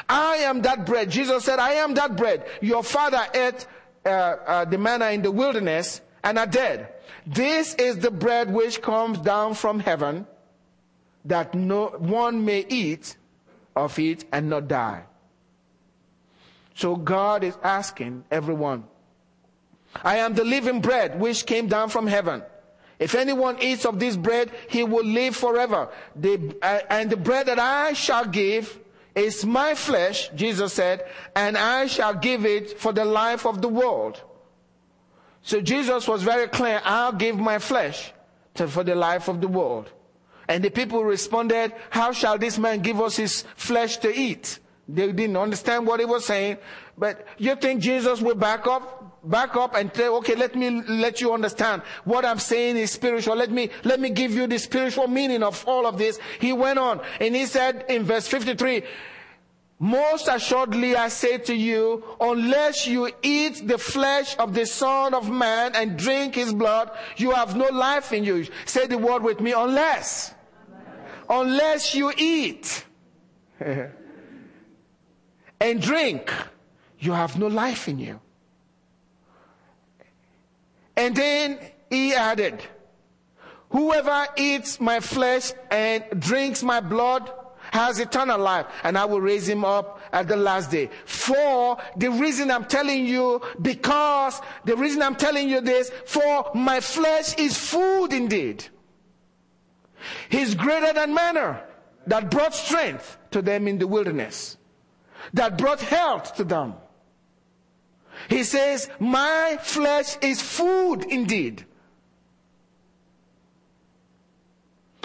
I 0.09 0.37
am 0.37 0.62
that 0.62 0.87
bread. 0.87 1.11
Jesus 1.11 1.45
said, 1.45 1.59
I 1.59 1.74
am 1.74 1.95
that 1.95 2.16
bread. 2.16 2.47
Your 2.61 2.83
father 2.83 3.24
ate 3.35 3.66
uh, 4.05 4.09
uh, 4.09 4.64
the 4.64 4.78
manna 4.78 5.11
in 5.11 5.22
the 5.22 5.30
wilderness 5.30 6.01
and 6.24 6.39
are 6.39 6.47
dead. 6.47 6.89
This 7.26 7.74
is 7.74 7.99
the 7.99 8.11
bread 8.11 8.53
which 8.53 8.83
comes 8.83 9.18
down 9.18 9.55
from 9.55 9.78
heaven 9.78 10.26
that 11.25 11.55
no 11.55 11.87
one 11.99 12.45
may 12.45 12.64
eat 12.68 13.16
of 13.77 13.99
it 13.99 14.25
and 14.33 14.51
not 14.51 14.68
die. 14.68 15.05
So 16.75 16.97
God 16.97 17.45
is 17.45 17.57
asking 17.62 18.25
everyone, 18.31 18.85
I 20.03 20.18
am 20.18 20.35
the 20.35 20.45
living 20.45 20.81
bread 20.81 21.20
which 21.20 21.45
came 21.47 21.68
down 21.68 21.91
from 21.91 22.07
heaven. 22.07 22.43
If 22.99 23.14
anyone 23.14 23.59
eats 23.61 23.85
of 23.85 23.99
this 23.99 24.16
bread, 24.16 24.51
he 24.68 24.85
will 24.85 25.05
live 25.05 25.37
forever. 25.37 25.89
The, 26.16 26.57
uh, 26.62 26.81
and 26.89 27.11
the 27.11 27.16
bread 27.16 27.47
that 27.47 27.59
I 27.59 27.93
shall 27.95 28.25
give 28.25 28.79
is 29.14 29.45
my 29.45 29.75
flesh, 29.75 30.31
Jesus 30.35 30.73
said, 30.73 31.05
and 31.35 31.59
I 31.59 31.87
shall 31.87 32.14
give 32.14 32.47
it 32.47 32.79
for 32.79 32.93
the 32.93 33.05
life 33.05 33.45
of 33.45 33.61
the 33.61 33.68
world. 33.68 34.23
So 35.43 35.61
Jesus 35.61 36.07
was 36.07 36.23
very 36.23 36.49
clear, 36.49 36.81
I'll 36.85 37.12
give 37.12 37.37
my 37.37 37.59
flesh 37.59 38.12
to, 38.55 38.68
for 38.68 38.85
the 38.85 38.95
life 38.95 39.29
of 39.29 39.41
the 39.41 39.49
world. 39.49 39.91
And 40.53 40.63
the 40.63 40.71
people 40.71 41.03
responded, 41.03 41.73
how 41.89 42.13
shall 42.13 42.37
this 42.37 42.59
man 42.59 42.81
give 42.81 43.01
us 43.01 43.17
his 43.17 43.45
flesh 43.57 43.97
to 43.99 44.15
eat? 44.15 44.59
They 44.87 45.11
didn't 45.11 45.39
understand 45.39 45.87
what 45.87 45.99
he 45.99 46.05
was 46.05 46.27
saying. 46.27 46.59
But 46.99 47.27
you 47.39 47.57
think 47.57 47.81
Jesus 47.81 48.21
will 48.21 48.35
back 48.35 48.67
up? 48.67 48.99
back 49.25 49.55
up 49.55 49.77
and 49.77 49.95
say, 49.95 50.09
okay, 50.09 50.35
let 50.35 50.57
me 50.57 50.83
let 50.83 51.21
you 51.21 51.33
understand 51.33 51.81
what 52.03 52.25
I'm 52.25 52.41
saying 52.41 52.77
is 52.77 52.91
spiritual. 52.91 53.37
Let 53.37 53.53
me, 53.53 53.71
let 53.85 54.01
me 54.01 54.11
give 54.11 54.33
you 54.33 54.49
the 54.49 54.59
spiritual 54.59 55.07
meaning 55.07 55.45
of 55.45 55.65
all 55.65 55.87
of 55.87 55.97
this. 55.97 56.19
He 56.41 56.53
went 56.53 56.81
on 56.81 57.01
and 57.21 57.37
he 57.37 57.47
said 57.47 57.85
in 57.89 58.03
verse 58.03 58.27
53, 58.27 58.83
most 59.83 60.29
assuredly 60.29 60.95
I 60.95 61.09
say 61.09 61.39
to 61.39 61.55
you, 61.55 62.05
unless 62.21 62.87
you 62.87 63.11
eat 63.21 63.67
the 63.67 63.79
flesh 63.79 64.37
of 64.39 64.55
the 64.55 64.65
son 64.65 65.13
of 65.13 65.29
man 65.29 65.73
and 65.75 65.97
drink 65.97 66.37
his 66.37 66.55
blood, 66.55 66.89
you 67.17 67.33
have 67.33 67.57
no 67.57 67.67
life 67.67 68.13
in 68.13 68.23
you. 68.23 68.47
Say 68.65 68.87
the 68.87 68.97
word 68.97 69.25
with 69.25 69.41
me, 69.41 69.53
unless. 69.53 70.35
Unless 71.29 71.95
you 71.95 72.12
eat 72.16 72.85
and 73.61 73.93
drink, 75.81 76.33
you 76.99 77.12
have 77.12 77.39
no 77.39 77.47
life 77.47 77.89
in 77.89 77.99
you. 77.99 78.20
And 80.97 81.16
then 81.16 81.59
he 81.91 82.14
added, 82.14 82.62
whoever 83.70 84.27
eats 84.37 84.81
my 84.81 85.01
flesh 85.01 85.53
and 85.70 86.05
drinks 86.18 86.62
my 86.62 86.81
blood 86.81 87.31
has 87.73 87.99
eternal 87.99 88.39
life 88.39 88.66
and 88.85 88.99
I 88.99 89.05
will 89.07 89.20
raise 89.20 89.49
him 89.49 89.64
up 89.64 90.01
at 90.12 90.29
the 90.29 90.37
last 90.37 90.70
day. 90.70 90.91
For 91.07 91.79
the 91.97 92.11
reason 92.11 92.51
I'm 92.51 92.66
telling 92.66 93.07
you, 93.07 93.41
because 93.62 94.41
the 94.64 94.77
reason 94.77 95.01
I'm 95.03 95.16
telling 95.16 95.49
you 95.49 95.61
this, 95.61 95.91
for 96.07 96.51
my 96.55 96.81
flesh 96.81 97.35
is 97.39 97.57
food 97.57 98.12
indeed. 98.12 98.64
He's 100.29 100.55
greater 100.55 100.93
than 100.93 101.15
manna 101.15 101.63
that 102.07 102.31
brought 102.31 102.55
strength 102.55 103.19
to 103.31 103.43
them 103.43 103.69
in 103.69 103.79
the 103.79 103.87
wilderness, 103.87 104.57
that 105.35 105.57
brought 105.59 105.81
health 105.81 106.37
to 106.37 106.45
them. 106.45 106.75
He 108.29 108.45
says, 108.45 108.89
my 108.99 109.59
flesh 109.61 110.17
is 110.21 110.41
food 110.41 111.05
indeed. 111.05 111.67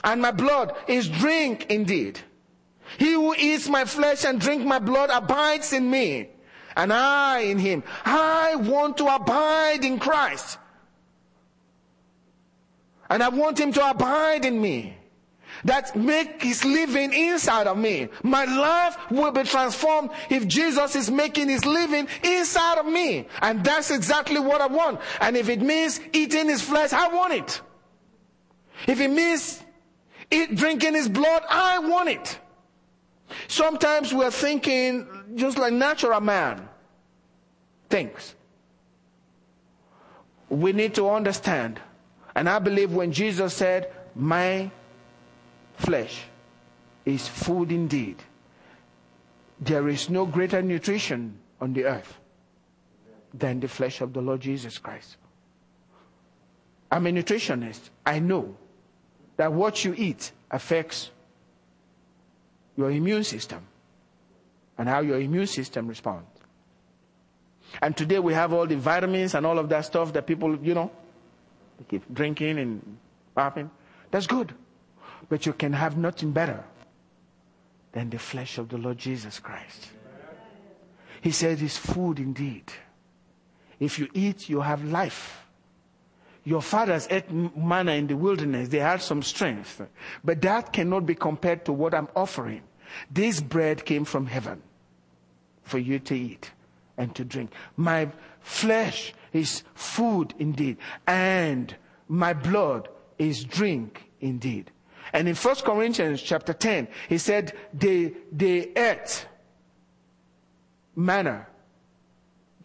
And 0.03 0.21
my 0.21 0.31
blood 0.31 0.75
is 0.87 1.09
drink 1.09 1.67
indeed. 1.69 2.19
He 2.97 3.13
who 3.13 3.35
eats 3.35 3.67
my 3.67 3.85
flesh 3.85 4.23
and 4.23 4.39
drink 4.39 4.65
my 4.65 4.79
blood 4.79 5.09
abides 5.11 5.73
in 5.73 5.89
me 5.89 6.29
and 6.75 6.93
I 6.93 7.39
in 7.39 7.57
him. 7.57 7.83
I 8.05 8.55
want 8.55 8.97
to 8.97 9.13
abide 9.13 9.83
in 9.83 9.99
Christ. 9.99 10.59
And 13.09 13.23
I 13.23 13.29
want 13.29 13.59
him 13.59 13.71
to 13.73 13.89
abide 13.89 14.45
in 14.45 14.61
me 14.61 14.97
that 15.63 15.95
make 15.95 16.41
his 16.43 16.63
living 16.63 17.13
inside 17.13 17.67
of 17.67 17.77
me. 17.77 18.09
My 18.23 18.45
life 18.45 18.97
will 19.09 19.31
be 19.31 19.43
transformed 19.43 20.11
if 20.29 20.47
Jesus 20.47 20.95
is 20.95 21.09
making 21.09 21.49
his 21.49 21.65
living 21.65 22.07
inside 22.23 22.77
of 22.77 22.85
me. 22.85 23.27
And 23.41 23.63
that's 23.63 23.91
exactly 23.91 24.39
what 24.39 24.61
I 24.61 24.67
want. 24.67 24.99
And 25.19 25.35
if 25.35 25.49
it 25.49 25.61
means 25.61 25.99
eating 26.13 26.47
his 26.47 26.61
flesh, 26.61 26.93
I 26.93 27.07
want 27.09 27.33
it. 27.33 27.61
If 28.87 28.99
it 28.99 29.09
means 29.09 29.63
eat, 30.29 30.55
drinking 30.55 30.93
his 30.93 31.09
blood, 31.09 31.43
I 31.49 31.79
want 31.79 32.09
it. 32.09 32.39
Sometimes 33.47 34.13
we're 34.13 34.31
thinking 34.31 35.07
just 35.35 35.57
like 35.57 35.73
natural 35.73 36.21
man 36.21 36.67
thinks. 37.89 38.35
We 40.49 40.71
need 40.71 40.95
to 40.95 41.09
understand. 41.09 41.81
And 42.37 42.47
I 42.47 42.59
believe 42.59 42.93
when 42.93 43.11
Jesus 43.11 43.55
said, 43.55 43.91
my 44.13 44.69
flesh 45.75 46.23
is 47.03 47.27
food 47.27 47.71
indeed. 47.71 48.17
There 49.59 49.89
is 49.89 50.07
no 50.07 50.27
greater 50.27 50.61
nutrition 50.61 51.39
on 51.59 51.73
the 51.73 51.85
earth 51.85 52.19
than 53.33 53.59
the 53.59 53.67
flesh 53.67 54.01
of 54.01 54.13
the 54.13 54.21
Lord 54.21 54.41
Jesus 54.41 54.77
Christ. 54.77 55.17
I'm 56.91 57.07
a 57.07 57.09
nutritionist. 57.09 57.89
I 58.05 58.19
know 58.19 58.55
that 59.37 59.51
what 59.51 59.83
you 59.83 59.95
eat 59.97 60.31
affects 60.51 61.09
your 62.75 62.91
immune 62.91 63.23
system 63.23 63.65
and 64.77 64.87
how 64.87 64.99
your 64.99 65.19
immune 65.19 65.47
system 65.47 65.87
responds. 65.87 66.27
And 67.81 67.97
today 67.97 68.19
we 68.19 68.35
have 68.35 68.53
all 68.53 68.67
the 68.67 68.77
vitamins 68.77 69.33
and 69.33 69.43
all 69.43 69.57
of 69.57 69.69
that 69.69 69.85
stuff 69.85 70.13
that 70.13 70.27
people, 70.27 70.55
you 70.59 70.75
know, 70.75 70.91
keep 71.85 72.13
drinking 72.13 72.59
and 72.59 72.97
popping. 73.35 73.69
That's 74.11 74.27
good. 74.27 74.53
But 75.29 75.45
you 75.45 75.53
can 75.53 75.73
have 75.73 75.97
nothing 75.97 76.31
better 76.31 76.63
than 77.91 78.09
the 78.09 78.19
flesh 78.19 78.57
of 78.57 78.69
the 78.69 78.77
Lord 78.77 78.97
Jesus 78.97 79.39
Christ. 79.39 79.89
He 81.21 81.31
said 81.31 81.61
it's 81.61 81.77
food 81.77 82.19
indeed. 82.19 82.71
If 83.79 83.99
you 83.99 84.07
eat, 84.13 84.49
you 84.49 84.61
have 84.61 84.83
life. 84.83 85.45
Your 86.43 86.61
fathers 86.61 87.07
ate 87.09 87.29
manna 87.29 87.91
in 87.93 88.07
the 88.07 88.15
wilderness. 88.15 88.69
They 88.69 88.79
had 88.79 89.01
some 89.01 89.21
strength. 89.21 89.81
But 90.23 90.41
that 90.43 90.71
cannot 90.71 91.05
be 91.05 91.15
compared 91.15 91.65
to 91.65 91.73
what 91.73 91.93
I'm 91.93 92.07
offering. 92.15 92.61
This 93.11 93.41
bread 93.41 93.83
came 93.83 94.05
from 94.05 94.27
heaven 94.27 94.61
for 95.63 95.77
you 95.77 95.99
to 95.99 96.15
eat 96.15 96.51
and 96.97 97.13
to 97.15 97.25
drink. 97.25 97.51
My 97.75 98.09
flesh 98.39 99.13
is 99.37 99.63
food 99.75 100.33
indeed. 100.39 100.77
And 101.05 101.75
my 102.07 102.33
blood 102.33 102.89
is 103.17 103.43
drink 103.43 104.09
indeed. 104.19 104.71
And 105.13 105.27
in 105.27 105.35
1 105.35 105.55
Corinthians 105.57 106.21
chapter 106.21 106.53
10, 106.53 106.87
he 107.07 107.17
said 107.17 107.53
they, 107.73 108.13
they 108.31 108.71
ate 108.75 109.25
manna, 110.95 111.47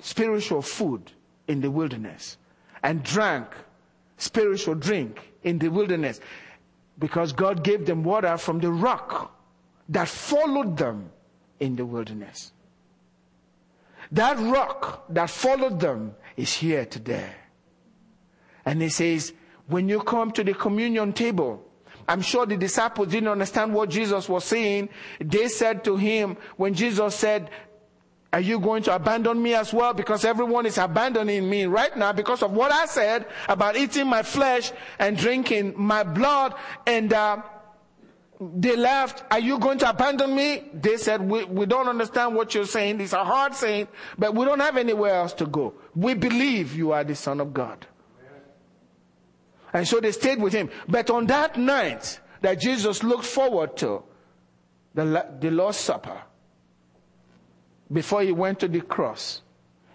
spiritual 0.01 0.63
food 0.63 1.13
in 1.47 1.61
the 1.61 1.71
wilderness 1.71 2.37
and 2.83 3.03
drank 3.03 3.47
spiritual 4.17 4.75
drink 4.75 5.33
in 5.45 5.59
the 5.59 5.69
wilderness 5.69 6.21
because 6.99 7.33
God 7.33 7.63
gave 7.63 7.87
them 7.87 8.03
water 8.05 8.37
from 8.37 8.59
the 8.59 8.71
rock 8.71 9.35
that 9.89 10.09
followed 10.09 10.77
them 10.77 11.11
in 11.61 11.77
the 11.77 11.85
wilderness. 11.85 12.53
That 14.13 14.39
rock 14.39 15.05
that 15.11 15.31
followed 15.31 15.81
them 15.81 16.15
is 16.37 16.53
here 16.53 16.85
today. 16.85 17.31
And 18.65 18.81
he 18.81 18.89
says, 18.89 19.33
when 19.67 19.89
you 19.89 20.01
come 20.01 20.31
to 20.33 20.45
the 20.45 20.55
communion 20.55 21.13
table, 21.13 21.65
I'm 22.09 22.21
sure 22.21 22.47
the 22.47 22.57
disciples 22.57 23.09
didn't 23.09 23.29
understand 23.29 23.73
what 23.73 23.91
Jesus 23.91 24.29
was 24.29 24.45
saying. 24.45 24.89
They 25.21 25.49
said 25.49 25.85
to 25.85 25.97
him, 25.97 26.37
when 26.57 26.75
Jesus 26.75 27.15
said, 27.15 27.51
are 28.33 28.41
you 28.41 28.59
going 28.59 28.83
to 28.85 28.95
abandon 28.95 29.43
me 29.43 29.55
as 29.55 29.75
well? 29.75 29.93
Because 29.93 30.25
everyone 30.25 30.65
is 30.65 30.79
abandoning 30.79 31.49
me 31.49 31.67
right 31.67 31.95
now 31.97 32.13
because 32.13 32.43
of 32.43 32.53
what 32.53 32.73
I 32.73 32.87
said 32.87 33.27
about 33.47 33.77
eating 33.77 34.07
my 34.07 34.23
flesh 34.23 34.73
and 34.99 35.19
drinking 35.19 35.75
my 35.77 36.03
blood. 36.03 36.55
And 36.87 37.13
uh, 37.13 37.43
they 38.57 38.77
left. 38.77 39.25
Are 39.31 39.39
you 39.39 39.59
going 39.59 39.79
to 39.79 39.91
abandon 39.91 40.35
me? 40.35 40.65
They 40.73 40.97
said, 40.97 41.21
we, 41.21 41.45
we 41.45 41.67
don't 41.67 41.89
understand 41.89 42.35
what 42.35 42.55
you're 42.55 42.67
saying. 42.67 43.01
It's 43.01 43.13
a 43.13 43.25
hard 43.25 43.55
saying, 43.55 43.89
but 44.19 44.35
we 44.35 44.45
don't 44.45 44.61
have 44.61 44.77
anywhere 44.77 45.15
else 45.15 45.33
to 45.35 45.47
go. 45.47 45.75
We 45.95 46.15
believe 46.15 46.75
you 46.75 46.93
are 46.93 47.05
the 47.05 47.15
Son 47.15 47.41
of 47.41 47.53
God. 47.53 47.87
And 49.73 49.87
so 49.87 50.01
they 50.01 50.13
stayed 50.13 50.41
with 50.41 50.53
him. 50.53 50.71
But 50.89 51.11
on 51.11 51.27
that 51.27 51.57
night 51.57 52.21
that 52.41 52.61
Jesus 52.61 53.03
looked 53.03 53.25
forward 53.25 53.77
to, 53.79 54.03
the, 54.95 55.27
the 55.41 55.51
Lord's 55.51 55.79
Supper, 55.79 56.23
before 57.91 58.23
he 58.23 58.33
went 58.33 58.61
to 58.61 58.69
the 58.69 58.81
cross, 58.81 59.43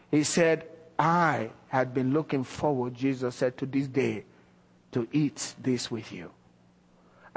he 0.10 0.24
said, 0.24 0.68
I 0.98 1.52
had 1.68 1.94
been 1.94 2.14
looking 2.14 2.44
forward, 2.44 2.96
Jesus 2.96 3.36
said, 3.36 3.58
to 3.58 3.66
this 3.66 3.88
day 3.88 4.26
to 4.94 5.08
eat 5.12 5.56
this 5.62 5.92
with 5.92 6.12
you. 6.12 6.32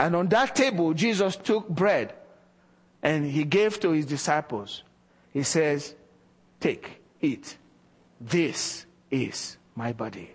And 0.00 0.16
on 0.16 0.28
that 0.28 0.56
table, 0.56 0.94
Jesus 0.94 1.36
took 1.36 1.68
bread 1.68 2.14
and 3.02 3.30
he 3.30 3.44
gave 3.44 3.78
to 3.80 3.90
his 3.90 4.06
disciples. 4.06 4.82
He 5.30 5.42
says, 5.42 5.94
Take, 6.58 7.02
eat. 7.20 7.58
This 8.18 8.86
is 9.10 9.58
my 9.76 9.92
body. 9.92 10.30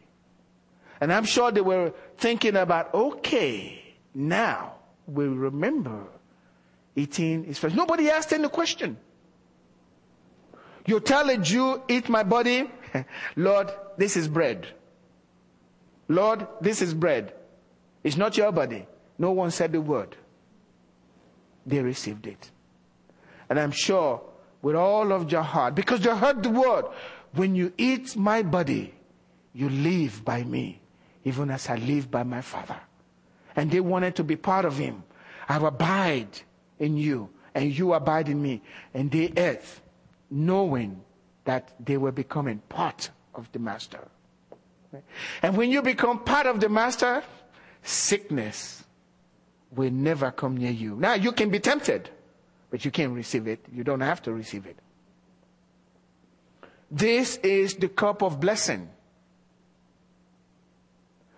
And 1.01 1.11
I'm 1.11 1.25
sure 1.25 1.51
they 1.51 1.61
were 1.61 1.93
thinking 2.17 2.55
about, 2.55 2.93
okay, 2.93 3.81
now 4.13 4.75
we 5.07 5.25
remember 5.25 6.03
eating 6.95 7.45
his 7.45 7.57
flesh. 7.57 7.73
Nobody 7.73 8.11
asked 8.11 8.33
any 8.33 8.49
question. 8.49 8.97
You 10.85 10.99
tell 10.99 11.27
a 11.27 11.37
Jew, 11.37 11.81
eat 11.87 12.07
my 12.07 12.21
body. 12.21 12.69
Lord, 13.35 13.71
this 13.97 14.15
is 14.15 14.27
bread. 14.27 14.67
Lord, 16.07 16.45
this 16.61 16.83
is 16.83 16.93
bread. 16.93 17.33
It's 18.03 18.15
not 18.15 18.37
your 18.37 18.51
body. 18.51 18.85
No 19.17 19.31
one 19.31 19.51
said 19.51 19.71
the 19.71 19.81
word. 19.81 20.15
They 21.65 21.79
received 21.79 22.27
it. 22.27 22.51
And 23.49 23.59
I'm 23.59 23.71
sure 23.71 24.21
with 24.61 24.75
all 24.75 25.11
of 25.11 25.31
your 25.31 25.43
heart, 25.43 25.75
because 25.75 26.03
you 26.03 26.15
heard 26.15 26.41
the 26.41 26.49
word, 26.49 26.85
when 27.33 27.55
you 27.55 27.71
eat 27.77 28.15
my 28.15 28.41
body, 28.41 28.93
you 29.53 29.69
live 29.69 30.25
by 30.25 30.43
me, 30.43 30.81
even 31.23 31.51
as 31.51 31.69
I 31.69 31.75
live 31.75 32.09
by 32.09 32.23
my 32.23 32.41
Father. 32.41 32.79
And 33.55 33.69
they 33.69 33.79
wanted 33.79 34.15
to 34.15 34.23
be 34.23 34.35
part 34.35 34.65
of 34.65 34.77
him. 34.77 35.03
I 35.47 35.57
abide 35.57 36.39
in 36.79 36.97
you, 36.97 37.29
and 37.53 37.77
you 37.77 37.93
abide 37.93 38.29
in 38.29 38.41
me. 38.41 38.61
And 38.93 39.11
they 39.11 39.31
ate, 39.37 39.61
knowing 40.31 41.01
that 41.45 41.73
they 41.83 41.97
were 41.97 42.11
becoming 42.11 42.59
part 42.69 43.09
of 43.33 43.51
the 43.51 43.59
Master. 43.59 43.99
And 45.41 45.57
when 45.57 45.71
you 45.71 45.81
become 45.81 46.19
part 46.19 46.47
of 46.47 46.59
the 46.59 46.69
Master, 46.69 47.23
sickness 47.83 48.84
will 49.75 49.91
never 49.91 50.31
come 50.31 50.57
near 50.57 50.71
you. 50.71 50.95
Now, 50.95 51.13
you 51.13 51.31
can 51.31 51.49
be 51.49 51.59
tempted, 51.59 52.09
but 52.69 52.85
you 52.85 52.91
can't 52.91 53.13
receive 53.13 53.47
it. 53.47 53.65
You 53.71 53.83
don't 53.83 54.01
have 54.01 54.21
to 54.23 54.33
receive 54.33 54.65
it. 54.65 54.77
This 56.89 57.37
is 57.37 57.75
the 57.75 57.89
cup 57.89 58.21
of 58.21 58.39
blessing. 58.39 58.89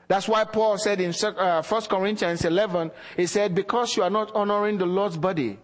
That's 0.07 0.27
why 0.27 0.45
Paul 0.45 0.77
said 0.77 1.01
in 1.01 1.13
uh, 1.21 1.63
1 1.63 1.81
Corinthians 1.83 2.45
11, 2.45 2.91
he 3.17 3.25
said, 3.25 3.53
because 3.53 3.97
you 3.97 4.03
are 4.03 4.09
not 4.09 4.33
honoring 4.35 4.77
the 4.77 4.85
Lord's 4.85 5.17
body, 5.17 5.59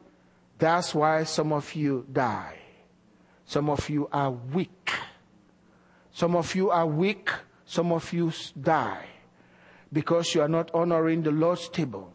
that's 0.57 0.93
why 0.93 1.24
some 1.24 1.53
of 1.53 1.74
you 1.76 2.05
die. 2.11 2.57
Some 3.45 3.69
of 3.69 3.89
you 3.89 4.09
are 4.11 4.32
weak. 4.32 4.91
Some 6.11 6.36
of 6.36 6.53
you 6.55 6.69
are 6.69 6.86
weak. 6.86 7.30
Some 7.65 7.91
of 7.91 8.11
you 8.13 8.32
die 8.59 9.05
because 9.91 10.34
you 10.34 10.41
are 10.41 10.47
not 10.47 10.71
honoring 10.74 11.21
the 11.24 11.32
Lord's 11.32 11.69
table. 11.69 12.13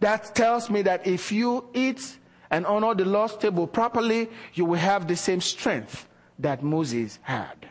That 0.00 0.34
tells 0.34 0.70
me 0.70 0.82
that 0.82 1.06
if 1.06 1.32
you 1.32 1.68
eat 1.74 2.18
and 2.50 2.64
honor 2.66 2.94
the 2.94 3.04
Lord's 3.04 3.36
table 3.36 3.66
properly, 3.66 4.30
you 4.54 4.64
will 4.64 4.78
have 4.78 5.08
the 5.08 5.16
same 5.16 5.40
strength 5.40 6.08
that 6.38 6.62
Moses 6.62 7.18
had 7.22 7.68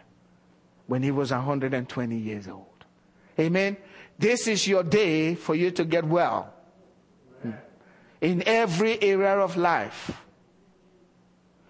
when 0.87 1.03
he 1.03 1.11
was 1.11 1.31
120 1.31 2.17
years 2.17 2.47
old. 2.47 2.65
Amen. 3.39 3.77
This 4.19 4.47
is 4.47 4.67
your 4.67 4.83
day 4.83 5.35
for 5.35 5.55
you 5.55 5.71
to 5.71 5.85
get 5.85 6.05
well 6.05 6.53
in 8.19 8.43
every 8.45 9.01
area 9.01 9.37
of 9.37 9.55
life. 9.57 10.11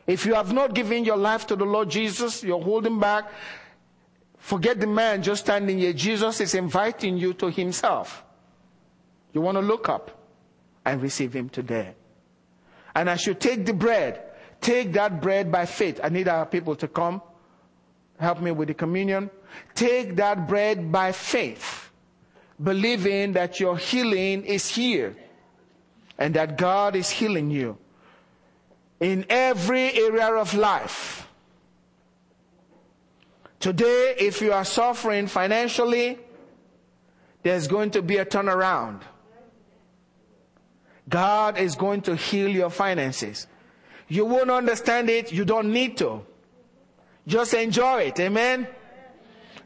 If 0.05 0.25
you 0.25 0.33
have 0.35 0.53
not 0.53 0.73
given 0.73 1.03
your 1.03 1.17
life 1.17 1.45
to 1.47 1.55
the 1.55 1.65
Lord 1.65 1.89
Jesus, 1.89 2.41
you're 2.41 2.61
holding 2.61 2.99
back. 2.99 3.29
Forget 4.37 4.79
the 4.79 4.87
man 4.87 5.21
just 5.21 5.43
standing 5.43 5.79
here. 5.79 5.91
Jesus 5.91 6.39
is 6.39 6.55
inviting 6.55 7.17
you 7.17 7.33
to 7.33 7.49
himself. 7.49 8.23
You 9.33 9.41
want 9.41 9.57
to 9.57 9.61
look 9.61 9.89
up 9.89 10.16
and 10.87 11.01
receive 11.01 11.33
him 11.33 11.49
today. 11.49 11.93
And 12.95 13.09
I 13.09 13.17
should 13.17 13.41
take 13.41 13.65
the 13.65 13.73
bread. 13.73 14.23
Take 14.61 14.93
that 14.93 15.21
bread 15.21 15.51
by 15.51 15.65
faith. 15.65 15.99
I 16.01 16.07
need 16.09 16.29
our 16.29 16.45
people 16.45 16.75
to 16.77 16.87
come. 16.87 17.21
Help 18.17 18.39
me 18.39 18.51
with 18.51 18.69
the 18.69 18.73
communion. 18.73 19.29
Take 19.75 20.15
that 20.15 20.47
bread 20.47 20.89
by 20.91 21.11
faith. 21.11 21.91
Believing 22.63 23.33
that 23.33 23.59
your 23.59 23.77
healing 23.77 24.45
is 24.45 24.67
here. 24.67 25.15
And 26.17 26.33
that 26.35 26.57
God 26.57 26.95
is 26.95 27.09
healing 27.09 27.51
you. 27.51 27.77
In 29.01 29.25
every 29.29 29.93
area 29.93 30.33
of 30.33 30.53
life. 30.55 31.27
Today, 33.59 34.15
if 34.17 34.41
you 34.41 34.53
are 34.53 34.65
suffering 34.65 35.27
financially, 35.27 36.17
there's 37.43 37.67
going 37.67 37.91
to 37.91 38.01
be 38.01 38.17
a 38.17 38.25
turnaround. 38.25 39.01
God 41.09 41.57
is 41.57 41.75
going 41.75 42.01
to 42.01 42.15
heal 42.15 42.49
your 42.49 42.69
finances. 42.69 43.47
You 44.07 44.25
won't 44.25 44.51
understand 44.51 45.09
it. 45.09 45.31
You 45.31 45.45
don't 45.45 45.71
need 45.71 45.97
to. 45.97 46.25
Just 47.25 47.53
enjoy 47.53 48.03
it. 48.03 48.19
Amen. 48.19 48.67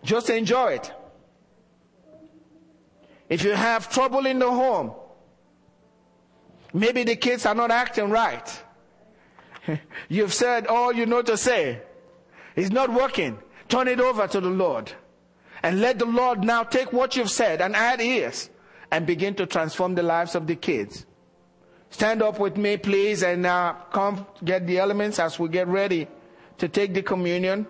Just 0.04 0.30
enjoy 0.30 0.74
it. 0.74 0.92
If 3.30 3.44
you 3.44 3.52
have 3.52 3.90
trouble 3.90 4.26
in 4.26 4.40
the 4.40 4.50
home, 4.50 4.92
maybe 6.74 7.04
the 7.04 7.16
kids 7.16 7.46
are 7.46 7.56
not 7.56 7.72
acting 7.72 8.10
right. 8.10 8.64
You've 10.10 10.34
said 10.34 10.68
all 10.68 10.92
you 10.92 11.06
know 11.06 11.22
to 11.22 11.38
say. 11.38 11.82
It's 12.56 12.72
not 12.72 12.92
working. 12.92 13.40
Turn 13.70 13.88
it 13.88 14.02
over 14.02 14.28
to 14.28 14.42
the 14.42 14.50
Lord. 14.50 14.92
And 15.64 15.80
let 15.80 16.00
the 16.00 16.06
Lord 16.06 16.44
now 16.44 16.64
take 16.64 16.92
what 16.92 17.16
you've 17.16 17.30
said 17.30 17.62
and 17.62 17.76
add 17.76 18.02
ears 18.02 18.50
and 18.92 19.06
begin 19.06 19.36
to 19.36 19.46
transform 19.46 19.96
the 19.96 20.04
lives 20.04 20.36
of 20.36 20.48
the 20.48 20.56
kids. 20.56 21.06
Stand 21.92 22.22
up 22.24 22.40
with 22.40 22.58
me, 22.58 22.78
please, 22.78 23.22
and 23.22 23.46
uh, 23.46 23.76
come 23.92 24.26
get 24.44 24.66
the 24.66 24.80
elements 24.80 25.20
as 25.20 25.38
we 25.38 25.50
get 25.50 25.68
ready 25.68 26.08
to 26.58 26.68
take 26.68 26.94
the 26.94 27.02
communion. 27.04 27.68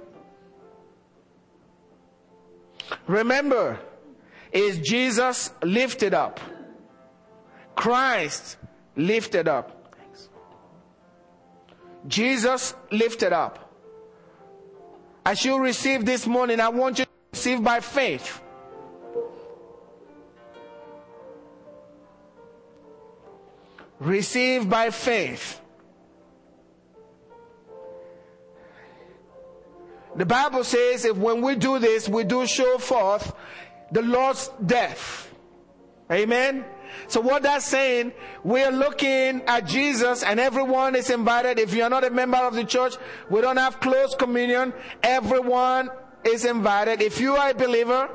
Remember, 3.07 3.79
is 4.51 4.79
Jesus 4.79 5.51
lifted 5.63 6.13
up? 6.13 6.39
Christ 7.75 8.57
lifted 8.95 9.47
up. 9.47 9.95
Jesus 12.07 12.75
lifted 12.91 13.33
up. 13.33 13.71
As 15.25 15.45
you 15.45 15.59
receive 15.59 16.05
this 16.05 16.25
morning, 16.25 16.59
I 16.59 16.69
want 16.69 16.99
you 16.99 17.05
to 17.05 17.11
receive 17.31 17.63
by 17.63 17.79
faith. 17.79 18.40
Receive 24.01 24.67
by 24.67 24.89
faith. 24.89 25.61
The 30.15 30.25
Bible 30.25 30.63
says 30.63 31.05
if 31.05 31.15
when 31.15 31.43
we 31.43 31.55
do 31.55 31.77
this, 31.77 32.09
we 32.09 32.23
do 32.23 32.47
show 32.47 32.79
forth 32.79 33.31
the 33.91 34.01
Lord's 34.01 34.49
death. 34.65 35.31
Amen. 36.11 36.65
So 37.09 37.21
what 37.21 37.43
that's 37.43 37.65
saying, 37.65 38.13
we're 38.43 38.71
looking 38.71 39.43
at 39.43 39.67
Jesus 39.67 40.23
and 40.23 40.39
everyone 40.39 40.95
is 40.95 41.11
invited. 41.11 41.59
If 41.59 41.75
you're 41.75 41.89
not 41.89 42.03
a 42.03 42.09
member 42.09 42.37
of 42.37 42.55
the 42.55 42.63
church, 42.63 42.95
we 43.29 43.39
don't 43.39 43.57
have 43.57 43.79
close 43.79 44.15
communion. 44.15 44.73
Everyone 45.03 45.91
is 46.23 46.43
invited. 46.43 47.03
If 47.03 47.21
you 47.21 47.35
are 47.35 47.51
a 47.51 47.53
believer, 47.53 48.09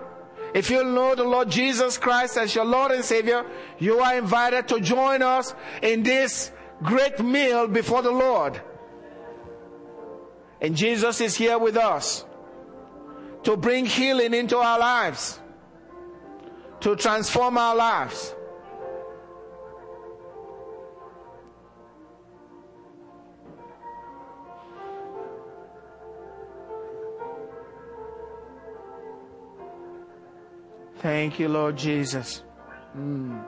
if 0.54 0.70
you 0.70 0.84
know 0.84 1.14
the 1.14 1.24
Lord 1.24 1.50
Jesus 1.50 1.98
Christ 1.98 2.36
as 2.36 2.54
your 2.54 2.64
Lord 2.64 2.92
and 2.92 3.04
Savior, 3.04 3.44
you 3.78 3.98
are 4.00 4.16
invited 4.16 4.68
to 4.68 4.80
join 4.80 5.22
us 5.22 5.54
in 5.82 6.02
this 6.02 6.52
great 6.82 7.18
meal 7.18 7.66
before 7.66 8.02
the 8.02 8.10
Lord. 8.10 8.60
And 10.60 10.76
Jesus 10.76 11.20
is 11.20 11.34
here 11.34 11.58
with 11.58 11.76
us 11.76 12.24
to 13.42 13.56
bring 13.56 13.86
healing 13.86 14.34
into 14.34 14.58
our 14.58 14.78
lives, 14.78 15.40
to 16.80 16.96
transform 16.96 17.58
our 17.58 17.74
lives. 17.74 18.35
Thank 31.00 31.38
you, 31.38 31.48
Lord 31.48 31.76
Jesus. 31.76 32.42
Mm. 32.96 33.44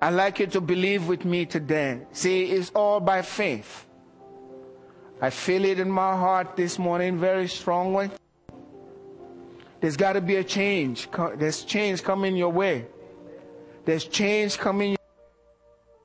I'd 0.00 0.10
like 0.10 0.38
you 0.38 0.46
to 0.48 0.60
believe 0.60 1.08
with 1.08 1.24
me 1.24 1.46
today. 1.46 2.06
See, 2.12 2.44
it's 2.44 2.70
all 2.74 3.00
by 3.00 3.22
faith. 3.22 3.86
I 5.20 5.30
feel 5.30 5.64
it 5.64 5.80
in 5.80 5.90
my 5.90 6.14
heart 6.14 6.56
this 6.56 6.78
morning 6.78 7.18
very 7.18 7.48
strongly. 7.48 8.10
There's 9.80 9.96
got 9.96 10.14
to 10.14 10.20
be 10.20 10.36
a 10.36 10.44
change. 10.44 11.08
There's 11.36 11.64
change 11.64 12.02
coming 12.02 12.36
your 12.36 12.50
way. 12.52 12.86
There's 13.84 14.04
change 14.04 14.58
coming. 14.58 14.96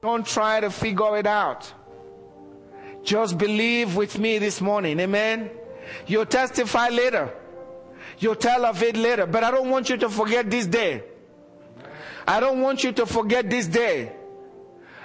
Don't 0.02 0.26
try 0.26 0.60
to 0.60 0.70
figure 0.70 1.18
it 1.18 1.28
out. 1.28 1.74
Just 3.04 3.38
believe 3.38 3.96
with 3.96 4.18
me 4.20 4.38
this 4.38 4.62
morning. 4.62 5.00
Amen. 5.00 5.50
You'll 6.08 6.26
testify 6.26 6.90
later. 6.90 7.34
You'll 8.20 8.36
tell 8.36 8.66
of 8.66 8.82
it 8.84 8.96
later. 8.96 9.26
But 9.26 9.44
I 9.44 9.52
don't 9.52 9.70
want 9.70 9.90
you 9.90 9.98
to 9.98 10.10
forget 10.10 10.50
this 10.50 10.68
day. 10.68 11.04
I 12.28 12.40
don't 12.40 12.62
want 12.62 12.84
you 12.84 12.92
to 12.94 13.06
forget 13.06 13.50
this 13.50 13.68
day. 13.68 14.12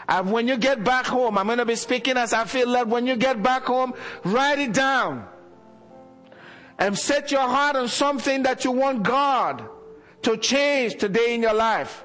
And 0.09 0.31
when 0.31 0.47
you 0.47 0.57
get 0.57 0.85
back 0.85 1.07
home, 1.07 1.37
I'm 1.37 1.47
going 1.47 1.59
to 1.59 1.65
be 1.65 1.75
speaking 1.75 2.17
as 2.17 2.33
I 2.33 2.45
feel 2.45 2.71
that 2.73 2.87
when 2.87 3.07
you 3.07 3.17
get 3.17 3.43
back 3.43 3.65
home, 3.65 3.95
write 4.25 4.59
it 4.59 4.73
down. 4.73 5.27
And 6.79 6.97
set 6.97 7.33
your 7.33 7.41
heart 7.41 7.75
on 7.75 7.89
something 7.89 8.43
that 8.43 8.65
you 8.65 8.71
want 8.71 9.03
God 9.03 9.67
to 10.23 10.37
change 10.37 10.97
today 10.97 11.35
in 11.35 11.43
your 11.43 11.55
life. 11.55 12.05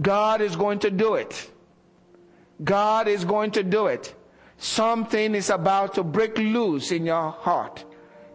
God 0.00 0.40
is 0.40 0.56
going 0.56 0.80
to 0.80 0.90
do 0.90 1.14
it. 1.14 1.50
God 2.64 3.08
is 3.08 3.24
going 3.24 3.52
to 3.52 3.62
do 3.62 3.86
it. 3.86 4.14
Something 4.58 5.36
is 5.36 5.50
about 5.50 5.94
to 5.94 6.02
break 6.02 6.36
loose 6.36 6.90
in 6.90 7.06
your 7.06 7.30
heart, 7.30 7.84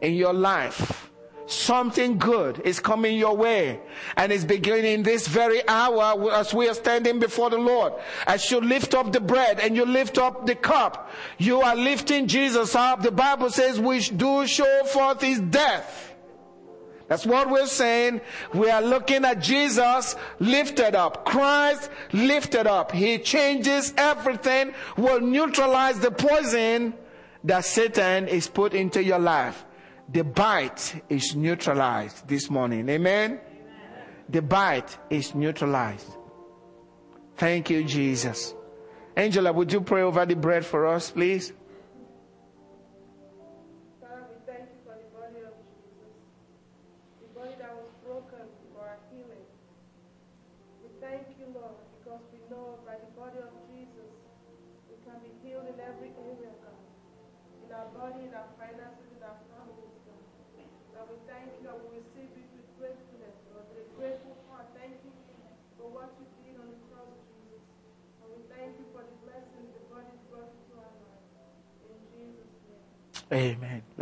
in 0.01 0.13
your 0.13 0.33
life. 0.33 1.11
Something 1.45 2.17
good 2.17 2.61
is 2.63 2.79
coming 2.79 3.17
your 3.17 3.35
way 3.35 3.81
and 4.15 4.31
is 4.31 4.45
beginning 4.45 5.03
this 5.03 5.27
very 5.27 5.67
hour 5.67 6.31
as 6.31 6.53
we 6.53 6.69
are 6.69 6.73
standing 6.73 7.19
before 7.19 7.49
the 7.49 7.57
Lord. 7.57 7.91
As 8.25 8.49
you 8.49 8.61
lift 8.61 8.95
up 8.95 9.11
the 9.11 9.19
bread 9.19 9.59
and 9.59 9.75
you 9.75 9.85
lift 9.85 10.17
up 10.17 10.45
the 10.45 10.55
cup, 10.55 11.11
you 11.37 11.61
are 11.61 11.75
lifting 11.75 12.27
Jesus 12.27 12.73
up. 12.75 13.01
The 13.01 13.11
Bible 13.11 13.49
says 13.49 13.77
we 13.77 13.99
do 13.99 14.47
show 14.47 14.85
forth 14.85 15.21
his 15.21 15.41
death 15.41 16.12
that's 17.07 17.25
what 17.25 17.49
we're 17.49 17.67
saying. 17.67 18.21
We 18.53 18.69
are 18.69 18.81
looking 18.81 19.25
at 19.25 19.41
Jesus 19.41 20.15
lifted 20.39 20.95
up. 20.95 21.25
Christ 21.25 21.89
lifted 22.11 22.65
up. 22.67 22.91
He 22.91 23.19
changes 23.19 23.93
everything, 23.97 24.73
will 24.97 25.21
neutralize 25.21 25.99
the 25.99 26.11
poison 26.11 26.93
that 27.43 27.65
Satan 27.65 28.27
is 28.27 28.47
put 28.47 28.73
into 28.73 29.03
your 29.03 29.19
life. 29.19 29.65
The 30.09 30.23
bite 30.23 31.03
is 31.09 31.35
neutralized 31.35 32.27
this 32.27 32.49
morning. 32.49 32.87
Amen? 32.89 33.31
Amen. 33.31 33.41
The 34.29 34.41
bite 34.41 34.97
is 35.09 35.35
neutralized. 35.35 36.09
Thank 37.35 37.69
you, 37.69 37.83
Jesus. 37.83 38.53
Angela, 39.15 39.51
would 39.51 39.71
you 39.71 39.81
pray 39.81 40.01
over 40.01 40.25
the 40.25 40.35
bread 40.35 40.65
for 40.65 40.87
us, 40.87 41.11
please? 41.11 41.53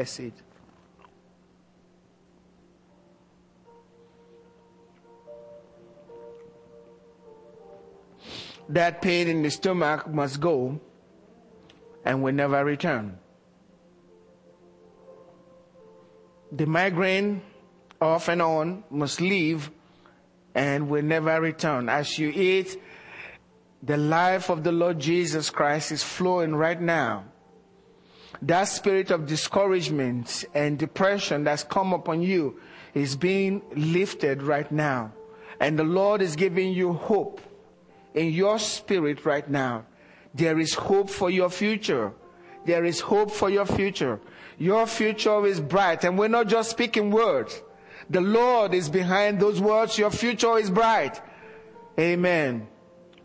See. 0.03 0.33
That 8.69 9.01
pain 9.01 9.27
in 9.27 9.43
the 9.43 9.51
stomach 9.51 10.07
must 10.07 10.39
go 10.39 10.79
and 12.05 12.23
will 12.23 12.33
never 12.33 12.63
return. 12.63 13.19
The 16.51 16.65
migraine 16.65 17.41
off 17.99 18.27
and 18.27 18.41
on 18.41 18.83
must 18.89 19.21
leave 19.21 19.69
and 20.55 20.89
will 20.89 21.03
never 21.03 21.39
return. 21.39 21.89
As 21.89 22.17
you 22.17 22.29
eat, 22.29 22.81
the 23.83 23.97
life 23.97 24.49
of 24.49 24.63
the 24.63 24.71
Lord 24.71 24.99
Jesus 24.99 25.49
Christ 25.49 25.91
is 25.91 26.03
flowing 26.03 26.55
right 26.55 26.79
now 26.79 27.25
that 28.41 28.65
spirit 28.65 29.11
of 29.11 29.27
discouragement 29.27 30.45
and 30.53 30.77
depression 30.77 31.43
that's 31.43 31.63
come 31.63 31.93
upon 31.93 32.21
you 32.21 32.59
is 32.93 33.15
being 33.15 33.61
lifted 33.75 34.41
right 34.41 34.71
now. 34.71 35.11
And 35.59 35.77
the 35.77 35.83
Lord 35.83 36.21
is 36.21 36.35
giving 36.35 36.73
you 36.73 36.93
hope 36.93 37.41
in 38.13 38.31
your 38.31 38.59
spirit 38.59 39.25
right 39.25 39.47
now. 39.49 39.85
There 40.33 40.59
is 40.59 40.73
hope 40.73 41.09
for 41.09 41.29
your 41.29 41.49
future. 41.49 42.13
There 42.65 42.85
is 42.85 42.99
hope 42.99 43.31
for 43.31 43.49
your 43.49 43.65
future. 43.65 44.19
Your 44.57 44.87
future 44.87 45.45
is 45.45 45.59
bright. 45.59 46.03
And 46.03 46.17
we're 46.17 46.27
not 46.27 46.47
just 46.47 46.71
speaking 46.71 47.11
words. 47.11 47.61
The 48.09 48.21
Lord 48.21 48.73
is 48.73 48.89
behind 48.89 49.39
those 49.39 49.61
words. 49.61 49.97
Your 49.97 50.11
future 50.11 50.57
is 50.57 50.69
bright. 50.69 51.21
Amen. 51.99 52.67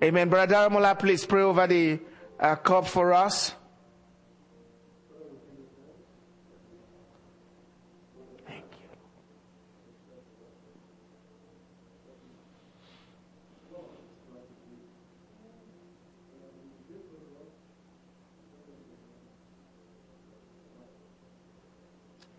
Amen. 0.03 0.29
Brother 0.29 0.55
Amola, 0.57 0.99
please 0.99 1.25
pray 1.25 1.43
over 1.43 1.67
the 1.67 1.99
uh, 2.39 2.57
cup 2.57 2.87
for 2.87 3.13
us. 3.13 3.55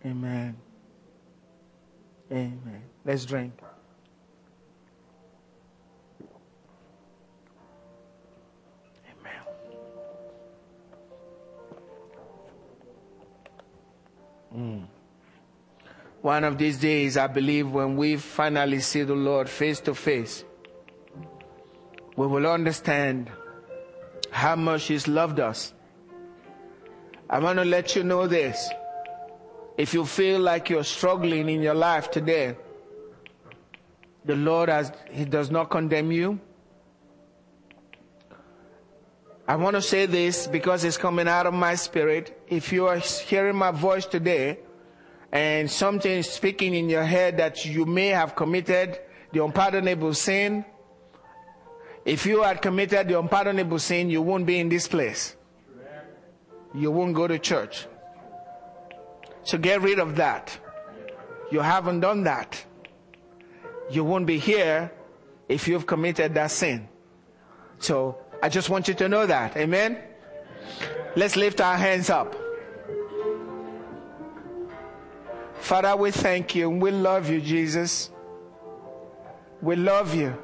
Amen. 0.08 0.56
Amen. 2.32 2.82
Let's 3.04 3.26
drink. 3.26 3.52
Amen. 9.10 9.42
Mm. 14.56 14.86
One 16.22 16.44
of 16.44 16.56
these 16.56 16.78
days, 16.78 17.18
I 17.18 17.26
believe, 17.26 17.70
when 17.70 17.98
we 17.98 18.16
finally 18.16 18.80
see 18.80 19.02
the 19.02 19.14
Lord 19.14 19.46
face 19.46 19.80
to 19.80 19.94
face, 19.94 20.42
we 22.16 22.26
will 22.26 22.46
understand 22.46 23.30
how 24.30 24.56
much 24.56 24.84
He's 24.84 25.06
loved 25.06 25.38
us. 25.38 25.74
I 27.28 27.40
want 27.40 27.58
to 27.58 27.64
let 27.66 27.94
you 27.94 28.04
know 28.04 28.26
this. 28.26 28.70
If 29.78 29.94
you 29.94 30.04
feel 30.04 30.40
like 30.40 30.70
you're 30.70 30.82
struggling 30.82 31.48
in 31.48 31.62
your 31.62 31.74
life 31.74 32.10
today, 32.10 32.56
the 34.24 34.34
Lord 34.34 34.68
has, 34.68 34.90
He 35.12 35.24
does 35.24 35.52
not 35.52 35.70
condemn 35.70 36.10
you. 36.10 36.40
I 39.46 39.54
want 39.54 39.76
to 39.76 39.80
say 39.80 40.06
this 40.06 40.48
because 40.48 40.82
it's 40.82 40.98
coming 40.98 41.28
out 41.28 41.46
of 41.46 41.54
my 41.54 41.76
spirit. 41.76 42.42
If 42.48 42.72
you 42.72 42.86
are 42.88 42.98
hearing 42.98 43.54
my 43.54 43.70
voice 43.70 44.04
today 44.04 44.58
and 45.30 45.70
something 45.70 46.10
is 46.10 46.28
speaking 46.28 46.74
in 46.74 46.90
your 46.90 47.04
head 47.04 47.36
that 47.36 47.64
you 47.64 47.86
may 47.86 48.08
have 48.08 48.34
committed 48.34 48.98
the 49.32 49.44
unpardonable 49.44 50.12
sin, 50.12 50.64
if 52.04 52.26
you 52.26 52.42
had 52.42 52.60
committed 52.60 53.06
the 53.06 53.18
unpardonable 53.18 53.78
sin, 53.78 54.10
you 54.10 54.22
won't 54.22 54.44
be 54.44 54.58
in 54.58 54.68
this 54.68 54.88
place. 54.88 55.36
You 56.74 56.90
won't 56.90 57.14
go 57.14 57.28
to 57.28 57.38
church. 57.38 57.86
So 59.44 59.58
get 59.58 59.80
rid 59.82 59.98
of 59.98 60.16
that. 60.16 60.58
You 61.50 61.60
haven't 61.60 62.00
done 62.00 62.24
that. 62.24 62.64
you 63.90 64.04
won't 64.04 64.26
be 64.26 64.38
here 64.38 64.92
if 65.48 65.66
you've 65.66 65.86
committed 65.86 66.34
that 66.34 66.50
sin. 66.50 66.88
So 67.78 68.18
I 68.42 68.48
just 68.48 68.68
want 68.68 68.86
you 68.88 68.94
to 68.94 69.08
know 69.08 69.26
that. 69.26 69.56
Amen. 69.56 69.98
Let's 71.16 71.36
lift 71.36 71.60
our 71.60 71.76
hands 71.76 72.10
up. 72.10 72.36
Father, 75.60 75.96
we 75.96 76.10
thank 76.10 76.54
you 76.54 76.70
we 76.70 76.90
love 76.90 77.30
you, 77.30 77.40
Jesus. 77.40 78.10
We 79.60 79.76
love 79.76 80.14
you. 80.14 80.36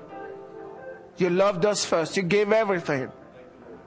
You 1.16 1.30
loved 1.30 1.64
us 1.64 1.84
first. 1.84 2.16
You 2.16 2.22
gave 2.24 2.50
everything 2.50 3.12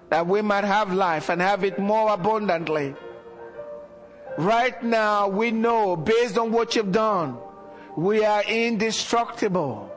that 0.10 0.26
we 0.26 0.42
might 0.42 0.64
have 0.64 0.94
life 0.94 1.30
and 1.30 1.42
have 1.42 1.64
it 1.66 1.78
more 1.78 2.14
abundantly. 2.14 2.96
Right 4.38 4.82
now, 4.84 5.28
we 5.28 5.50
know 5.50 5.96
based 5.96 6.38
on 6.38 6.52
what 6.52 6.76
you've 6.76 6.92
done, 6.92 7.38
we 7.96 8.24
are 8.24 8.44
indestructible 8.44 9.92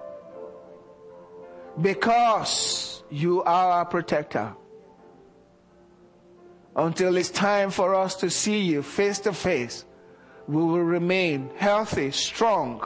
because 1.80 3.02
you 3.10 3.42
are 3.42 3.70
our 3.70 3.84
protector. 3.84 4.54
Until 6.74 7.18
it's 7.18 7.30
time 7.30 7.70
for 7.70 7.94
us 7.94 8.14
to 8.16 8.30
see 8.30 8.60
you 8.60 8.82
face 8.82 9.18
to 9.20 9.34
face, 9.34 9.84
we 10.48 10.62
will 10.62 10.80
remain 10.80 11.50
healthy, 11.56 12.10
strong, 12.10 12.82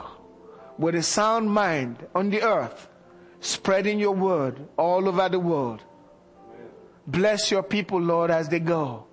with 0.77 0.95
a 0.95 1.03
sound 1.03 1.49
mind 1.49 2.05
on 2.13 2.29
the 2.29 2.41
earth, 2.41 2.89
spreading 3.39 3.97
your 3.97 4.11
word 4.11 4.67
all 4.75 5.07
over 5.07 5.29
the 5.29 5.39
world. 5.39 5.81
Bless 7.07 7.49
your 7.49 7.63
people, 7.63 8.01
Lord, 8.01 8.29
as 8.29 8.49
they 8.49 8.59
go. 8.59 9.05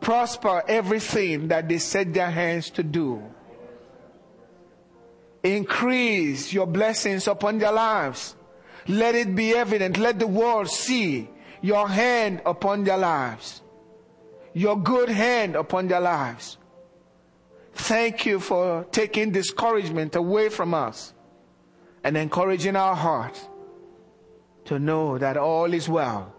Prosper 0.00 0.62
everything 0.68 1.48
that 1.48 1.68
they 1.68 1.78
set 1.78 2.14
their 2.14 2.30
hands 2.30 2.70
to 2.70 2.82
do. 2.82 3.22
Increase 5.42 6.52
your 6.52 6.66
blessings 6.66 7.28
upon 7.28 7.58
their 7.58 7.72
lives. 7.72 8.36
Let 8.86 9.14
it 9.14 9.34
be 9.34 9.54
evident. 9.54 9.98
Let 9.98 10.18
the 10.18 10.26
world 10.26 10.68
see 10.68 11.28
your 11.60 11.88
hand 11.88 12.42
upon 12.46 12.84
their 12.84 12.98
lives. 12.98 13.62
Your 14.54 14.76
good 14.76 15.08
hand 15.08 15.56
upon 15.56 15.88
their 15.88 16.00
lives. 16.00 16.58
Thank 17.74 18.26
you 18.26 18.40
for 18.40 18.84
taking 18.90 19.30
discouragement 19.30 20.16
away 20.16 20.48
from 20.48 20.74
us 20.74 21.12
and 22.02 22.16
encouraging 22.16 22.74
our 22.74 22.94
hearts 22.94 23.46
to 24.64 24.78
know 24.78 25.18
that 25.18 25.36
all 25.36 25.72
is 25.72 25.88
well 25.88 26.34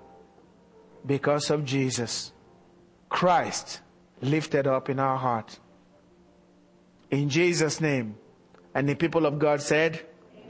because 1.05 1.49
of 1.49 1.63
Jesus. 1.63 2.33
Christ 3.09 3.81
lifted 4.21 4.67
up 4.67 4.89
in 4.89 4.99
our 4.99 5.17
heart. 5.17 5.59
In 7.11 7.29
Jesus' 7.29 7.81
name. 7.81 8.15
And 8.73 8.87
the 8.87 8.95
people 8.95 9.25
of 9.25 9.39
God 9.39 9.61
said, 9.61 10.05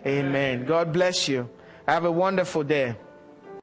Amen. 0.06 0.26
Amen. 0.26 0.66
God 0.66 0.94
bless 0.94 1.28
you. 1.28 1.50
Have 1.88 2.06
a 2.06 2.12
wonderful 2.12 2.64
day. 2.64 2.96